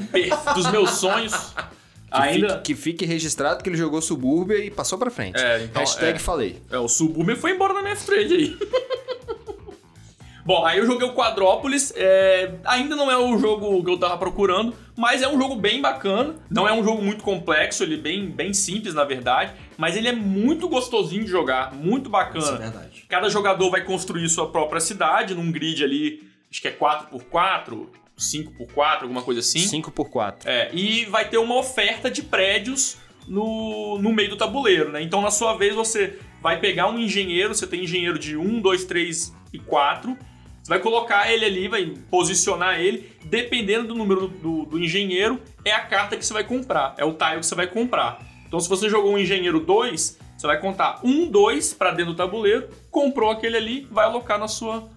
dos 0.54 0.70
meus 0.70 0.92
sonhos. 0.92 1.34
Que, 1.34 1.66
Ainda. 2.12 2.50
fique, 2.50 2.62
que 2.62 2.76
fique 2.76 3.06
registrado 3.06 3.64
que 3.64 3.70
ele 3.70 3.78
jogou 3.78 4.00
Subúrbia 4.04 4.64
e 4.64 4.70
passou 4.70 5.00
pra 5.00 5.10
frente. 5.10 5.42
É, 5.42 5.64
então, 5.64 5.80
Hashtag 5.80 6.18
é. 6.18 6.20
falei. 6.20 6.62
É, 6.70 6.78
o 6.78 6.88
Subúrbio 6.88 7.36
foi 7.36 7.52
embora 7.52 7.74
da 7.74 7.82
minha 7.82 7.96
trade 7.96 8.34
aí. 8.36 8.58
Bom, 10.46 10.64
aí 10.64 10.78
eu 10.78 10.86
joguei 10.86 11.08
o 11.08 11.14
Quadrópolis. 11.16 11.92
é, 11.96 12.54
ainda 12.66 12.96
não 12.96 13.10
é 13.10 13.18
o 13.18 13.36
jogo 13.40 13.84
que 13.84 13.90
eu 13.90 13.98
tava 13.98 14.16
procurando, 14.18 14.76
mas 14.96 15.24
é 15.24 15.28
um 15.28 15.40
jogo 15.40 15.56
bem 15.56 15.82
bacana. 15.82 16.36
Não 16.48 16.68
é 16.68 16.74
um 16.74 16.84
jogo 16.84 17.02
muito 17.02 17.24
complexo, 17.24 17.82
ele 17.82 17.96
é 17.96 17.98
bem, 17.98 18.30
bem 18.30 18.54
simples, 18.54 18.94
na 18.94 19.06
verdade. 19.06 19.54
Mas 19.76 19.98
ele 19.98 20.08
é 20.08 20.14
muito 20.14 20.70
gostosinho 20.70 21.24
de 21.24 21.32
jogar, 21.32 21.74
muito 21.74 22.10
Isso 22.10 22.16
é 22.16 22.20
bacana. 22.20 22.58
verdade. 22.58 23.06
Cada 23.10 23.28
jogador 23.28 23.72
vai 23.72 23.84
construir 23.84 24.30
sua 24.30 24.52
própria 24.52 24.82
cidade 24.82 25.34
num 25.34 25.52
grid 25.52 25.84
ali, 25.84 26.30
acho 26.52 26.62
que 26.62 26.68
é 26.68 26.72
4x4, 26.72 27.88
5x4, 28.22 29.02
alguma 29.02 29.22
coisa 29.22 29.40
assim. 29.40 29.60
5x4. 29.60 30.46
É, 30.46 30.70
e 30.74 31.06
vai 31.06 31.28
ter 31.28 31.38
uma 31.38 31.58
oferta 31.58 32.10
de 32.10 32.22
prédios 32.22 32.98
no, 33.28 33.98
no 34.00 34.14
meio 34.14 34.30
do 34.30 34.38
tabuleiro, 34.38 34.92
né? 34.92 35.02
Então, 35.02 35.22
na 35.22 35.32
sua 35.32 35.56
vez, 35.56 35.76
você 35.76 36.20
vai 36.42 36.60
pegar 36.60 36.90
um 36.90 37.00
engenheiro, 37.00 37.54
você 37.54 37.68
tem 37.68 37.84
engenheiro 37.84 38.18
de 38.18 38.38
1, 38.38 38.62
2, 38.62 38.86
3 38.86 39.34
e 39.54 39.60
4. 39.60 40.18
Você 40.62 40.70
vai 40.70 40.80
colocar 40.80 41.32
ele 41.32 41.46
ali, 41.46 41.68
vai 41.68 41.94
posicionar 42.10 42.80
ele. 42.80 43.12
Dependendo 43.26 43.90
do 43.90 43.96
número 43.96 44.28
do, 44.28 44.66
do 44.66 44.80
engenheiro, 44.80 45.42
é 45.66 45.72
a 45.72 45.82
carta 45.82 46.16
que 46.16 46.26
você 46.26 46.34
vai 46.34 46.44
comprar, 46.44 46.94
é 46.98 47.06
o 47.06 47.14
tile 47.14 47.40
que 47.40 47.46
você 47.46 47.56
vai 47.56 47.68
comprar. 47.68 48.20
Então, 48.48 48.60
se 48.60 48.70
você 48.70 48.90
jogou 48.90 49.14
um 49.14 49.18
engenheiro 49.18 49.60
2, 49.60 50.20
você 50.38 50.48
vai 50.48 50.60
contar 50.60 51.00
1, 51.04 51.30
2 51.30 51.74
para 51.74 51.92
dentro 51.92 52.14
do 52.14 52.18
tabuleiro, 52.18 52.68
comprou 52.90 53.32
aquele 53.32 53.58
ali, 53.58 53.88
vai 53.90 54.06
alocar 54.06 54.38
na 54.38 54.48
sua, 54.48 54.90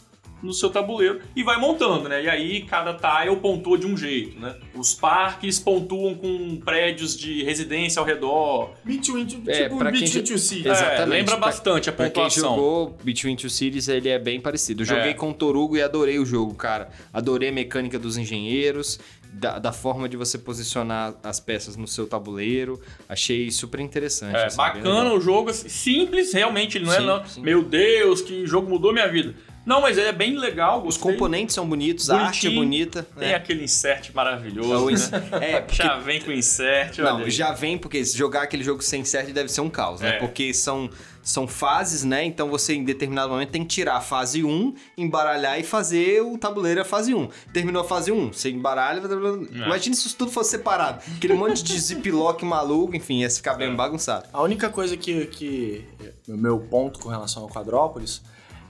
no 0.45 0.53
seu 0.53 0.71
tabuleiro 0.71 1.21
e 1.35 1.43
vai 1.43 1.59
montando, 1.59 2.09
né? 2.09 2.23
E 2.25 2.29
aí 2.29 2.63
cada 2.63 2.95
tile 2.95 3.35
pontua 3.37 3.79
de 3.79 3.87
um 3.87 3.97
jeito, 3.97 4.39
né? 4.39 4.55
Os 4.75 4.95
parques 4.95 5.59
pontuam 5.59 6.15
com 6.15 6.57
prédios 6.65 7.17
de 7.17 7.43
residência 7.43 7.99
ao 8.01 8.07
redor. 8.07 8.71
Between 8.85 9.27
two, 9.27 9.43
É, 9.47 9.65
tipo 9.65 9.79
quem 9.79 9.91
Between 9.93 10.07
jo- 10.11 10.23
two 10.23 10.39
Cities. 10.39 10.67
Exatamente. 10.67 11.01
É, 11.01 11.05
lembra 11.07 11.37
Pra- 11.37 11.47
bastante 11.47 11.89
a 11.91 11.93
Pra 11.93 12.11
quem 12.11 12.23
pontuação. 12.25 12.55
jogou 12.57 12.97
Between 13.03 13.37
Two 13.37 13.51
Cities, 13.51 13.89
ele 13.89 14.09
é 14.09 14.19
bem 14.19 14.41
parecido. 14.41 14.83
Eu 14.83 14.87
joguei 14.87 15.11
É. 15.11 15.15
com 15.15 15.31
o 15.31 15.35
Torugo 15.35 15.77
e 15.77 15.83
adorei 15.83 16.19
o 16.19 16.27
jogo, 16.27 16.55
cara. 16.55 16.91
Adorei 17.13 17.49
a 17.49 17.53
mecânica 17.53 17.99
dos 17.99 18.17
engenheiros, 18.17 18.99
da, 19.33 19.59
da 19.59 19.73
forma 19.73 20.09
de 20.09 20.17
você 20.17 20.39
posicionar 20.39 21.15
as 21.23 21.41
peças 21.41 21.77
no 21.77 21.89
seu 21.89 22.07
tabuleiro. 22.07 22.81
Achei 23.09 23.51
super 23.51 23.81
interessante. 23.81 24.37
É, 24.37 24.45
assim, 24.47 24.57
bacana 24.57 25.13
o 25.13 25.21
jogo, 25.21 25.51
assim, 25.51 25.69
simples, 25.69 26.33
realmente, 26.33 26.79
ele 26.79 26.85
não 26.87 26.93
é, 26.93 26.99
Sim, 27.01 27.07
não, 27.07 27.25
sim. 27.27 27.41
meu 27.41 27.63
Deus, 27.63 28.21
que 28.21 28.47
jogo 28.47 28.69
mudou 28.71 28.93
minha 28.93 29.09
vida. 29.09 29.35
Não, 29.67 29.81
mas 29.81 29.97
ele 29.97 30.09
é 30.09 30.13
bem 30.13 30.37
legal, 30.39 30.79
Os 30.79 30.97
gostei. 30.97 31.13
componentes 31.13 31.55
são 31.55 31.67
bonitos, 31.69 32.11
a 32.11 32.17
arte 32.27 32.47
é 32.47 32.51
Bonitinho. 32.51 32.55
bonita. 32.57 33.07
Tem 33.19 33.29
né? 33.29 33.35
aquele 33.35 33.65
insert 33.65 34.11
É, 34.11 34.13
maravilhoso, 34.13 34.85
o 34.87 34.91
ins- 34.91 35.11
né? 35.11 35.23
é, 35.41 35.61
porque 35.61 35.83
Já 35.83 35.97
vem 35.99 36.21
com 36.21 36.31
insert, 36.33 36.99
Não, 36.99 37.29
já 37.31 37.53
vem 37.53 37.79
porque 37.79 38.05
jogar 38.05 38.43
aquele 38.43 38.63
jogo 38.63 38.83
sem 38.83 39.01
insert 39.01 39.31
deve 39.33 39.49
ser 39.49 39.61
um 39.63 39.71
caos, 39.71 40.01
né? 40.01 40.17
É. 40.17 40.19
Porque 40.19 40.53
são, 40.53 40.91
são 41.23 41.49
fases, 41.49 42.05
né? 42.05 42.25
Então 42.25 42.49
você 42.51 42.75
em 42.75 42.85
determinado 42.85 43.31
momento 43.31 43.51
tem 43.51 43.63
que 43.63 43.69
tirar 43.75 43.97
a 43.97 44.01
fase 44.03 44.45
1, 44.45 44.75
embaralhar 44.99 45.59
e 45.59 45.63
fazer 45.63 46.21
o 46.23 46.37
tabuleiro 46.37 46.83
a 46.83 46.85
fase 46.85 47.15
1. 47.15 47.29
Terminou 47.53 47.83
a 47.83 47.85
fase 47.87 48.13
1, 48.13 48.33
você 48.35 48.51
embaralha. 48.51 49.01
É. 49.01 49.57
Imagina 49.65 49.95
se 49.97 50.07
isso 50.07 50.17
tudo 50.17 50.31
fosse 50.31 50.51
separado. 50.51 51.03
Aquele 51.17 51.33
monte 51.35 51.65
de 51.65 51.79
ziplock 51.79 52.45
maluco, 52.45 52.95
enfim, 52.95 53.21
ia 53.21 53.31
ficar 53.31 53.55
bem 53.55 53.71
É. 53.71 53.75
bagunçado. 53.75 54.27
A 54.33 54.43
única 54.43 54.69
coisa 54.69 54.95
que, 54.97 55.25
que 55.27 55.85
o 56.29 56.37
meu 56.37 56.59
ponto 56.61 56.99
com 57.01 57.09
relação 57.09 57.43
ao 57.45 57.49
Quadrópolis 57.49 58.21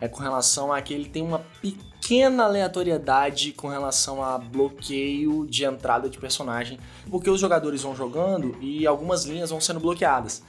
é 0.01 0.09
com 0.09 0.22
relação 0.22 0.72
a 0.72 0.80
que 0.82 0.92
ele 0.92 1.09
tem 1.09 1.22
uma 1.22 1.40
pequena 1.61 2.45
aleatoriedade 2.45 3.53
com 3.53 3.68
relação 3.68 4.22
a 4.22 4.38
bloqueio 4.38 5.47
de 5.47 5.64
entrada 5.64 6.09
de 6.09 6.18
personagem, 6.18 6.78
porque 7.11 7.30
os 7.30 7.40
jogadores 7.40 7.82
vão 7.82 7.95
jogando 7.95 8.57
e 8.61 8.86
algumas 8.86 9.24
linhas 9.24 9.51
vão 9.51 9.61
sendo 9.61 9.80
bloqueadas. 9.80 10.42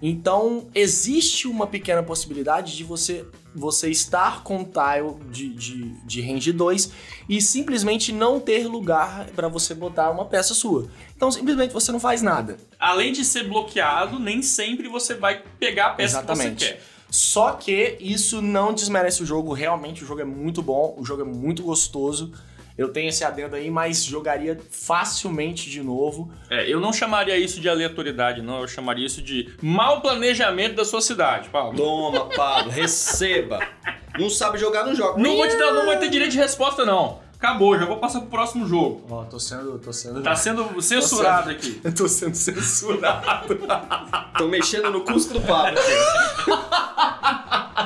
Então, 0.00 0.68
existe 0.74 1.48
uma 1.48 1.66
pequena 1.66 2.02
possibilidade 2.02 2.76
de 2.76 2.84
você 2.84 3.26
você 3.54 3.90
estar 3.90 4.44
com 4.44 4.62
tile 4.62 5.16
de, 5.30 5.48
de, 5.48 5.90
de 6.04 6.20
range 6.20 6.52
2 6.52 6.92
e 7.28 7.40
simplesmente 7.42 8.12
não 8.12 8.38
ter 8.38 8.68
lugar 8.68 9.26
para 9.34 9.48
você 9.48 9.74
botar 9.74 10.10
uma 10.10 10.26
peça 10.26 10.54
sua. 10.54 10.88
Então, 11.16 11.30
simplesmente 11.32 11.72
você 11.72 11.90
não 11.90 11.98
faz 11.98 12.22
nada. 12.22 12.56
Além 12.78 13.12
de 13.12 13.24
ser 13.24 13.48
bloqueado, 13.48 14.20
nem 14.20 14.42
sempre 14.42 14.86
você 14.86 15.14
vai 15.14 15.42
pegar 15.58 15.86
a 15.86 15.90
peça 15.94 16.18
Exatamente. 16.18 16.56
que 16.56 16.64
você 16.64 16.72
quer. 16.74 16.97
Só 17.10 17.52
que 17.52 17.96
isso 18.00 18.42
não 18.42 18.72
desmerece 18.72 19.22
o 19.22 19.26
jogo, 19.26 19.52
realmente 19.52 20.04
o 20.04 20.06
jogo 20.06 20.20
é 20.20 20.24
muito 20.24 20.62
bom, 20.62 20.94
o 20.98 21.04
jogo 21.04 21.22
é 21.22 21.24
muito 21.24 21.62
gostoso. 21.62 22.32
Eu 22.76 22.92
tenho 22.92 23.08
esse 23.08 23.24
adendo 23.24 23.56
aí, 23.56 23.68
mas 23.68 24.04
jogaria 24.04 24.56
facilmente 24.70 25.68
de 25.68 25.82
novo. 25.82 26.30
É, 26.48 26.72
eu 26.72 26.78
não 26.78 26.92
chamaria 26.92 27.36
isso 27.36 27.60
de 27.60 27.68
aleatoriedade, 27.68 28.40
não. 28.40 28.60
Eu 28.60 28.68
chamaria 28.68 29.04
isso 29.04 29.20
de 29.20 29.52
mau 29.60 30.00
planejamento 30.00 30.76
da 30.76 30.84
sua 30.84 31.00
cidade, 31.00 31.48
Paulo. 31.48 31.76
Toma, 31.76 32.26
Pablo, 32.36 32.70
receba. 32.70 33.66
Não 34.16 34.30
sabe 34.30 34.58
jogar, 34.58 34.84
não 34.84 34.94
joga. 34.94 35.20
Não, 35.20 35.36
vou 35.36 35.48
te 35.48 35.56
dar, 35.56 35.72
não 35.72 35.86
vai 35.86 35.98
ter 35.98 36.08
direito 36.08 36.30
de 36.30 36.38
resposta, 36.38 36.84
não. 36.84 37.18
Acabou, 37.38 37.78
já 37.78 37.86
vou 37.86 37.98
passar 37.98 38.20
pro 38.20 38.30
próximo 38.30 38.66
jogo. 38.66 39.06
Ó, 39.08 39.22
tô 39.24 39.38
sendo. 39.38 39.78
tô 39.78 39.92
sendo. 39.92 40.20
Tá 40.22 40.34
sendo 40.34 40.66
censurado 40.82 41.50
aqui. 41.50 41.80
Eu 41.84 41.94
tô 41.94 42.08
sendo 42.08 42.34
censurado. 42.34 43.56
Tô 44.36 44.48
mexendo 44.48 44.90
no 44.90 45.02
cusco 45.02 45.34
do 45.34 45.40
Pablo. 45.42 45.78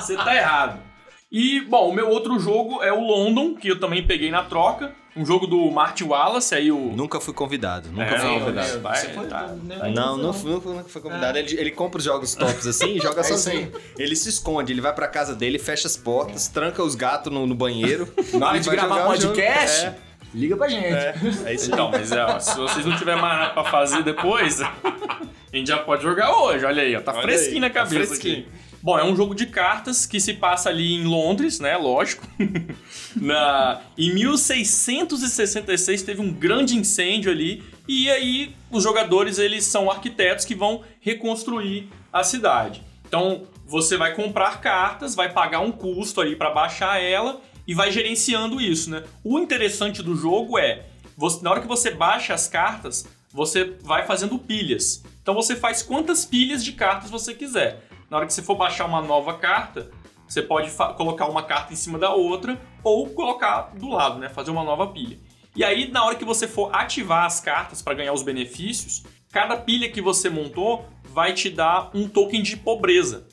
Você 0.00 0.16
tá 0.16 0.34
errado. 0.34 0.91
E, 1.32 1.62
bom, 1.62 1.88
o 1.88 1.94
meu 1.94 2.08
outro 2.10 2.38
jogo 2.38 2.82
é 2.82 2.92
o 2.92 3.00
London, 3.00 3.54
que 3.54 3.66
eu 3.68 3.80
também 3.80 4.06
peguei 4.06 4.30
na 4.30 4.42
troca. 4.44 4.92
Um 5.16 5.24
jogo 5.26 5.46
do 5.46 5.70
Martin 5.70 6.04
Wallace, 6.04 6.54
aí 6.54 6.70
o. 6.72 6.76
Nunca 6.94 7.20
fui 7.20 7.34
convidado, 7.34 7.88
nunca 7.90 8.02
É, 8.04 8.18
fui 8.18 8.28
não, 8.28 8.38
convidado. 8.40 8.80
vai, 8.80 8.96
Você 8.96 9.08
foi, 9.08 9.26
tá. 9.26 9.46
né? 9.62 9.92
Não, 9.94 10.16
não, 10.16 10.32
fui- 10.32 10.50
nunca, 10.50 10.68
nunca 10.70 10.88
foi 10.88 11.02
convidado. 11.02 11.36
Ele, 11.38 11.54
ele 11.58 11.70
compra 11.70 11.98
os 11.98 12.04
jogos 12.04 12.34
tops 12.34 12.66
assim 12.66 12.96
e 12.96 12.98
joga 12.98 13.20
É 13.22 13.24
sozinho. 13.24 13.72
Ele 13.98 14.16
se 14.16 14.28
esconde, 14.30 14.72
ele 14.72 14.80
vai 14.80 14.94
pra 14.94 15.06
casa 15.08 15.34
dele, 15.34 15.58
fecha 15.58 15.86
as 15.86 15.96
portas, 15.98 16.48
tranca 16.48 16.82
os 16.82 16.94
gatos 16.94 17.30
no, 17.32 17.46
no 17.46 17.54
banheiro. 17.54 18.08
Na 18.38 18.48
hora 18.48 18.60
de 18.60 18.70
gravar 18.70 19.04
podcast, 19.04 19.86
É, 19.86 19.94
liga 20.34 20.56
pra 20.56 20.68
gente. 20.68 20.86
é, 20.86 21.14
é 21.44 21.54
isso 21.54 21.66
aí. 21.66 21.72
Então, 21.72 21.90
mas 21.90 22.10
é, 22.12 22.24
ó, 22.24 22.38
se 22.40 22.56
vocês 22.56 22.84
não 22.86 22.96
tiverem 22.96 23.20
mais 23.20 23.38
nada 23.38 23.52
pra 23.52 23.64
fazer 23.64 24.02
depois, 24.02 24.60
a 24.62 25.20
gente 25.52 25.66
já 25.68 25.76
pode 25.78 26.02
jogar 26.02 26.34
hoje. 26.38 26.64
Olha 26.64 26.82
aí, 26.82 26.96
ó, 26.96 27.00
tá 27.02 27.12
Olha 27.12 27.20
fresquinho 27.22 27.54
aí, 27.56 27.60
na 27.60 27.68
tá 27.68 27.74
cabeça 27.80 28.06
fresquinho. 28.06 28.38
aqui. 28.38 28.48
Bom, 28.82 28.98
é 28.98 29.04
um 29.04 29.14
jogo 29.14 29.32
de 29.34 29.46
cartas 29.46 30.06
que 30.06 30.18
se 30.18 30.34
passa 30.34 30.68
ali 30.68 30.94
em 30.94 31.04
Londres, 31.04 31.60
né? 31.60 31.76
Lógico. 31.76 32.26
Na... 33.14 33.80
Em 33.96 34.12
1666 34.12 36.02
teve 36.02 36.20
um 36.20 36.32
grande 36.32 36.76
incêndio 36.76 37.30
ali 37.30 37.62
e 37.86 38.10
aí 38.10 38.56
os 38.70 38.82
jogadores 38.82 39.38
eles 39.38 39.64
são 39.64 39.90
arquitetos 39.90 40.44
que 40.44 40.54
vão 40.54 40.82
reconstruir 41.00 41.88
a 42.12 42.24
cidade. 42.24 42.82
Então 43.06 43.42
você 43.66 43.96
vai 43.96 44.14
comprar 44.14 44.60
cartas, 44.60 45.14
vai 45.14 45.32
pagar 45.32 45.60
um 45.60 45.70
custo 45.70 46.20
aí 46.20 46.34
para 46.34 46.50
baixar 46.50 47.00
ela 47.00 47.40
e 47.66 47.74
vai 47.74 47.92
gerenciando 47.92 48.60
isso, 48.60 48.90
né? 48.90 49.04
O 49.22 49.38
interessante 49.38 50.02
do 50.02 50.16
jogo 50.16 50.58
é 50.58 50.86
você- 51.16 51.42
na 51.42 51.50
hora 51.52 51.60
que 51.60 51.68
você 51.68 51.90
baixa 51.92 52.34
as 52.34 52.48
cartas, 52.48 53.06
você 53.32 53.76
vai 53.82 54.04
fazendo 54.06 54.38
pilhas. 54.38 55.02
Então 55.22 55.34
você 55.34 55.54
faz 55.54 55.82
quantas 55.82 56.24
pilhas 56.24 56.64
de 56.64 56.72
cartas 56.72 57.10
você 57.10 57.32
quiser. 57.32 57.88
Na 58.12 58.18
hora 58.18 58.26
que 58.26 58.34
você 58.34 58.42
for 58.42 58.56
baixar 58.56 58.84
uma 58.84 59.00
nova 59.00 59.38
carta, 59.38 59.90
você 60.28 60.42
pode 60.42 60.70
colocar 60.98 61.24
uma 61.30 61.44
carta 61.44 61.72
em 61.72 61.76
cima 61.76 61.98
da 61.98 62.12
outra 62.12 62.60
ou 62.84 63.08
colocar 63.08 63.72
do 63.74 63.88
lado, 63.88 64.18
né? 64.18 64.28
Fazer 64.28 64.50
uma 64.50 64.62
nova 64.62 64.88
pilha. 64.88 65.18
E 65.56 65.64
aí, 65.64 65.90
na 65.90 66.04
hora 66.04 66.14
que 66.14 66.24
você 66.24 66.46
for 66.46 66.68
ativar 66.74 67.24
as 67.24 67.40
cartas 67.40 67.80
para 67.80 67.94
ganhar 67.94 68.12
os 68.12 68.22
benefícios, 68.22 69.02
cada 69.30 69.56
pilha 69.56 69.90
que 69.90 70.02
você 70.02 70.28
montou 70.28 70.84
vai 71.04 71.32
te 71.32 71.48
dar 71.48 71.90
um 71.94 72.06
token 72.06 72.42
de 72.42 72.54
pobreza. 72.54 73.26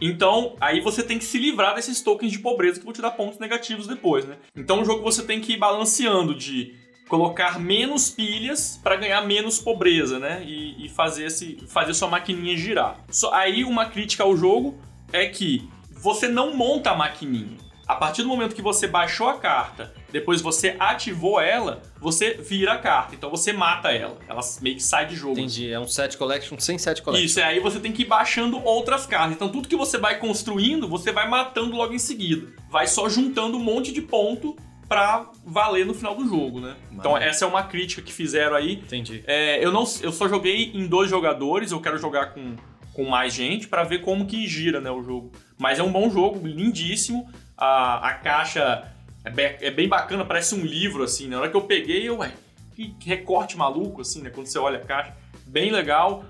Então, 0.00 0.56
aí 0.62 0.80
você 0.80 1.02
tem 1.02 1.18
que 1.18 1.24
se 1.26 1.38
livrar 1.38 1.74
desses 1.74 2.00
tokens 2.00 2.32
de 2.32 2.38
pobreza 2.38 2.78
que 2.78 2.86
vão 2.86 2.94
te 2.94 3.02
dar 3.02 3.10
pontos 3.10 3.38
negativos 3.38 3.86
depois, 3.86 4.24
né? 4.24 4.38
Então, 4.56 4.80
o 4.80 4.84
jogo 4.86 5.02
você 5.02 5.24
tem 5.24 5.42
que 5.42 5.52
ir 5.52 5.58
balanceando 5.58 6.34
de 6.34 6.74
colocar 7.08 7.58
menos 7.58 8.10
pilhas 8.10 8.78
para 8.82 8.96
ganhar 8.96 9.22
menos 9.22 9.58
pobreza, 9.58 10.18
né? 10.18 10.42
E, 10.44 10.86
e 10.86 10.88
fazer, 10.88 11.26
esse, 11.26 11.58
fazer 11.68 11.94
sua 11.94 12.08
maquininha 12.08 12.56
girar. 12.56 13.00
Só, 13.10 13.32
aí, 13.32 13.64
uma 13.64 13.86
crítica 13.86 14.24
ao 14.24 14.36
jogo 14.36 14.78
é 15.12 15.26
que 15.26 15.68
você 15.90 16.28
não 16.28 16.54
monta 16.56 16.90
a 16.90 16.96
maquininha. 16.96 17.66
A 17.86 17.94
partir 17.94 18.22
do 18.22 18.28
momento 18.28 18.52
que 18.52 18.62
você 18.62 18.88
baixou 18.88 19.28
a 19.28 19.38
carta, 19.38 19.94
depois 20.10 20.40
você 20.40 20.74
ativou 20.76 21.40
ela, 21.40 21.82
você 22.00 22.34
vira 22.34 22.72
a 22.72 22.78
carta. 22.78 23.14
Então 23.14 23.30
você 23.30 23.52
mata 23.52 23.92
ela. 23.92 24.18
Ela 24.28 24.40
meio 24.60 24.74
que 24.74 24.82
sai 24.82 25.06
de 25.06 25.14
jogo. 25.14 25.38
Entendi, 25.38 25.70
é 25.70 25.78
um 25.78 25.86
set 25.86 26.16
collection 26.16 26.58
sem 26.58 26.78
set 26.78 27.00
collection. 27.00 27.24
Isso, 27.24 27.38
é 27.38 27.44
aí 27.44 27.60
você 27.60 27.78
tem 27.78 27.92
que 27.92 28.02
ir 28.02 28.06
baixando 28.06 28.60
outras 28.64 29.06
cartas. 29.06 29.36
Então 29.36 29.48
tudo 29.48 29.68
que 29.68 29.76
você 29.76 29.98
vai 29.98 30.18
construindo, 30.18 30.88
você 30.88 31.12
vai 31.12 31.28
matando 31.28 31.76
logo 31.76 31.94
em 31.94 31.98
seguida. 31.98 32.48
Vai 32.68 32.88
só 32.88 33.08
juntando 33.08 33.56
um 33.56 33.62
monte 33.62 33.92
de 33.92 34.02
ponto 34.02 34.56
pra 34.88 35.30
valer 35.44 35.84
no 35.84 35.94
final 35.94 36.14
do 36.14 36.26
jogo, 36.28 36.60
né? 36.60 36.76
Então 36.92 37.16
essa 37.16 37.44
é 37.44 37.48
uma 37.48 37.62
crítica 37.64 38.00
que 38.02 38.12
fizeram 38.12 38.54
aí. 38.56 38.74
Entendi. 38.74 39.22
É, 39.26 39.64
eu, 39.64 39.72
não, 39.72 39.84
eu 40.02 40.12
só 40.12 40.28
joguei 40.28 40.70
em 40.74 40.86
dois 40.86 41.10
jogadores, 41.10 41.72
eu 41.72 41.80
quero 41.80 41.98
jogar 41.98 42.26
com, 42.32 42.54
com 42.92 43.04
mais 43.04 43.32
gente 43.34 43.66
pra 43.68 43.82
ver 43.84 44.00
como 44.00 44.26
que 44.26 44.46
gira 44.46 44.80
né, 44.80 44.90
o 44.90 45.02
jogo. 45.02 45.32
Mas 45.58 45.78
é 45.78 45.82
um 45.82 45.90
bom 45.90 46.08
jogo, 46.10 46.46
lindíssimo. 46.46 47.28
A, 47.56 48.08
a 48.08 48.14
caixa 48.14 48.92
é 49.24 49.30
bem, 49.30 49.56
é 49.60 49.70
bem 49.70 49.88
bacana, 49.88 50.24
parece 50.24 50.54
um 50.54 50.64
livro, 50.64 51.02
assim. 51.02 51.26
Na 51.28 51.40
hora 51.40 51.50
que 51.50 51.56
eu 51.56 51.62
peguei, 51.62 52.08
eu, 52.08 52.18
ué, 52.18 52.32
que 52.74 52.94
recorte 53.04 53.56
maluco, 53.56 54.02
assim, 54.02 54.22
né? 54.22 54.30
Quando 54.30 54.46
você 54.46 54.58
olha 54.58 54.78
a 54.78 54.82
caixa. 54.82 55.16
Bem 55.46 55.70
legal, 55.70 56.24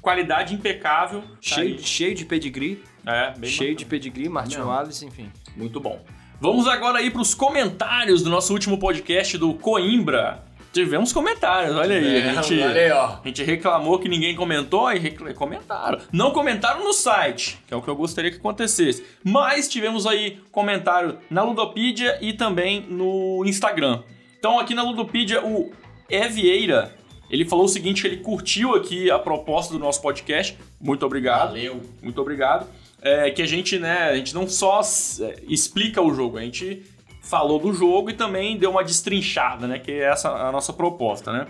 qualidade 0.00 0.54
impecável. 0.54 1.20
tá 1.22 1.28
Cheio, 1.40 1.76
aí. 1.76 1.82
cheio 1.82 2.14
de 2.14 2.24
pedigree, 2.24 2.82
É, 3.06 3.32
bem 3.38 3.48
cheio 3.50 3.74
de 3.76 3.84
bacana. 3.84 3.90
pedigree, 3.90 4.28
Martin. 4.28 4.58
Wallace, 4.58 5.06
enfim. 5.06 5.30
Muito 5.56 5.78
bom. 5.78 6.02
Vamos 6.42 6.66
agora 6.66 6.98
aí 6.98 7.08
pros 7.08 7.34
comentários 7.36 8.20
do 8.20 8.28
nosso 8.28 8.52
último 8.52 8.76
podcast 8.76 9.38
do 9.38 9.54
Coimbra. 9.54 10.42
Tivemos 10.72 11.12
comentários, 11.12 11.76
olha 11.76 11.94
aí. 11.94 12.16
É, 12.16 12.30
a 12.30 12.42
gente... 12.42 12.60
olha 12.60 12.80
aí, 12.80 12.90
ó. 12.90 13.18
A 13.22 13.28
gente 13.28 13.44
reclamou 13.44 13.96
que 14.00 14.08
ninguém 14.08 14.34
comentou 14.34 14.90
e 14.92 14.98
recla- 14.98 15.32
comentaram. 15.34 16.00
Não 16.10 16.32
comentaram 16.32 16.82
no 16.82 16.92
site, 16.92 17.60
que 17.64 17.72
é 17.72 17.76
o 17.76 17.80
que 17.80 17.86
eu 17.86 17.94
gostaria 17.94 18.28
que 18.28 18.38
acontecesse. 18.38 19.04
Mas 19.22 19.68
tivemos 19.68 20.04
aí 20.04 20.40
comentário 20.50 21.16
na 21.30 21.44
Ludopedia 21.44 22.18
e 22.20 22.32
também 22.32 22.84
no 22.90 23.44
Instagram. 23.46 24.02
Então 24.36 24.58
aqui 24.58 24.74
na 24.74 24.82
Ludopedia 24.82 25.46
o 25.46 25.70
Evieira, 26.10 26.92
ele 27.32 27.46
falou 27.46 27.64
o 27.64 27.68
seguinte, 27.68 28.02
que 28.02 28.08
ele 28.08 28.18
curtiu 28.18 28.74
aqui 28.74 29.10
a 29.10 29.18
proposta 29.18 29.72
do 29.72 29.78
nosso 29.78 30.02
podcast. 30.02 30.56
Muito 30.78 31.06
obrigado. 31.06 31.48
Valeu. 31.48 31.80
Muito 32.02 32.20
obrigado. 32.20 32.68
É, 33.00 33.30
que 33.30 33.40
a 33.40 33.46
gente, 33.46 33.78
né, 33.78 34.10
a 34.10 34.16
gente 34.16 34.34
não 34.34 34.46
só 34.46 34.82
é, 35.20 35.36
explica 35.48 36.02
o 36.02 36.12
jogo, 36.14 36.36
a 36.36 36.42
gente 36.42 36.82
falou 37.22 37.58
do 37.58 37.72
jogo 37.72 38.10
e 38.10 38.12
também 38.12 38.58
deu 38.58 38.70
uma 38.70 38.84
destrinchada, 38.84 39.66
né, 39.66 39.78
que 39.78 39.90
é 39.90 40.04
essa 40.04 40.28
a 40.28 40.52
nossa 40.52 40.72
proposta, 40.72 41.32
né. 41.32 41.46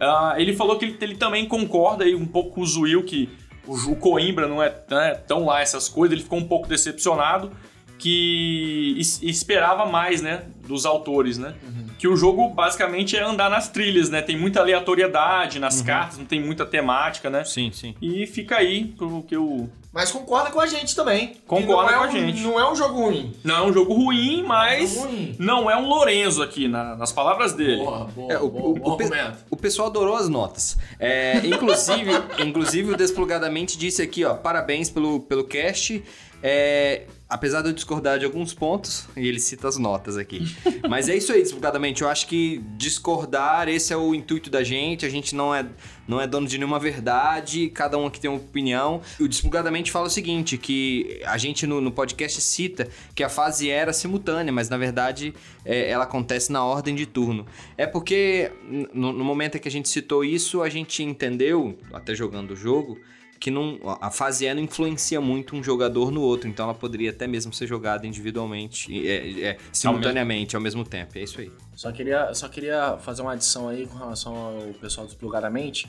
Ah, 0.00 0.34
ele 0.36 0.54
falou 0.54 0.78
que 0.78 0.86
ele, 0.86 0.96
ele 1.00 1.16
também 1.16 1.46
concorda 1.46 2.04
aí 2.04 2.14
um 2.14 2.26
pouco 2.26 2.52
com 2.52 2.62
o 2.62 2.66
Zuil, 2.66 3.04
que 3.04 3.28
o, 3.66 3.74
o 3.92 3.96
Coimbra 3.96 4.48
não 4.48 4.62
é 4.62 4.74
né, 4.90 5.14
tão 5.26 5.44
lá 5.44 5.60
essas 5.60 5.88
coisas, 5.88 6.14
ele 6.14 6.22
ficou 6.22 6.38
um 6.38 6.48
pouco 6.48 6.66
decepcionado, 6.66 7.52
que 7.98 8.94
es- 8.98 9.22
esperava 9.22 9.86
mais, 9.86 10.20
né, 10.22 10.42
dos 10.66 10.84
autores, 10.86 11.38
né. 11.38 11.54
Que 11.98 12.06
o 12.06 12.14
jogo 12.16 12.50
basicamente 12.50 13.16
é 13.16 13.22
andar 13.22 13.48
nas 13.48 13.68
trilhas, 13.70 14.10
né, 14.10 14.20
tem 14.20 14.38
muita 14.38 14.60
aleatoriedade 14.60 15.58
nas 15.58 15.80
cartas, 15.80 16.18
não 16.18 16.26
tem 16.26 16.40
muita 16.40 16.66
temática, 16.66 17.30
né. 17.30 17.42
Sim, 17.44 17.70
sim. 17.72 17.94
E 18.02 18.26
fica 18.26 18.56
aí 18.58 18.84
pro 18.98 19.22
que 19.22 19.36
o, 19.36 19.68
Mas 19.92 20.10
concorda 20.12 20.50
com 20.50 20.60
a 20.60 20.66
gente 20.66 20.94
também. 20.94 21.36
Concorda 21.46 21.92
é 21.92 21.96
com 21.96 22.04
a 22.04 22.06
um- 22.06 22.10
gente. 22.10 22.42
Não 22.42 22.60
é 22.60 22.70
um 22.70 22.76
jogo 22.76 23.00
ruim. 23.00 23.32
Não 23.42 23.56
é 23.56 23.62
um 23.62 23.72
jogo 23.72 23.94
ruim, 23.94 24.42
mas 24.46 24.94
Não 24.94 25.02
é 25.04 25.06
ruim. 25.08 25.36
não 25.38 25.70
é 25.70 25.76
um 25.78 25.88
Lorenzo 25.88 26.42
aqui, 26.42 26.68
na- 26.68 26.94
nas 26.96 27.12
palavras 27.12 27.54
dele. 27.54 27.76
Boa, 27.78 28.04
boa, 28.04 28.30
É, 28.32 28.38
o, 28.38 28.50
boa, 28.50 28.68
o- 28.68 28.74
bom 28.74 28.92
o 28.92 28.96
pe- 28.98 29.08
o 29.50 29.56
pessoal 29.56 29.88
adorou 29.88 30.14
as 30.16 30.28
notas. 30.28 30.76
É, 31.00 31.38
inclusive, 31.46 32.10
inclusive, 32.46 32.92
o 32.92 32.96
Desplugadamente 32.96 33.78
disse 33.78 34.02
aqui, 34.02 34.22
ó, 34.22 34.34
parabéns 34.34 34.90
pelo, 34.90 35.20
pelo 35.20 35.44
cast. 35.44 36.02
É, 36.42 37.02
apesar 37.28 37.62
de 37.62 37.68
eu 37.68 37.72
discordar 37.72 38.18
de 38.18 38.24
alguns 38.24 38.54
pontos, 38.54 39.06
e 39.16 39.26
ele 39.26 39.40
cita 39.40 39.66
as 39.66 39.76
notas 39.76 40.16
aqui. 40.16 40.42
Mas 40.88 41.08
é 41.08 41.16
isso 41.16 41.32
aí, 41.32 41.42
Desplugadamente. 41.42 42.02
Eu 42.02 42.08
acho 42.08 42.26
que 42.26 42.62
discordar, 42.76 43.68
esse 43.68 43.92
é 43.92 43.96
o 43.96 44.14
intuito 44.14 44.48
da 44.48 44.62
gente. 44.62 45.04
A 45.04 45.08
gente 45.08 45.34
não 45.34 45.54
é, 45.54 45.66
não 46.06 46.20
é 46.20 46.26
dono 46.26 46.46
de 46.46 46.56
nenhuma 46.58 46.78
verdade, 46.78 47.68
cada 47.70 47.98
um 47.98 48.06
aqui 48.06 48.20
tem 48.20 48.30
uma 48.30 48.38
opinião. 48.38 49.00
O 49.18 49.26
Desplugadamente 49.26 49.90
fala 49.90 50.06
o 50.06 50.10
seguinte, 50.10 50.56
que 50.56 51.20
a 51.24 51.36
gente 51.36 51.66
no, 51.66 51.80
no 51.80 51.90
podcast 51.90 52.40
cita 52.40 52.88
que 53.14 53.24
a 53.24 53.28
fase 53.28 53.70
era 53.70 53.92
simultânea, 53.92 54.52
mas 54.52 54.68
na 54.68 54.76
verdade 54.76 55.34
é, 55.64 55.90
ela 55.90 56.04
acontece 56.04 56.52
na 56.52 56.64
ordem 56.64 56.94
de 56.94 57.06
turno. 57.06 57.46
É 57.76 57.86
porque 57.86 58.52
no, 58.92 59.12
no 59.12 59.24
momento 59.24 59.56
em 59.56 59.60
que 59.60 59.68
a 59.68 59.70
gente 59.70 59.88
citou 59.88 60.24
isso, 60.24 60.62
a 60.62 60.68
gente 60.68 61.02
entendeu, 61.02 61.78
até 61.92 62.14
jogando 62.14 62.52
o 62.52 62.56
jogo, 62.56 62.98
que 63.38 63.50
não, 63.50 63.78
a 64.00 64.10
fase 64.10 64.46
E 64.46 64.54
não 64.54 64.62
influencia 64.62 65.20
muito 65.20 65.54
um 65.56 65.62
jogador 65.62 66.10
no 66.10 66.20
outro, 66.20 66.48
então 66.48 66.64
ela 66.64 66.74
poderia 66.74 67.10
até 67.10 67.26
mesmo 67.26 67.52
ser 67.52 67.66
jogada 67.66 68.06
individualmente, 68.06 69.06
é, 69.06 69.40
é, 69.42 69.58
simultaneamente, 69.72 70.56
ao 70.56 70.62
mesmo 70.62 70.84
tempo. 70.84 71.18
É 71.18 71.22
isso 71.22 71.40
aí. 71.40 71.52
Só 71.74 71.92
queria, 71.92 72.32
só 72.34 72.48
queria 72.48 72.96
fazer 72.98 73.22
uma 73.22 73.32
adição 73.32 73.68
aí 73.68 73.86
com 73.86 73.98
relação 73.98 74.34
ao 74.34 74.74
pessoal 74.74 75.06
do 75.06 75.10
Desplugadamente. 75.10 75.88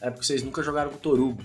É 0.00 0.10
porque 0.10 0.26
vocês 0.26 0.42
nunca 0.42 0.62
jogaram 0.62 0.90
com 0.90 0.96
o 0.96 1.00
Torugo. 1.00 1.42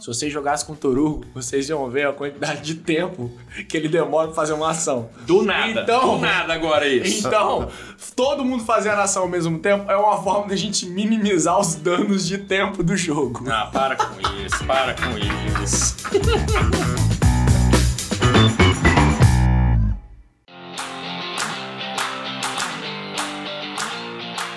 Se 0.00 0.06
vocês 0.06 0.32
jogassem 0.32 0.66
com 0.66 0.72
o 0.72 0.76
Torugo, 0.76 1.24
vocês 1.34 1.68
iam 1.68 1.88
ver 1.90 2.06
a 2.06 2.12
quantidade 2.12 2.62
de 2.62 2.74
tempo 2.76 3.30
que 3.68 3.76
ele 3.76 3.88
demora 3.88 4.28
pra 4.28 4.34
fazer 4.36 4.54
uma 4.54 4.70
ação. 4.70 5.10
Do 5.26 5.42
nada. 5.42 5.82
Então- 5.82 6.14
Do 6.16 6.18
nada 6.22 6.54
agora 6.54 6.88
isso. 6.88 7.26
Então, 7.26 7.68
todo 8.16 8.42
mundo 8.44 8.64
fazendo 8.64 8.98
ação 9.00 9.24
ao 9.24 9.28
mesmo 9.28 9.58
tempo 9.58 9.90
é 9.90 9.96
uma 9.96 10.22
forma 10.22 10.48
da 10.48 10.56
gente 10.56 10.86
minimizar 10.86 11.58
os 11.60 11.74
danos 11.74 12.26
de 12.26 12.38
tempo 12.38 12.82
do 12.82 12.96
jogo. 12.96 13.44
Ah, 13.50 13.66
para 13.72 13.96
com 13.96 14.20
isso, 14.46 14.64
para 14.64 14.94
com 14.94 15.62
isso. 15.62 15.96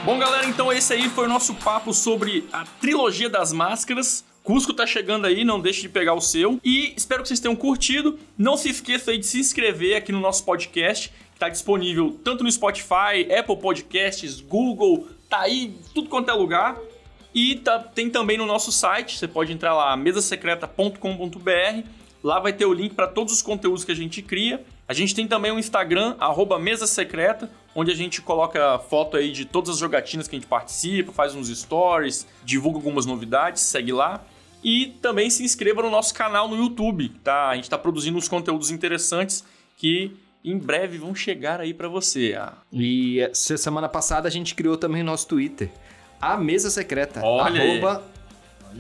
Bom, 0.06 0.18
galera, 0.18 0.46
então 0.48 0.72
esse 0.72 0.94
aí 0.94 1.10
foi 1.10 1.26
o 1.26 1.30
nosso 1.30 1.54
papo 1.56 1.94
sobre 1.94 2.48
a 2.54 2.64
trilogia 2.80 3.30
das 3.30 3.52
máscaras. 3.52 4.24
Cusco 4.48 4.74
tá 4.74 4.88
chegando 4.88 5.28
aí, 5.28 5.44
não 5.44 5.60
deixe 5.60 5.82
de 5.82 5.90
pegar 5.90 6.14
o 6.14 6.22
seu. 6.22 6.58
E 6.64 6.94
espero 6.96 7.22
que 7.22 7.28
vocês 7.28 7.42
tenham 7.42 7.54
curtido. 7.54 8.18
Não 8.38 8.56
se 8.56 8.70
esqueça 8.70 9.12
aí 9.12 9.18
de 9.18 9.26
se 9.26 9.38
inscrever 9.42 9.98
aqui 9.98 10.10
no 10.14 10.22
nosso 10.22 10.46
podcast, 10.46 11.10
que 11.34 11.38
tá 11.38 11.50
disponível 11.50 12.18
tanto 12.24 12.46
no 12.46 12.50
Spotify, 12.50 13.28
Apple 13.38 13.58
Podcasts, 13.58 14.40
Google, 14.40 15.06
tá 15.30 15.42
aí 15.42 15.76
tudo 15.94 16.08
quanto 16.08 16.32
é 16.32 16.34
lugar. 16.34 16.78
E 17.36 17.56
tá- 17.56 17.80
tem 17.80 18.10
também 18.10 18.38
no 18.38 18.46
nosso 18.46 18.72
site, 18.72 19.18
você 19.20 19.28
pode 19.28 19.52
entrar 19.52 19.74
lá, 19.76 19.98
mesasecreta.com.br. 19.98 21.84
Lá 22.24 22.40
vai 22.40 22.54
ter 22.54 22.66
o 22.66 22.72
link 22.74 22.94
para 22.96 23.06
todos 23.08 23.34
os 23.34 23.42
conteúdos 23.42 23.84
que 23.84 23.92
a 23.92 23.96
gente 23.96 24.22
cria. 24.22 24.64
A 24.88 24.94
gente 24.94 25.14
tem 25.14 25.28
também 25.28 25.52
um 25.52 25.60
Instagram, 25.60 26.16
arroba 26.22 26.58
Mesa 26.58 26.88
Secreta, 26.88 27.52
onde 27.76 27.92
a 27.92 27.96
gente 27.96 28.22
coloca 28.22 28.80
foto 28.80 29.18
aí 29.18 29.30
de 29.34 29.44
todas 29.44 29.72
as 29.72 29.78
jogatinas 29.80 30.26
que 30.26 30.38
a 30.38 30.40
gente 30.40 30.48
participa, 30.48 31.12
faz 31.12 31.36
uns 31.36 31.50
stories, 31.50 32.26
divulga 32.46 32.78
algumas 32.78 33.06
novidades, 33.06 33.62
segue 33.64 33.92
lá. 33.92 34.24
E 34.70 34.88
também 35.02 35.30
se 35.30 35.46
inscreva 35.46 35.82
no 35.82 35.90
nosso 35.90 36.14
canal 36.14 36.50
no 36.50 36.58
YouTube, 36.58 37.08
tá? 37.24 37.48
A 37.48 37.56
gente 37.56 37.64
está 37.64 37.78
produzindo 37.78 38.18
uns 38.18 38.28
conteúdos 38.28 38.70
interessantes 38.70 39.42
que 39.78 40.12
em 40.44 40.58
breve 40.58 40.98
vão 40.98 41.16
chegar 41.16 41.62
aí 41.62 41.74
para 41.74 41.88
você. 41.88 42.36
Ah, 42.38 42.52
E 42.70 43.22
essa 43.22 43.56
semana 43.56 43.88
passada 43.88 44.28
a 44.28 44.32
gente 44.32 44.54
criou 44.54 44.76
também 44.76 45.02
o 45.04 45.06
nosso 45.06 45.26
Twitter. 45.26 45.72
A 46.20 46.36
Mesa 46.36 46.70
Secreta. 46.70 47.22
Olha 47.24 47.62
aí. 47.62 47.72
arroba 47.80 48.04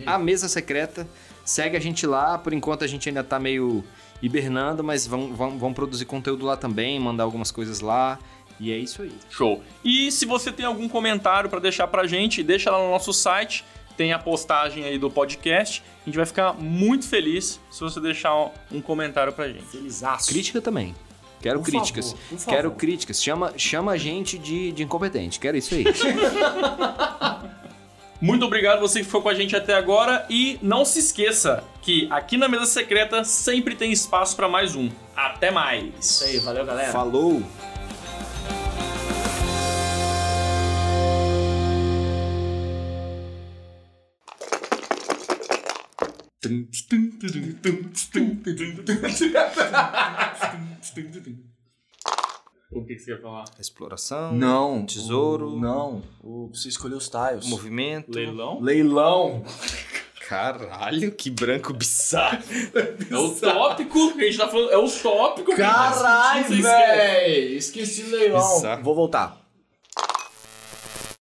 a 0.06 0.18
Mesa 0.18 0.50
Secreta. 0.50 1.08
Segue 1.46 1.78
a 1.78 1.80
gente 1.80 2.06
lá. 2.06 2.38
Por 2.38 2.52
enquanto 2.52 2.84
a 2.84 2.88
gente 2.88 3.08
ainda 3.08 3.24
tá 3.24 3.40
meio 3.40 3.82
hibernando, 4.22 4.84
mas 4.84 5.08
vão, 5.08 5.34
vão, 5.34 5.58
vão 5.58 5.74
produzir 5.74 6.04
conteúdo 6.04 6.46
lá 6.46 6.58
também, 6.58 7.00
mandar 7.00 7.24
algumas 7.24 7.50
coisas 7.50 7.80
lá. 7.80 8.20
E 8.60 8.74
é 8.74 8.78
isso 8.78 9.04
aí. 9.04 9.14
Show. 9.30 9.64
E 9.86 10.12
se 10.12 10.26
você 10.26 10.52
tem 10.52 10.66
algum 10.66 10.90
comentário 10.90 11.50
para 11.50 11.62
deixar 11.62 11.88
pra 11.88 12.06
gente, 12.08 12.44
deixa 12.44 12.70
lá 12.72 12.78
no 12.78 12.90
nosso 12.90 13.14
site, 13.14 13.64
tem 13.98 14.14
a 14.14 14.20
postagem 14.20 14.84
aí 14.86 14.98
do 14.98 15.10
podcast. 15.10 15.84
A 16.04 16.06
gente 16.06 16.16
vai 16.16 16.26
ficar 16.26 16.54
muito 16.54 17.08
feliz 17.08 17.60
se 17.70 17.80
você 17.82 18.00
deixar 18.00 18.34
um- 18.36 18.50
um 18.72 18.82
comentário 18.82 19.34
pra 19.34 19.48
gente. 19.50 19.66
Felizaço. 19.66 20.30
Crítica 20.30 20.62
também. 20.62 20.95
Quero 21.41 21.60
Por 21.60 21.66
críticas. 21.66 22.12
favor, 22.14 22.28
favor. 22.39 22.45
Quero 22.56 22.72
críticas. 22.72 23.22
Chama, 23.24 23.54
chama 23.58 23.91
a 23.91 23.98
gente 23.98 24.38
de, 24.38 24.72
de 24.72 24.84
incompetente. 24.84 25.39
Quero 25.39 25.58
isso 25.58 25.74
aí. 25.76 25.84
Muito 28.20 28.43
obrigado 28.45 28.80
você 28.80 29.00
que 29.00 29.06
ficou 29.06 29.22
com 29.22 29.30
a 29.30 29.34
gente 29.36 29.56
até 29.56 29.76
agora 29.76 30.26
e 30.28 30.58
não 30.62 30.84
se 30.84 30.98
esqueça 30.98 31.64
que 31.84 32.08
aqui 32.10 32.36
na 32.36 32.48
mesa 32.48 32.66
secreta 32.66 33.24
sempre 33.24 33.76
tem 33.76 33.91
espaço 33.91 34.36
para 34.36 34.48
mais 34.50 34.76
um. 34.76 34.89
Até 35.16 35.52
mais. 35.52 35.93
Isso 36.00 36.24
aí, 36.24 36.39
valeu, 36.39 36.66
galera. 36.66 36.91
Falou! 36.91 37.43
O 52.70 52.84
que 52.84 52.95
que 52.95 53.00
você 53.00 53.16
quer 53.16 53.22
falar? 53.22 53.45
Exploração. 53.60 54.34
Não. 54.34 54.86
Tesouro. 54.86 55.54
o- 55.54 55.60
não. 55.60 56.04
O, 56.22 56.50
você 56.54 56.68
escolheu 56.68 56.98
os 56.98 57.10
tiles. 57.10 57.48
Movimento. 57.48 58.12
Leilão? 58.12 58.60
Leilão. 58.62 59.43
Caralho, 60.28 61.14
que 61.14 61.30
branco 61.32 61.74
bizarro. 61.74 62.43
É 63.10 63.16
o 63.16 63.34
tópico 63.34 64.14
que 64.14 64.22
a 64.22 64.26
gente 64.26 64.38
tá 64.38 64.50
falando. 64.50 64.72
É 64.72 64.78
o 64.78 64.89
tópico 64.89 65.52
tá 65.52 65.58
Caralho, 65.58 66.62
véi. 66.62 67.56
Esqueci 67.56 68.04
o 68.04 68.10
leilão. 68.12 68.56
Bizarro. 68.56 68.84
Vou 68.84 68.93
voltar. 68.93 69.47